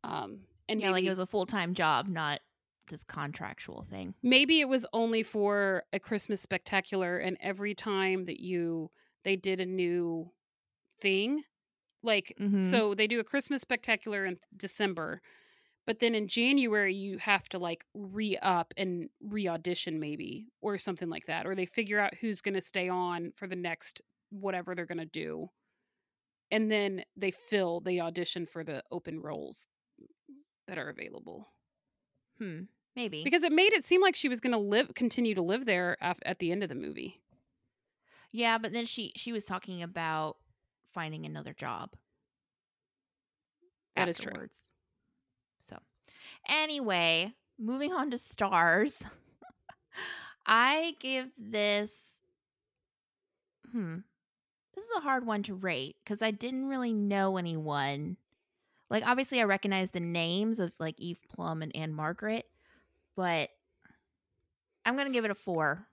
Um, 0.05 0.41
and 0.69 0.81
yeah, 0.81 0.91
like 0.91 1.05
it 1.05 1.09
was 1.11 1.19
a 1.19 1.27
full 1.27 1.47
time 1.47 1.75
job, 1.75 2.09
not 2.09 2.41
this 2.89 3.05
contractual 3.05 3.87
thing. 3.89 4.15
maybe 4.23 4.61
it 4.61 4.69
was 4.69 4.85
only 4.93 5.23
for 5.23 5.85
a 5.93 6.01
Christmas 6.01 6.41
spectacular, 6.41 7.19
and 7.19 7.37
every 7.41 7.75
time 7.75 8.25
that 8.27 8.41
you 8.41 8.91
they 9.25 9.37
did 9.37 9.61
a 9.61 9.67
new 9.67 10.31
thing, 11.01 11.45
like 12.03 12.35
Mhm. 12.41 12.63
so 12.63 12.95
they 12.95 13.07
do 13.07 13.21
a 13.21 13.25
Christmas 13.25 13.63
spectacular 13.63 14.25
in 14.27 14.39
December, 14.57 15.23
but 15.87 15.99
then 15.99 16.15
in 16.15 16.29
January 16.29 16.95
you 16.95 17.19
have 17.19 17.49
to 17.51 17.59
like 17.59 17.85
re 17.95 18.37
up 18.43 18.73
and 18.77 19.09
re 19.21 19.49
audition 19.49 19.99
maybe 20.01 20.47
or 20.61 20.79
something 20.79 21.09
like 21.09 21.27
that, 21.27 21.47
or 21.47 21.55
they 21.55 21.67
figure 21.67 21.99
out 21.99 22.15
who's 22.15 22.41
going 22.41 22.55
to 22.55 22.61
stay 22.63 22.89
on 22.89 23.33
for 23.35 23.47
the 23.47 23.57
next 23.57 24.01
whatever 24.31 24.75
they're 24.75 24.87
going 24.87 24.99
to 24.99 25.05
do, 25.05 25.49
and 26.51 26.71
then 26.71 27.05
they 27.17 27.31
fill 27.31 27.81
the 27.81 28.01
audition 28.01 28.47
for 28.47 28.65
the 28.65 28.83
open 28.91 29.21
roles 29.21 29.67
that 30.69 30.79
are 30.79 30.89
available 30.89 31.49
Hmm, 32.39 32.63
maybe. 32.97 33.23
because 33.25 33.43
it 33.43 33.53
made 33.53 33.73
it 33.73 33.85
seem 33.85 34.01
like 34.01 34.17
she 34.17 34.29
was 34.29 34.41
going 34.41 34.53
to 34.53 34.59
live 34.59 34.95
continue 34.95 35.35
to 35.35 35.43
live 35.43 35.67
there 35.67 35.97
af- 36.01 36.19
at 36.25 36.39
the 36.39 36.51
end 36.53 36.63
of 36.63 36.69
the 36.69 36.75
movie 36.75 37.19
yeah, 38.35 38.57
but 38.57 38.73
then 38.73 38.87
she 38.87 39.13
she 39.15 39.31
was 39.31 39.45
talking 39.45 39.83
about 39.83 40.39
finding 40.95 41.27
another 41.27 41.53
job. 41.53 41.91
That 43.95 44.09
is 44.09 44.19
true. 44.19 44.33
So, 45.63 45.79
anyway, 46.49 47.33
moving 47.59 47.93
on 47.93 48.11
to 48.11 48.19
stars. 48.19 48.97
I 50.47 50.97
give 50.99 51.31
this 51.39 52.11
hmm. 53.71 53.99
This 54.75 54.85
is 54.85 54.91
a 54.97 55.01
hard 55.01 55.27
one 55.27 55.43
to 55.45 55.55
rate 55.55 55.97
cuz 56.05 56.23
I 56.23 56.31
didn't 56.31 56.69
really 56.69 56.93
know 56.93 57.37
anyone. 57.37 58.17
Like 58.91 59.07
obviously 59.07 59.41
I 59.41 59.45
recognize 59.45 59.93
the 59.93 60.01
names 60.01 60.59
of 60.59 60.79
like 60.81 60.99
Eve 60.99 61.21
Plumb 61.29 61.63
and 61.63 61.75
Ann-Margret, 61.77 62.47
but 63.15 63.51
I'm 64.85 64.97
going 64.97 65.07
to 65.07 65.13
give 65.13 65.25
it 65.25 65.31
a 65.31 65.35
4. 65.35 65.87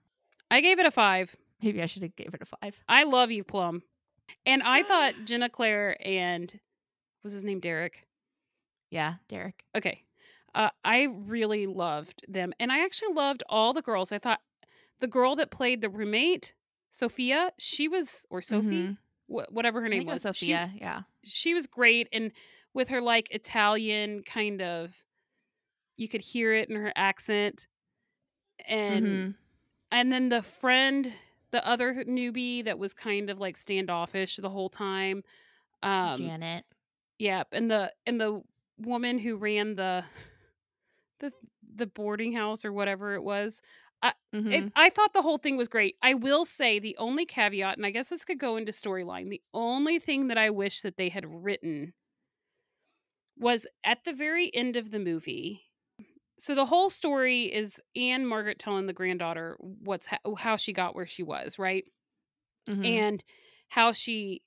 i 0.50 0.60
gave 0.60 0.78
it 0.78 0.86
a 0.86 0.90
five 0.90 1.36
Maybe 1.62 1.82
I 1.82 1.86
should 1.86 2.02
have 2.02 2.16
gave 2.16 2.34
it 2.34 2.42
a 2.42 2.46
5. 2.46 2.82
i 2.88 3.04
love 3.04 3.30
eve 3.30 3.46
plumb 3.46 3.82
and 4.44 4.62
i 4.62 4.82
thought 4.82 5.14
ginna 5.24 5.50
claire 5.50 5.96
and 6.04 6.58
was 7.22 7.32
his 7.32 7.44
name 7.44 7.60
derek 7.60 8.06
Yeah, 8.90 9.14
Derek. 9.28 9.64
okay 9.76 10.02
uh, 10.54 10.70
i 10.84 11.04
really 11.26 11.66
loved 11.68 12.24
them 12.28 12.52
and 12.58 12.72
i 12.72 12.84
actually 12.84 13.14
loved 13.14 13.42
all 13.48 13.72
the 13.72 13.82
girls 13.82 14.10
i 14.10 14.18
thought 14.18 14.40
the 15.00 15.06
girl 15.06 15.36
that 15.36 15.50
played 15.52 15.80
the 15.80 15.88
roommate 15.88 16.54
sophia 16.90 17.52
she 17.56 17.86
was 17.86 18.26
or 18.30 18.42
sophie 18.42 18.66
Mhm. 18.88 18.96
wh- 19.28 19.52
whatever 19.52 19.80
her 19.80 19.88
name 19.88 20.06
was 20.06 20.24
was 20.24 20.36
she- 20.36 20.46
Sophia, 20.46 20.72
yeah. 20.76 21.02
she 21.22 21.54
was 21.54 21.66
great 21.68 22.08
and 22.12 22.32
with 22.74 22.88
her 22.88 23.00
like 23.00 23.30
Italian 23.32 24.22
kind 24.24 24.60
of 24.60 24.92
you 25.96 26.08
could 26.08 26.20
hear 26.20 26.52
it 26.52 26.68
in 26.68 26.74
her 26.76 26.92
accent 26.96 27.68
and 28.66 29.06
Mhm. 29.06 29.34
and 29.92 30.12
then 30.12 30.28
the 30.30 30.42
friend 30.42 31.12
the 31.52 31.64
other 31.66 31.94
newbie 32.04 32.64
that 32.64 32.78
was 32.78 32.92
kind 32.94 33.30
of 33.30 33.38
like 33.38 33.56
standoffish 33.56 34.36
the 34.36 34.50
whole 34.50 34.68
time 34.68 35.22
um 35.82 36.16
Janet. 36.16 36.64
yep 37.18 37.48
and 37.52 37.70
the 37.70 37.92
and 38.06 38.20
the 38.20 38.42
woman 38.80 39.18
who 39.18 39.36
ran 39.36 39.76
the 39.76 40.04
the 41.20 41.32
the 41.74 41.86
boarding 41.86 42.32
house 42.32 42.64
or 42.64 42.72
whatever 42.72 43.14
it 43.14 43.22
was 43.22 43.60
Mhm. 44.32 44.50
it, 44.50 44.70
I 44.76 44.90
thought 44.90 45.12
the 45.12 45.22
whole 45.22 45.38
thing 45.38 45.56
was 45.56 45.68
great. 45.68 45.96
I 46.02 46.14
will 46.14 46.44
say 46.44 46.78
the 46.78 46.96
only 46.98 47.24
caveat, 47.26 47.76
and 47.76 47.86
I 47.86 47.90
guess 47.90 48.08
this 48.10 48.24
could 48.24 48.38
go 48.40 48.56
into 48.56 48.72
storyline, 48.72 49.30
the 49.30 49.42
only 49.54 49.98
thing 49.98 50.28
that 50.28 50.38
I 50.38 50.50
wish 50.50 50.82
that 50.82 50.96
they 50.96 51.08
had 51.08 51.24
written 51.26 51.94
was 53.36 53.66
at 53.84 54.04
the 54.04 54.12
very 54.12 54.54
end 54.54 54.76
of 54.76 54.90
the 54.90 54.98
movie. 54.98 55.62
So 56.38 56.54
the 56.54 56.66
whole 56.66 56.90
story 56.90 57.52
is 57.52 57.80
Ann-Margret 57.96 58.58
telling 58.58 58.86
the 58.86 58.92
granddaughter 58.94 59.56
what's 59.60 60.06
ha- 60.08 60.18
how 60.38 60.56
she 60.56 60.72
got 60.72 60.94
where 60.94 61.06
she 61.06 61.22
was, 61.22 61.58
right? 61.58 61.84
Mhm. 62.68 63.00
and 63.02 63.24
how 63.68 63.92
she 63.92 64.42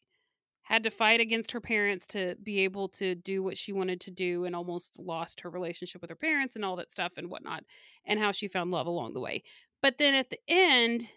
had 0.64 0.84
to 0.84 0.92
fight 0.92 1.20
against 1.20 1.52
her 1.52 1.62
parents 1.62 2.08
to 2.08 2.36
be 2.42 2.62
able 2.62 2.88
to 2.88 3.16
do 3.16 3.44
what 3.44 3.58
she 3.58 3.74
wanted 3.74 4.00
to 4.02 4.12
do 4.12 4.46
and 4.46 4.56
almost 4.56 4.98
lost 5.00 5.42
her 5.42 5.50
relationship 5.50 6.02
with 6.02 6.10
her 6.10 6.16
parents 6.16 6.56
and 6.56 6.64
all 6.64 6.76
that 6.78 6.92
stuff 6.92 7.14
and 7.18 7.30
whatnot, 7.30 7.64
and 8.06 8.20
how 8.20 8.32
she 8.32 8.48
found 8.48 8.72
love 8.72 8.88
along 8.88 9.14
the 9.14 9.20
way. 9.20 9.44
But 9.82 9.98
then 9.98 10.14
at 10.14 10.30
the 10.30 10.40
end, 10.48 11.10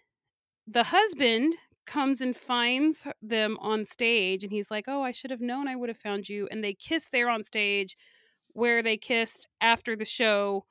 the 0.66 0.84
husband 0.84 1.54
comes 1.86 2.20
and 2.20 2.36
finds 2.36 3.06
them 3.22 3.56
on 3.60 3.84
stage 3.84 4.42
and 4.42 4.52
he's 4.52 4.70
like, 4.70 4.86
Oh, 4.88 5.02
I 5.02 5.12
should 5.12 5.30
have 5.30 5.40
known 5.40 5.68
I 5.68 5.76
would 5.76 5.88
have 5.88 5.98
found 5.98 6.28
you. 6.28 6.48
And 6.50 6.62
they 6.64 6.74
kiss 6.74 7.08
there 7.12 7.28
on 7.30 7.44
stage 7.44 7.96
where 8.52 8.82
they 8.82 8.96
kissed 8.96 9.46
after 9.60 9.94
the 9.96 10.04
show 10.04 10.64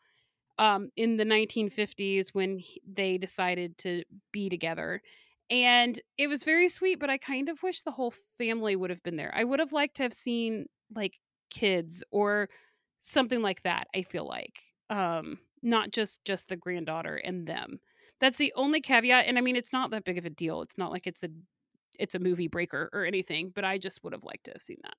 um, 0.57 0.89
in 0.95 1.17
the 1.17 1.25
1950s 1.25 2.29
when 2.33 2.59
he- 2.59 2.81
they 2.87 3.17
decided 3.17 3.77
to 3.79 4.03
be 4.31 4.49
together. 4.49 5.01
And 5.49 5.99
it 6.17 6.27
was 6.27 6.43
very 6.43 6.67
sweet, 6.67 6.99
but 6.99 7.09
I 7.09 7.17
kind 7.17 7.49
of 7.49 7.61
wish 7.61 7.81
the 7.81 7.91
whole 7.91 8.13
family 8.37 8.75
would 8.75 8.89
have 8.89 9.03
been 9.03 9.15
there. 9.15 9.31
I 9.35 9.43
would 9.43 9.59
have 9.59 9.71
liked 9.71 9.95
to 9.97 10.03
have 10.03 10.13
seen 10.13 10.65
like 10.93 11.19
kids 11.49 12.03
or 12.11 12.49
something 13.01 13.41
like 13.41 13.61
that, 13.63 13.87
I 13.95 14.01
feel 14.01 14.27
like. 14.27 14.59
Um, 14.89 15.39
not 15.61 15.91
just 15.91 16.23
just 16.25 16.47
the 16.47 16.55
granddaughter 16.55 17.15
and 17.15 17.47
them. 17.47 17.79
That's 18.19 18.37
the 18.37 18.53
only 18.55 18.81
caveat 18.81 19.25
and 19.25 19.37
I 19.37 19.41
mean 19.41 19.55
it's 19.55 19.73
not 19.73 19.91
that 19.91 20.03
big 20.03 20.17
of 20.17 20.25
a 20.25 20.29
deal. 20.29 20.61
It's 20.61 20.77
not 20.77 20.91
like 20.91 21.07
it's 21.07 21.23
a 21.23 21.29
it's 21.97 22.15
a 22.15 22.19
movie 22.19 22.47
breaker 22.47 22.89
or 22.93 23.05
anything, 23.05 23.51
but 23.53 23.65
I 23.65 23.77
just 23.77 24.03
would 24.03 24.13
have 24.13 24.23
liked 24.23 24.45
to 24.45 24.51
have 24.51 24.61
seen 24.61 24.77
that. 24.83 24.95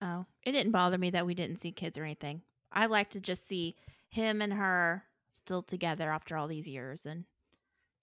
Oh, 0.00 0.26
it 0.42 0.52
didn't 0.52 0.72
bother 0.72 0.98
me 0.98 1.10
that 1.10 1.26
we 1.26 1.34
didn't 1.34 1.60
see 1.60 1.72
kids 1.72 1.98
or 1.98 2.04
anything. 2.04 2.42
I 2.70 2.86
like 2.86 3.10
to 3.10 3.20
just 3.20 3.46
see 3.48 3.76
him 4.08 4.42
and 4.42 4.52
her 4.52 5.04
still 5.32 5.62
together 5.62 6.10
after 6.10 6.36
all 6.36 6.46
these 6.48 6.68
years 6.68 7.06
and 7.06 7.24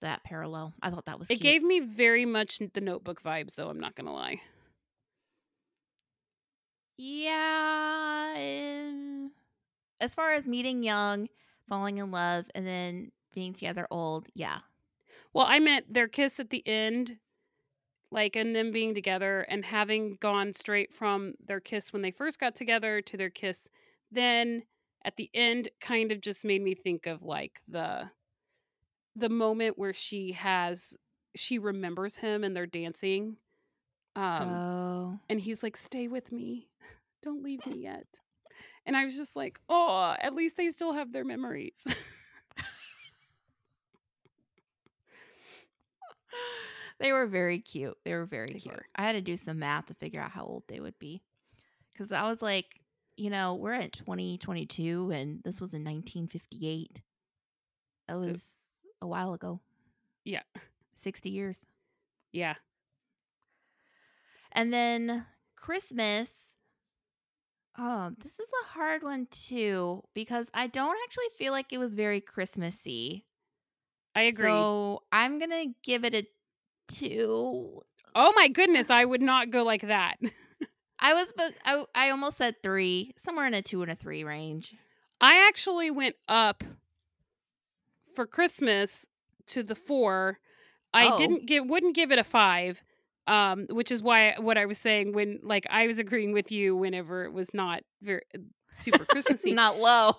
that 0.02 0.22
parallel. 0.24 0.74
I 0.82 0.90
thought 0.90 1.06
that 1.06 1.18
was 1.18 1.30
It 1.30 1.36
cute. 1.36 1.42
gave 1.42 1.62
me 1.62 1.80
very 1.80 2.24
much 2.24 2.60
the 2.74 2.80
notebook 2.80 3.22
vibes 3.22 3.54
though, 3.54 3.68
I'm 3.68 3.80
not 3.80 3.96
to 3.96 4.12
lie. 4.12 4.40
Yeah. 6.98 8.34
um, 8.36 9.32
as 10.00 10.14
far 10.14 10.32
as 10.32 10.46
meeting 10.46 10.82
young, 10.82 11.28
falling 11.68 11.98
in 11.98 12.10
love, 12.10 12.46
and 12.54 12.66
then 12.66 13.10
being 13.32 13.54
together 13.54 13.86
old, 13.90 14.28
yeah. 14.34 14.58
Well, 15.32 15.46
I 15.48 15.58
meant 15.58 15.92
their 15.92 16.08
kiss 16.08 16.38
at 16.38 16.50
the 16.50 16.66
end, 16.66 17.16
like, 18.10 18.36
and 18.36 18.54
them 18.54 18.70
being 18.70 18.94
together 18.94 19.40
and 19.48 19.64
having 19.64 20.16
gone 20.20 20.52
straight 20.52 20.92
from 20.94 21.34
their 21.44 21.60
kiss 21.60 21.92
when 21.92 22.02
they 22.02 22.10
first 22.10 22.38
got 22.38 22.54
together 22.54 23.00
to 23.02 23.16
their 23.16 23.30
kiss 23.30 23.68
then 24.10 24.62
at 25.04 25.16
the 25.16 25.30
end 25.34 25.68
kind 25.80 26.12
of 26.12 26.20
just 26.20 26.44
made 26.44 26.62
me 26.62 26.74
think 26.74 27.06
of 27.06 27.22
like 27.22 27.60
the 27.66 28.10
the 29.16 29.28
moment 29.28 29.78
where 29.78 29.92
she 29.92 30.32
has 30.32 30.96
she 31.34 31.58
remembers 31.58 32.16
him 32.16 32.44
and 32.44 32.54
they're 32.54 32.66
dancing 32.66 33.36
um 34.16 34.48
oh. 34.48 35.18
and 35.28 35.40
he's 35.40 35.62
like 35.62 35.76
stay 35.76 36.08
with 36.08 36.32
me 36.32 36.68
don't 37.22 37.42
leave 37.42 37.64
me 37.66 37.78
yet 37.78 38.06
and 38.86 38.96
i 38.96 39.04
was 39.04 39.16
just 39.16 39.34
like 39.36 39.58
oh 39.68 40.14
at 40.20 40.34
least 40.34 40.56
they 40.56 40.70
still 40.70 40.92
have 40.92 41.12
their 41.12 41.24
memories 41.24 41.86
they 47.00 47.12
were 47.12 47.26
very 47.26 47.58
cute. 47.58 47.96
They 48.04 48.14
were 48.14 48.26
very 48.26 48.46
They 48.48 48.60
cute. 48.60 48.74
were. 48.74 48.86
I 48.94 49.02
had 49.02 49.12
to 49.12 49.20
do 49.20 49.36
some 49.36 49.58
math 49.58 49.86
to 49.86 49.94
figure 49.94 50.20
out 50.20 50.30
how 50.30 50.44
old 50.44 50.64
they 50.68 50.80
would 50.80 50.98
be. 50.98 51.22
Because 51.92 52.12
I 52.12 52.28
was 52.28 52.40
like, 52.40 52.80
you 53.16 53.28
know, 53.28 53.54
we're 53.54 53.74
at 53.74 53.92
2022 53.92 55.10
and 55.10 55.42
this 55.44 55.60
was 55.60 55.74
in 55.74 55.84
1958. 55.84 57.00
That 58.08 58.16
was 58.16 58.48
a 59.02 59.06
while 59.06 59.34
ago. 59.34 59.60
Yeah. 60.24 60.42
60 60.94 61.28
years. 61.28 61.58
Yeah. 62.32 62.54
And 64.52 64.72
then 64.72 65.26
Christmas. 65.56 66.30
Oh, 67.76 68.12
this 68.22 68.38
is 68.38 68.48
a 68.62 68.68
hard 68.74 69.02
one 69.02 69.26
too 69.30 70.02
because 70.14 70.50
I 70.54 70.66
don't 70.66 70.96
actually 71.04 71.28
feel 71.36 71.52
like 71.52 71.72
it 71.72 71.78
was 71.78 71.94
very 71.94 72.20
Christmassy. 72.20 73.26
I 74.14 74.22
agree. 74.22 74.48
So 74.48 75.02
I'm 75.10 75.38
going 75.38 75.50
to 75.50 75.74
give 75.82 76.04
it 76.04 76.14
a 76.14 76.26
two. 76.88 77.80
oh 78.14 78.32
my 78.36 78.48
goodness, 78.48 78.90
I 78.90 79.04
would 79.04 79.22
not 79.22 79.50
go 79.50 79.62
like 79.62 79.82
that. 79.82 80.16
I 80.98 81.14
was, 81.14 81.32
I, 81.64 81.84
I 81.94 82.10
almost 82.10 82.36
said 82.36 82.62
three, 82.62 83.14
somewhere 83.16 83.46
in 83.46 83.54
a 83.54 83.62
two 83.62 83.82
and 83.82 83.90
a 83.90 83.96
three 83.96 84.22
range. 84.22 84.76
I 85.20 85.48
actually 85.48 85.90
went 85.90 86.14
up 86.28 86.62
for 88.14 88.26
Christmas 88.26 89.06
to 89.48 89.62
the 89.62 89.74
four. 89.74 90.38
I 90.94 91.08
Oh. 91.08 91.18
didn't 91.18 91.46
give 91.46 91.66
wouldn't 91.66 91.94
give 91.94 92.12
it 92.12 92.18
a 92.18 92.24
five, 92.24 92.82
um, 93.26 93.66
which 93.70 93.90
is 93.90 94.02
why 94.02 94.34
what 94.38 94.58
I 94.58 94.66
was 94.66 94.78
saying 94.78 95.12
when 95.12 95.40
like 95.42 95.66
I 95.70 95.86
was 95.86 95.98
agreeing 95.98 96.32
with 96.32 96.52
you 96.52 96.76
whenever 96.76 97.24
it 97.24 97.32
was 97.32 97.52
not 97.54 97.82
very 98.02 98.22
super 98.74 99.04
Christmassy. 99.08 99.52
Not 99.52 99.78
low. 99.78 100.16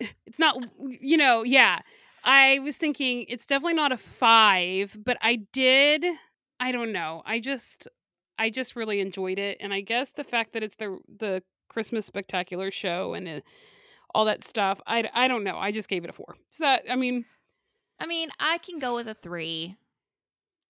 it's 0.26 0.38
not 0.38 0.56
you 0.78 1.16
know 1.16 1.42
yeah. 1.42 1.80
I 2.22 2.58
was 2.58 2.76
thinking 2.76 3.24
it's 3.28 3.46
definitely 3.46 3.74
not 3.74 3.92
a 3.92 3.96
five, 3.96 4.94
but 5.02 5.16
I 5.22 5.36
did. 5.54 6.04
I 6.58 6.70
don't 6.70 6.92
know. 6.92 7.22
I 7.24 7.40
just 7.40 7.88
I 8.38 8.50
just 8.50 8.76
really 8.76 9.00
enjoyed 9.00 9.38
it, 9.38 9.56
and 9.60 9.72
I 9.72 9.80
guess 9.80 10.10
the 10.10 10.24
fact 10.24 10.52
that 10.52 10.62
it's 10.62 10.76
the 10.76 10.98
the 11.08 11.42
Christmas 11.70 12.04
spectacular 12.04 12.70
show 12.70 13.14
and 13.14 13.26
uh, 13.26 13.40
all 14.14 14.24
that 14.26 14.44
stuff. 14.44 14.80
I 14.86 15.08
I 15.14 15.28
don't 15.28 15.44
know. 15.44 15.56
I 15.58 15.70
just 15.72 15.88
gave 15.88 16.04
it 16.04 16.10
a 16.10 16.12
four. 16.12 16.36
So 16.50 16.64
that 16.64 16.82
I 16.90 16.96
mean, 16.96 17.24
I 17.98 18.06
mean, 18.06 18.30
I 18.38 18.58
can 18.58 18.78
go 18.78 18.94
with 18.94 19.08
a 19.08 19.14
three, 19.14 19.76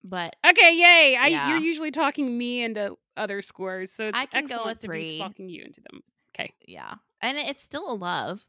but 0.03 0.35
okay, 0.45 0.73
yay! 0.75 1.15
I 1.15 1.27
Yeah. 1.27 1.49
you're 1.49 1.59
usually 1.59 1.91
talking 1.91 2.37
me 2.37 2.63
into 2.63 2.97
other 3.17 3.41
scores, 3.41 3.91
so 3.91 4.07
it's 4.07 4.17
I 4.17 4.25
can 4.25 4.45
go 4.45 4.65
with 4.65 4.79
three. 4.79 5.19
talking 5.19 5.49
you 5.49 5.63
into 5.63 5.81
them. 5.81 6.01
Okay, 6.35 6.53
yeah. 6.65 6.95
And 7.21 7.37
it's 7.37 7.61
still 7.61 7.91
a 7.91 7.93
love. 7.93 8.43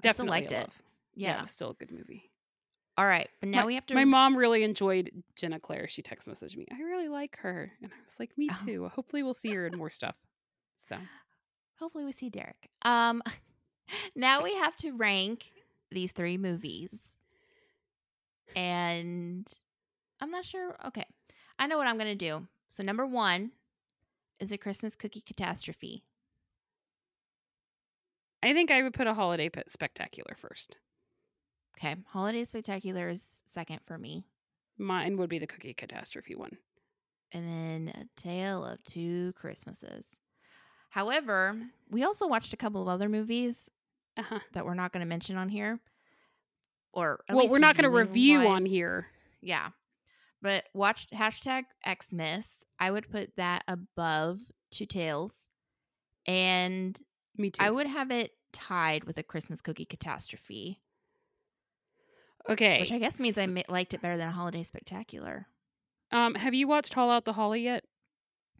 Definitely 0.00 0.30
liked 0.30 0.52
a 0.52 0.56
it. 0.56 0.60
love. 0.60 0.82
Yeah, 1.14 1.28
Yeah. 1.30 1.38
it 1.38 1.42
was 1.42 1.50
still 1.50 1.70
a 1.70 1.74
good 1.74 1.90
movie. 1.92 2.30
All 2.96 3.06
right. 3.06 3.28
But 3.40 3.48
now 3.48 3.60
my, 3.62 3.66
we 3.66 3.74
have 3.74 3.86
to. 3.86 3.94
My 3.94 4.04
mom 4.04 4.36
really 4.36 4.62
enjoyed 4.62 5.10
Ginna 5.36 5.60
Claire. 5.60 5.88
She 5.88 6.00
text 6.00 6.28
messaged 6.28 6.56
me. 6.56 6.66
I 6.72 6.80
really 6.80 7.08
like 7.08 7.36
her, 7.38 7.72
and 7.82 7.90
I 7.92 7.96
was 8.04 8.18
like, 8.20 8.36
me 8.38 8.48
Oh. 8.52 8.62
too. 8.64 8.88
Hopefully, 8.94 9.22
we'll 9.22 9.34
see 9.34 9.52
her 9.52 9.66
in 9.66 9.76
more 9.78 9.90
stuff. 9.90 10.16
So 10.78 10.96
Hopefully, 11.80 12.04
we 12.04 12.12
see 12.12 12.30
Derek. 12.30 12.70
Um, 12.82 13.20
now 14.14 14.42
we 14.42 14.54
have 14.54 14.76
to 14.78 14.92
rank 14.92 15.50
these 15.90 16.12
three 16.12 16.36
movies, 16.38 16.90
and 18.56 19.50
I'm 20.20 20.30
not 20.30 20.44
sure. 20.44 20.76
Okay, 20.86 21.04
I 21.58 21.66
know 21.66 21.78
what 21.78 21.86
I'm 21.86 21.98
gonna 21.98 22.14
do. 22.14 22.46
So 22.68 22.82
number 22.82 23.06
one 23.06 23.52
is 24.40 24.52
a 24.52 24.58
Christmas 24.58 24.94
cookie 24.96 25.20
catastrophe. 25.24 26.02
I 28.42 28.52
think 28.52 28.70
I 28.70 28.82
would 28.82 28.94
put 28.94 29.06
a 29.06 29.14
holiday 29.14 29.50
spectacular 29.68 30.34
first. 30.36 30.78
Okay, 31.78 31.96
Holiday 32.08 32.44
Spectacular 32.44 33.08
is 33.08 33.40
second 33.50 33.80
for 33.84 33.98
me, 33.98 34.24
Mine 34.78 35.16
would 35.16 35.28
be 35.30 35.38
the 35.40 35.46
cookie 35.46 35.74
catastrophe 35.74 36.34
one. 36.36 36.56
and 37.32 37.46
then 37.48 37.92
A 37.96 38.20
Tale 38.20 38.64
of 38.64 38.82
Two 38.84 39.32
Christmases. 39.32 40.06
However, 40.90 41.56
we 41.90 42.04
also 42.04 42.28
watched 42.28 42.52
a 42.52 42.56
couple 42.56 42.80
of 42.80 42.86
other 42.88 43.08
movies 43.08 43.68
Uh-huh. 44.16 44.38
that 44.52 44.64
we're 44.64 44.74
not 44.74 44.92
going 44.92 45.00
to 45.00 45.08
mention 45.08 45.36
on 45.36 45.48
here. 45.48 45.80
Or 46.92 47.24
at 47.28 47.34
Well, 47.34 47.44
least 47.44 47.52
we're 47.52 47.58
not 47.58 47.76
going 47.76 47.90
to 47.90 47.96
review 47.96 48.46
on 48.46 48.64
here. 48.64 49.06
Yeah. 49.40 49.70
But 50.40 50.64
watched 50.74 51.12
hashtag 51.12 51.64
Xmas. 51.84 52.58
I 52.78 52.90
would 52.90 53.10
put 53.10 53.34
that 53.36 53.64
above 53.66 54.40
Two 54.70 54.86
Tales, 54.86 55.32
And 56.26 56.98
Me 57.36 57.50
too. 57.50 57.62
I 57.64 57.70
would 57.70 57.86
have 57.86 58.10
it 58.10 58.32
tied 58.52 59.04
with 59.04 59.18
a 59.18 59.22
Christmas 59.22 59.60
cookie 59.60 59.84
catastrophe, 59.84 60.80
okay. 62.48 62.80
which 62.80 62.92
I 62.92 62.98
guess 62.98 63.18
means 63.20 63.38
I 63.38 63.46
liked 63.68 63.94
it 63.94 64.00
better 64.02 64.16
than 64.16 64.28
a 64.28 64.32
holiday 64.32 64.62
spectacular. 64.62 65.46
Um, 66.12 66.34
have 66.34 66.54
you 66.54 66.68
watched 66.68 66.94
Haul 66.94 67.10
Out 67.10 67.24
the 67.24 67.32
Holly 67.32 67.62
yet? 67.62 67.84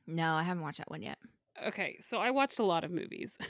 No, 0.07 0.35
I 0.35 0.43
haven't 0.43 0.63
watched 0.63 0.79
that 0.79 0.91
one 0.91 1.03
yet. 1.03 1.19
Okay, 1.67 1.99
so 2.01 2.19
I 2.19 2.31
watched 2.33 2.59
a 2.59 2.65
lot 2.65 2.83
of 2.85 2.91
movies. 2.91 3.37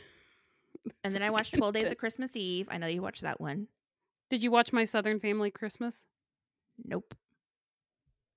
And 1.02 1.14
then 1.14 1.22
I 1.22 1.30
watched 1.30 1.54
12 1.54 1.74
Days 1.74 1.90
of 1.90 1.96
Christmas 1.98 2.36
Eve. 2.36 2.68
I 2.70 2.78
know 2.78 2.86
you 2.86 3.02
watched 3.02 3.22
that 3.22 3.40
one. 3.40 3.68
Did 4.30 4.42
you 4.42 4.50
watch 4.50 4.72
My 4.72 4.84
Southern 4.84 5.20
Family 5.20 5.50
Christmas? 5.50 6.04
Nope. 6.82 7.14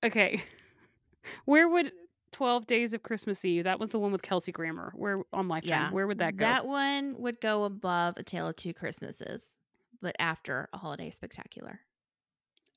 Okay. 0.03 0.43
Where 1.45 1.67
would 1.67 1.91
12 2.31 2.67
Days 2.67 2.93
of 2.93 3.03
Christmas 3.03 3.43
Eve? 3.43 3.63
That 3.63 3.79
was 3.79 3.89
the 3.89 3.99
one 3.99 4.11
with 4.11 4.21
Kelsey 4.21 4.51
Grammer. 4.51 4.93
Where 4.95 5.21
on 5.33 5.47
Lifetime? 5.47 5.69
Yeah. 5.69 5.91
Where 5.91 6.07
would 6.07 6.19
that 6.19 6.37
go? 6.37 6.45
That 6.45 6.65
one 6.67 7.15
would 7.17 7.41
go 7.41 7.63
above 7.63 8.15
A 8.17 8.23
Tale 8.23 8.47
of 8.47 8.55
Two 8.55 8.73
Christmases, 8.73 9.43
but 10.01 10.15
after 10.19 10.69
a 10.73 10.77
holiday 10.77 11.09
spectacular. 11.09 11.79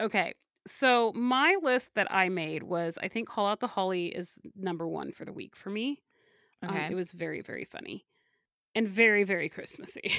Okay. 0.00 0.34
So 0.66 1.12
my 1.14 1.56
list 1.62 1.90
that 1.94 2.12
I 2.12 2.28
made 2.28 2.62
was 2.62 2.98
I 3.02 3.08
think 3.08 3.28
Haul 3.28 3.46
Out 3.46 3.60
the 3.60 3.66
Holly 3.66 4.06
is 4.06 4.38
number 4.54 4.86
one 4.86 5.12
for 5.12 5.24
the 5.24 5.32
week 5.32 5.56
for 5.56 5.70
me. 5.70 6.02
Um, 6.62 6.70
Okay. 6.70 6.88
it 6.90 6.94
was 6.94 7.12
very, 7.12 7.40
very 7.40 7.64
funny 7.64 8.04
and 8.74 8.88
very, 8.88 9.24
very 9.24 9.48
Christmassy. 9.48 10.12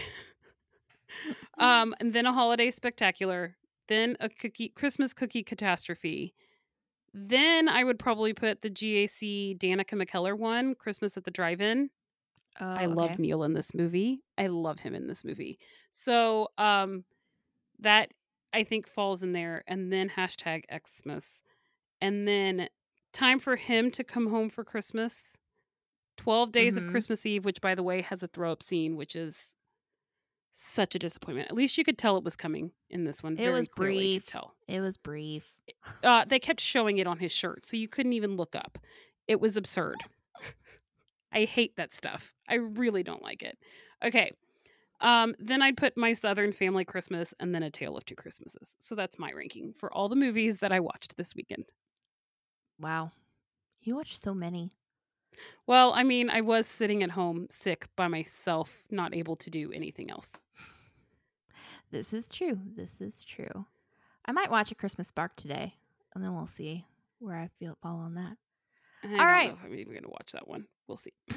um, 1.57 1.93
and 1.99 2.13
then 2.13 2.25
a 2.25 2.33
holiday 2.33 2.71
spectacular, 2.71 3.55
then 3.87 4.17
a 4.19 4.29
cookie 4.29 4.69
Christmas 4.69 5.13
cookie 5.13 5.43
catastrophe. 5.43 6.33
Then 7.13 7.67
I 7.67 7.83
would 7.83 7.99
probably 7.99 8.33
put 8.33 8.61
the 8.61 8.69
GAC 8.69 9.57
Danica 9.57 10.01
McKellar 10.01 10.37
one, 10.37 10.75
Christmas 10.75 11.17
at 11.17 11.25
the 11.25 11.31
Drive-In. 11.31 11.89
Oh, 12.59 12.65
I 12.65 12.85
love. 12.85 13.19
Neil 13.19 13.43
in 13.43 13.53
this 13.53 13.73
movie. 13.73 14.21
I 14.37 14.47
love 14.47 14.79
him 14.79 14.93
in 14.93 15.07
this 15.07 15.23
movie. 15.23 15.57
So 15.89 16.49
um 16.57 17.05
that 17.79 18.11
I 18.53 18.63
think 18.63 18.87
falls 18.87 19.23
in 19.23 19.33
there. 19.33 19.63
And 19.67 19.91
then 19.91 20.09
hashtag 20.09 20.63
Xmas. 20.69 21.41
And 22.01 22.27
then 22.27 22.67
time 23.13 23.39
for 23.39 23.55
him 23.55 23.91
to 23.91 24.03
come 24.03 24.29
home 24.29 24.49
for 24.49 24.63
Christmas. 24.63 25.37
12 26.21 26.51
days 26.51 26.75
Mhm. 26.77 26.85
of 26.85 26.91
Christmas 26.91 27.25
Eve, 27.25 27.45
which 27.45 27.61
by 27.61 27.75
the 27.75 27.83
way 27.83 28.01
has 28.01 28.21
a 28.23 28.27
throw 28.27 28.51
up 28.51 28.61
scene, 28.63 28.95
which 28.95 29.15
is 29.15 29.53
such 30.53 30.95
a 30.95 30.99
disappointment. 30.99 31.49
At 31.49 31.55
least 31.55 31.77
you 31.77 31.83
could 31.83 31.97
tell 31.97 32.17
it 32.17 32.23
was 32.23 32.35
coming 32.35 32.73
in 32.89 33.05
this 33.05 33.23
one. 33.23 33.33
It 33.33 33.37
Very 33.37 33.51
was 33.53 33.67
clearly 33.67 33.95
brief. 34.17 34.25
tell. 34.25 34.55
It 34.67 34.81
was 34.81 34.97
brief. 34.97 35.51
Uh, 36.03 36.25
they 36.25 36.39
kept 36.39 36.59
showing 36.59 36.97
it 36.97 37.07
on 37.07 37.19
his 37.19 37.31
shirt, 37.31 37.65
so 37.65 37.77
you 37.77 37.87
couldn't 37.87 38.13
even 38.13 38.35
look 38.35 38.55
up. 38.55 38.77
It 39.27 39.39
was 39.39 39.55
absurd. 39.57 39.97
I 41.31 41.45
hate 41.45 41.77
that 41.77 41.93
stuff. 41.93 42.33
I 42.49 42.55
really 42.55 43.03
don't 43.03 43.21
like 43.23 43.41
it. 43.41 43.57
Okay. 44.03 44.31
Um, 44.99 45.33
then 45.39 45.61
I'd 45.61 45.77
put 45.77 45.95
my 45.97 46.11
Southern 46.13 46.51
Family 46.51 46.83
Christmas 46.85 47.33
and 47.39 47.55
then 47.55 47.63
A 47.63 47.71
Tale 47.71 47.95
of 47.97 48.05
Two 48.05 48.15
Christmases. 48.15 48.75
So 48.79 48.93
that's 48.93 49.17
my 49.17 49.31
ranking 49.31 49.73
for 49.73 49.91
all 49.93 50.09
the 50.09 50.15
movies 50.17 50.59
that 50.59 50.71
I 50.73 50.79
watched 50.81 51.15
this 51.15 51.33
weekend. 51.33 51.71
Wow. 52.77 53.13
You 53.79 53.95
watched 53.95 54.19
so 54.19 54.33
many. 54.33 54.73
Well, 55.67 55.93
I 55.93 56.03
mean, 56.03 56.29
I 56.29 56.41
was 56.41 56.67
sitting 56.67 57.03
at 57.03 57.11
home 57.11 57.47
sick 57.49 57.87
by 57.95 58.07
myself, 58.07 58.83
not 58.89 59.15
able 59.15 59.35
to 59.37 59.49
do 59.49 59.71
anything 59.71 60.09
else. 60.11 60.31
This 61.91 62.13
is 62.13 62.27
true. 62.27 62.59
This 62.73 63.01
is 63.01 63.23
true. 63.23 63.65
I 64.25 64.31
might 64.31 64.51
watch 64.51 64.71
a 64.71 64.75
Christmas 64.75 65.07
Spark 65.09 65.35
today, 65.35 65.75
and 66.13 66.23
then 66.23 66.33
we'll 66.35 66.45
see 66.45 66.85
where 67.19 67.37
I 67.37 67.49
feel 67.59 67.77
fall 67.81 67.97
on 67.99 68.15
that. 68.15 68.37
I 69.03 69.07
All 69.19 69.25
right. 69.25 69.55
I'm 69.63 69.73
even 69.73 69.93
going 69.93 70.03
to 70.03 70.09
watch 70.09 70.31
that 70.33 70.47
one. 70.47 70.65
We'll 70.87 70.97
see. 70.97 71.13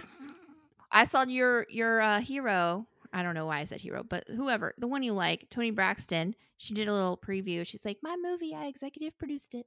I 0.92 1.04
saw 1.04 1.24
your 1.24 1.66
your 1.68 2.00
uh, 2.00 2.20
hero. 2.20 2.86
I 3.12 3.22
don't 3.22 3.34
know 3.34 3.46
why 3.46 3.60
I 3.60 3.64
said 3.64 3.80
hero, 3.80 4.02
but 4.02 4.24
whoever 4.28 4.74
the 4.78 4.86
one 4.86 5.02
you 5.02 5.12
like, 5.12 5.48
Toni 5.50 5.70
Braxton. 5.70 6.34
She 6.56 6.72
did 6.74 6.86
a 6.88 6.92
little 6.92 7.16
preview. 7.16 7.66
She's 7.66 7.84
like, 7.84 7.98
"My 8.02 8.16
movie, 8.22 8.54
I 8.54 8.66
executive 8.66 9.18
produced 9.18 9.54
it." 9.54 9.66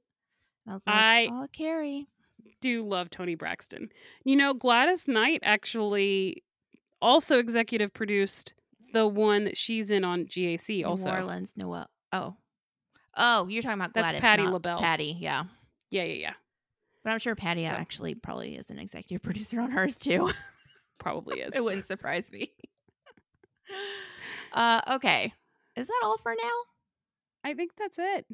And 0.64 0.72
I 0.72 0.74
was 0.74 0.86
like, 0.86 0.96
I- 0.96 1.28
"Oh, 1.30 1.46
Carrie." 1.52 2.08
Do 2.60 2.86
love 2.86 3.10
Toni 3.10 3.34
Braxton. 3.34 3.90
You 4.24 4.36
know, 4.36 4.52
Gladys 4.54 5.06
Knight 5.08 5.40
actually 5.44 6.42
also 7.00 7.38
executive 7.38 7.92
produced 7.94 8.54
the 8.92 9.06
one 9.06 9.44
that 9.44 9.56
she's 9.56 9.90
in 9.90 10.04
on 10.04 10.24
GAC 10.24 10.84
also. 10.84 11.10
New 11.10 11.16
Orleans, 11.16 11.52
Noel. 11.56 11.88
Oh, 12.12 12.34
oh, 13.16 13.46
you're 13.48 13.62
talking 13.62 13.78
about 13.78 13.94
That's 13.94 14.06
Gladys, 14.12 14.20
Patti 14.20 14.42
not 14.42 14.52
LaBelle. 14.54 14.78
Patti, 14.80 15.16
yeah. 15.20 15.44
Yeah, 15.90 16.04
yeah, 16.04 16.14
yeah. 16.14 16.32
But 17.04 17.12
I'm 17.12 17.18
sure 17.20 17.34
Patti 17.36 17.62
So- 17.64 17.68
actually 17.70 18.14
probably 18.14 18.56
is 18.56 18.70
an 18.70 18.78
executive 18.78 19.22
producer 19.24 19.60
on 19.60 19.70
hers 19.70 19.94
too. 19.94 20.30
Probably 20.98 21.40
is. 21.42 21.54
it 21.54 21.62
wouldn't 21.62 21.86
surprise 21.86 22.30
me. 22.32 22.50
uh, 24.52 24.80
okay, 24.94 25.32
is 25.76 25.86
that 25.86 26.00
all 26.02 26.18
for 26.18 26.34
now? 26.34 26.50
I 27.44 27.54
think 27.54 27.72
that's 27.78 27.98
it. 27.98 28.26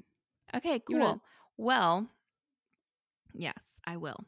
Okay, 0.56 0.78
cool. 0.80 0.98
wanna- 0.98 1.20
Well, 1.56 2.06
yes, 3.34 3.54
I 3.86 3.96
will. 3.96 4.24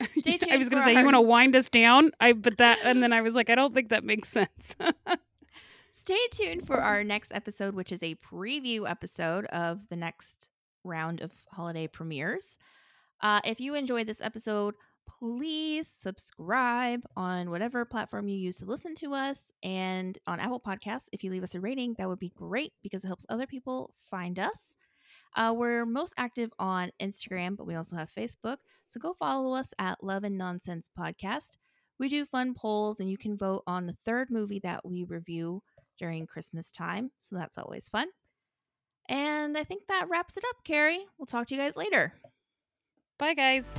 Stay 0.18 0.38
I 0.50 0.56
was 0.56 0.68
going 0.68 0.82
to 0.82 0.84
say, 0.84 0.94
you 0.94 1.04
want 1.04 1.14
to 1.14 1.20
wind 1.20 1.54
us 1.54 1.68
down? 1.68 2.10
I 2.20 2.32
but 2.32 2.58
that, 2.58 2.78
and 2.84 3.02
then 3.02 3.12
I 3.12 3.22
was 3.22 3.34
like, 3.34 3.50
I 3.50 3.54
don't 3.54 3.74
think 3.74 3.90
that 3.90 4.04
makes 4.04 4.28
sense. 4.28 4.76
Stay 5.92 6.18
tuned 6.30 6.66
for 6.66 6.80
our 6.80 7.04
next 7.04 7.32
episode, 7.34 7.74
which 7.74 7.92
is 7.92 8.02
a 8.02 8.16
preview 8.16 8.88
episode 8.88 9.44
of 9.46 9.88
the 9.88 9.96
next 9.96 10.48
round 10.84 11.20
of 11.20 11.30
holiday 11.50 11.86
premieres. 11.86 12.58
Uh, 13.20 13.40
if 13.44 13.60
you 13.60 13.74
enjoyed 13.74 14.06
this 14.06 14.20
episode, 14.20 14.74
please 15.06 15.94
subscribe 16.00 17.04
on 17.16 17.50
whatever 17.50 17.84
platform 17.84 18.26
you 18.28 18.36
use 18.36 18.56
to 18.56 18.64
listen 18.64 18.94
to 18.96 19.12
us 19.12 19.52
and 19.62 20.18
on 20.26 20.40
Apple 20.40 20.60
Podcasts. 20.60 21.08
If 21.12 21.22
you 21.22 21.30
leave 21.30 21.44
us 21.44 21.54
a 21.54 21.60
rating, 21.60 21.94
that 21.98 22.08
would 22.08 22.18
be 22.18 22.30
great 22.30 22.72
because 22.82 23.04
it 23.04 23.08
helps 23.08 23.26
other 23.28 23.46
people 23.46 23.94
find 24.10 24.38
us. 24.38 24.76
Uh, 25.34 25.54
we're 25.56 25.86
most 25.86 26.14
active 26.16 26.50
on 26.58 26.90
Instagram, 27.00 27.56
but 27.56 27.66
we 27.66 27.74
also 27.74 27.96
have 27.96 28.10
Facebook. 28.10 28.58
So 28.88 29.00
go 29.00 29.14
follow 29.14 29.54
us 29.54 29.72
at 29.78 30.02
Love 30.04 30.24
and 30.24 30.36
Nonsense 30.36 30.90
Podcast. 30.98 31.56
We 31.98 32.08
do 32.08 32.24
fun 32.24 32.54
polls, 32.54 33.00
and 33.00 33.10
you 33.10 33.16
can 33.16 33.36
vote 33.36 33.62
on 33.66 33.86
the 33.86 33.96
third 34.04 34.30
movie 34.30 34.60
that 34.60 34.84
we 34.84 35.04
review 35.04 35.62
during 35.98 36.26
Christmas 36.26 36.70
time. 36.70 37.10
So 37.18 37.36
that's 37.36 37.58
always 37.58 37.88
fun. 37.88 38.08
And 39.08 39.56
I 39.56 39.64
think 39.64 39.86
that 39.88 40.08
wraps 40.08 40.36
it 40.36 40.44
up, 40.48 40.56
Carrie. 40.64 41.04
We'll 41.18 41.26
talk 41.26 41.48
to 41.48 41.54
you 41.54 41.60
guys 41.60 41.76
later. 41.76 42.14
Bye, 43.18 43.34
guys. 43.34 43.70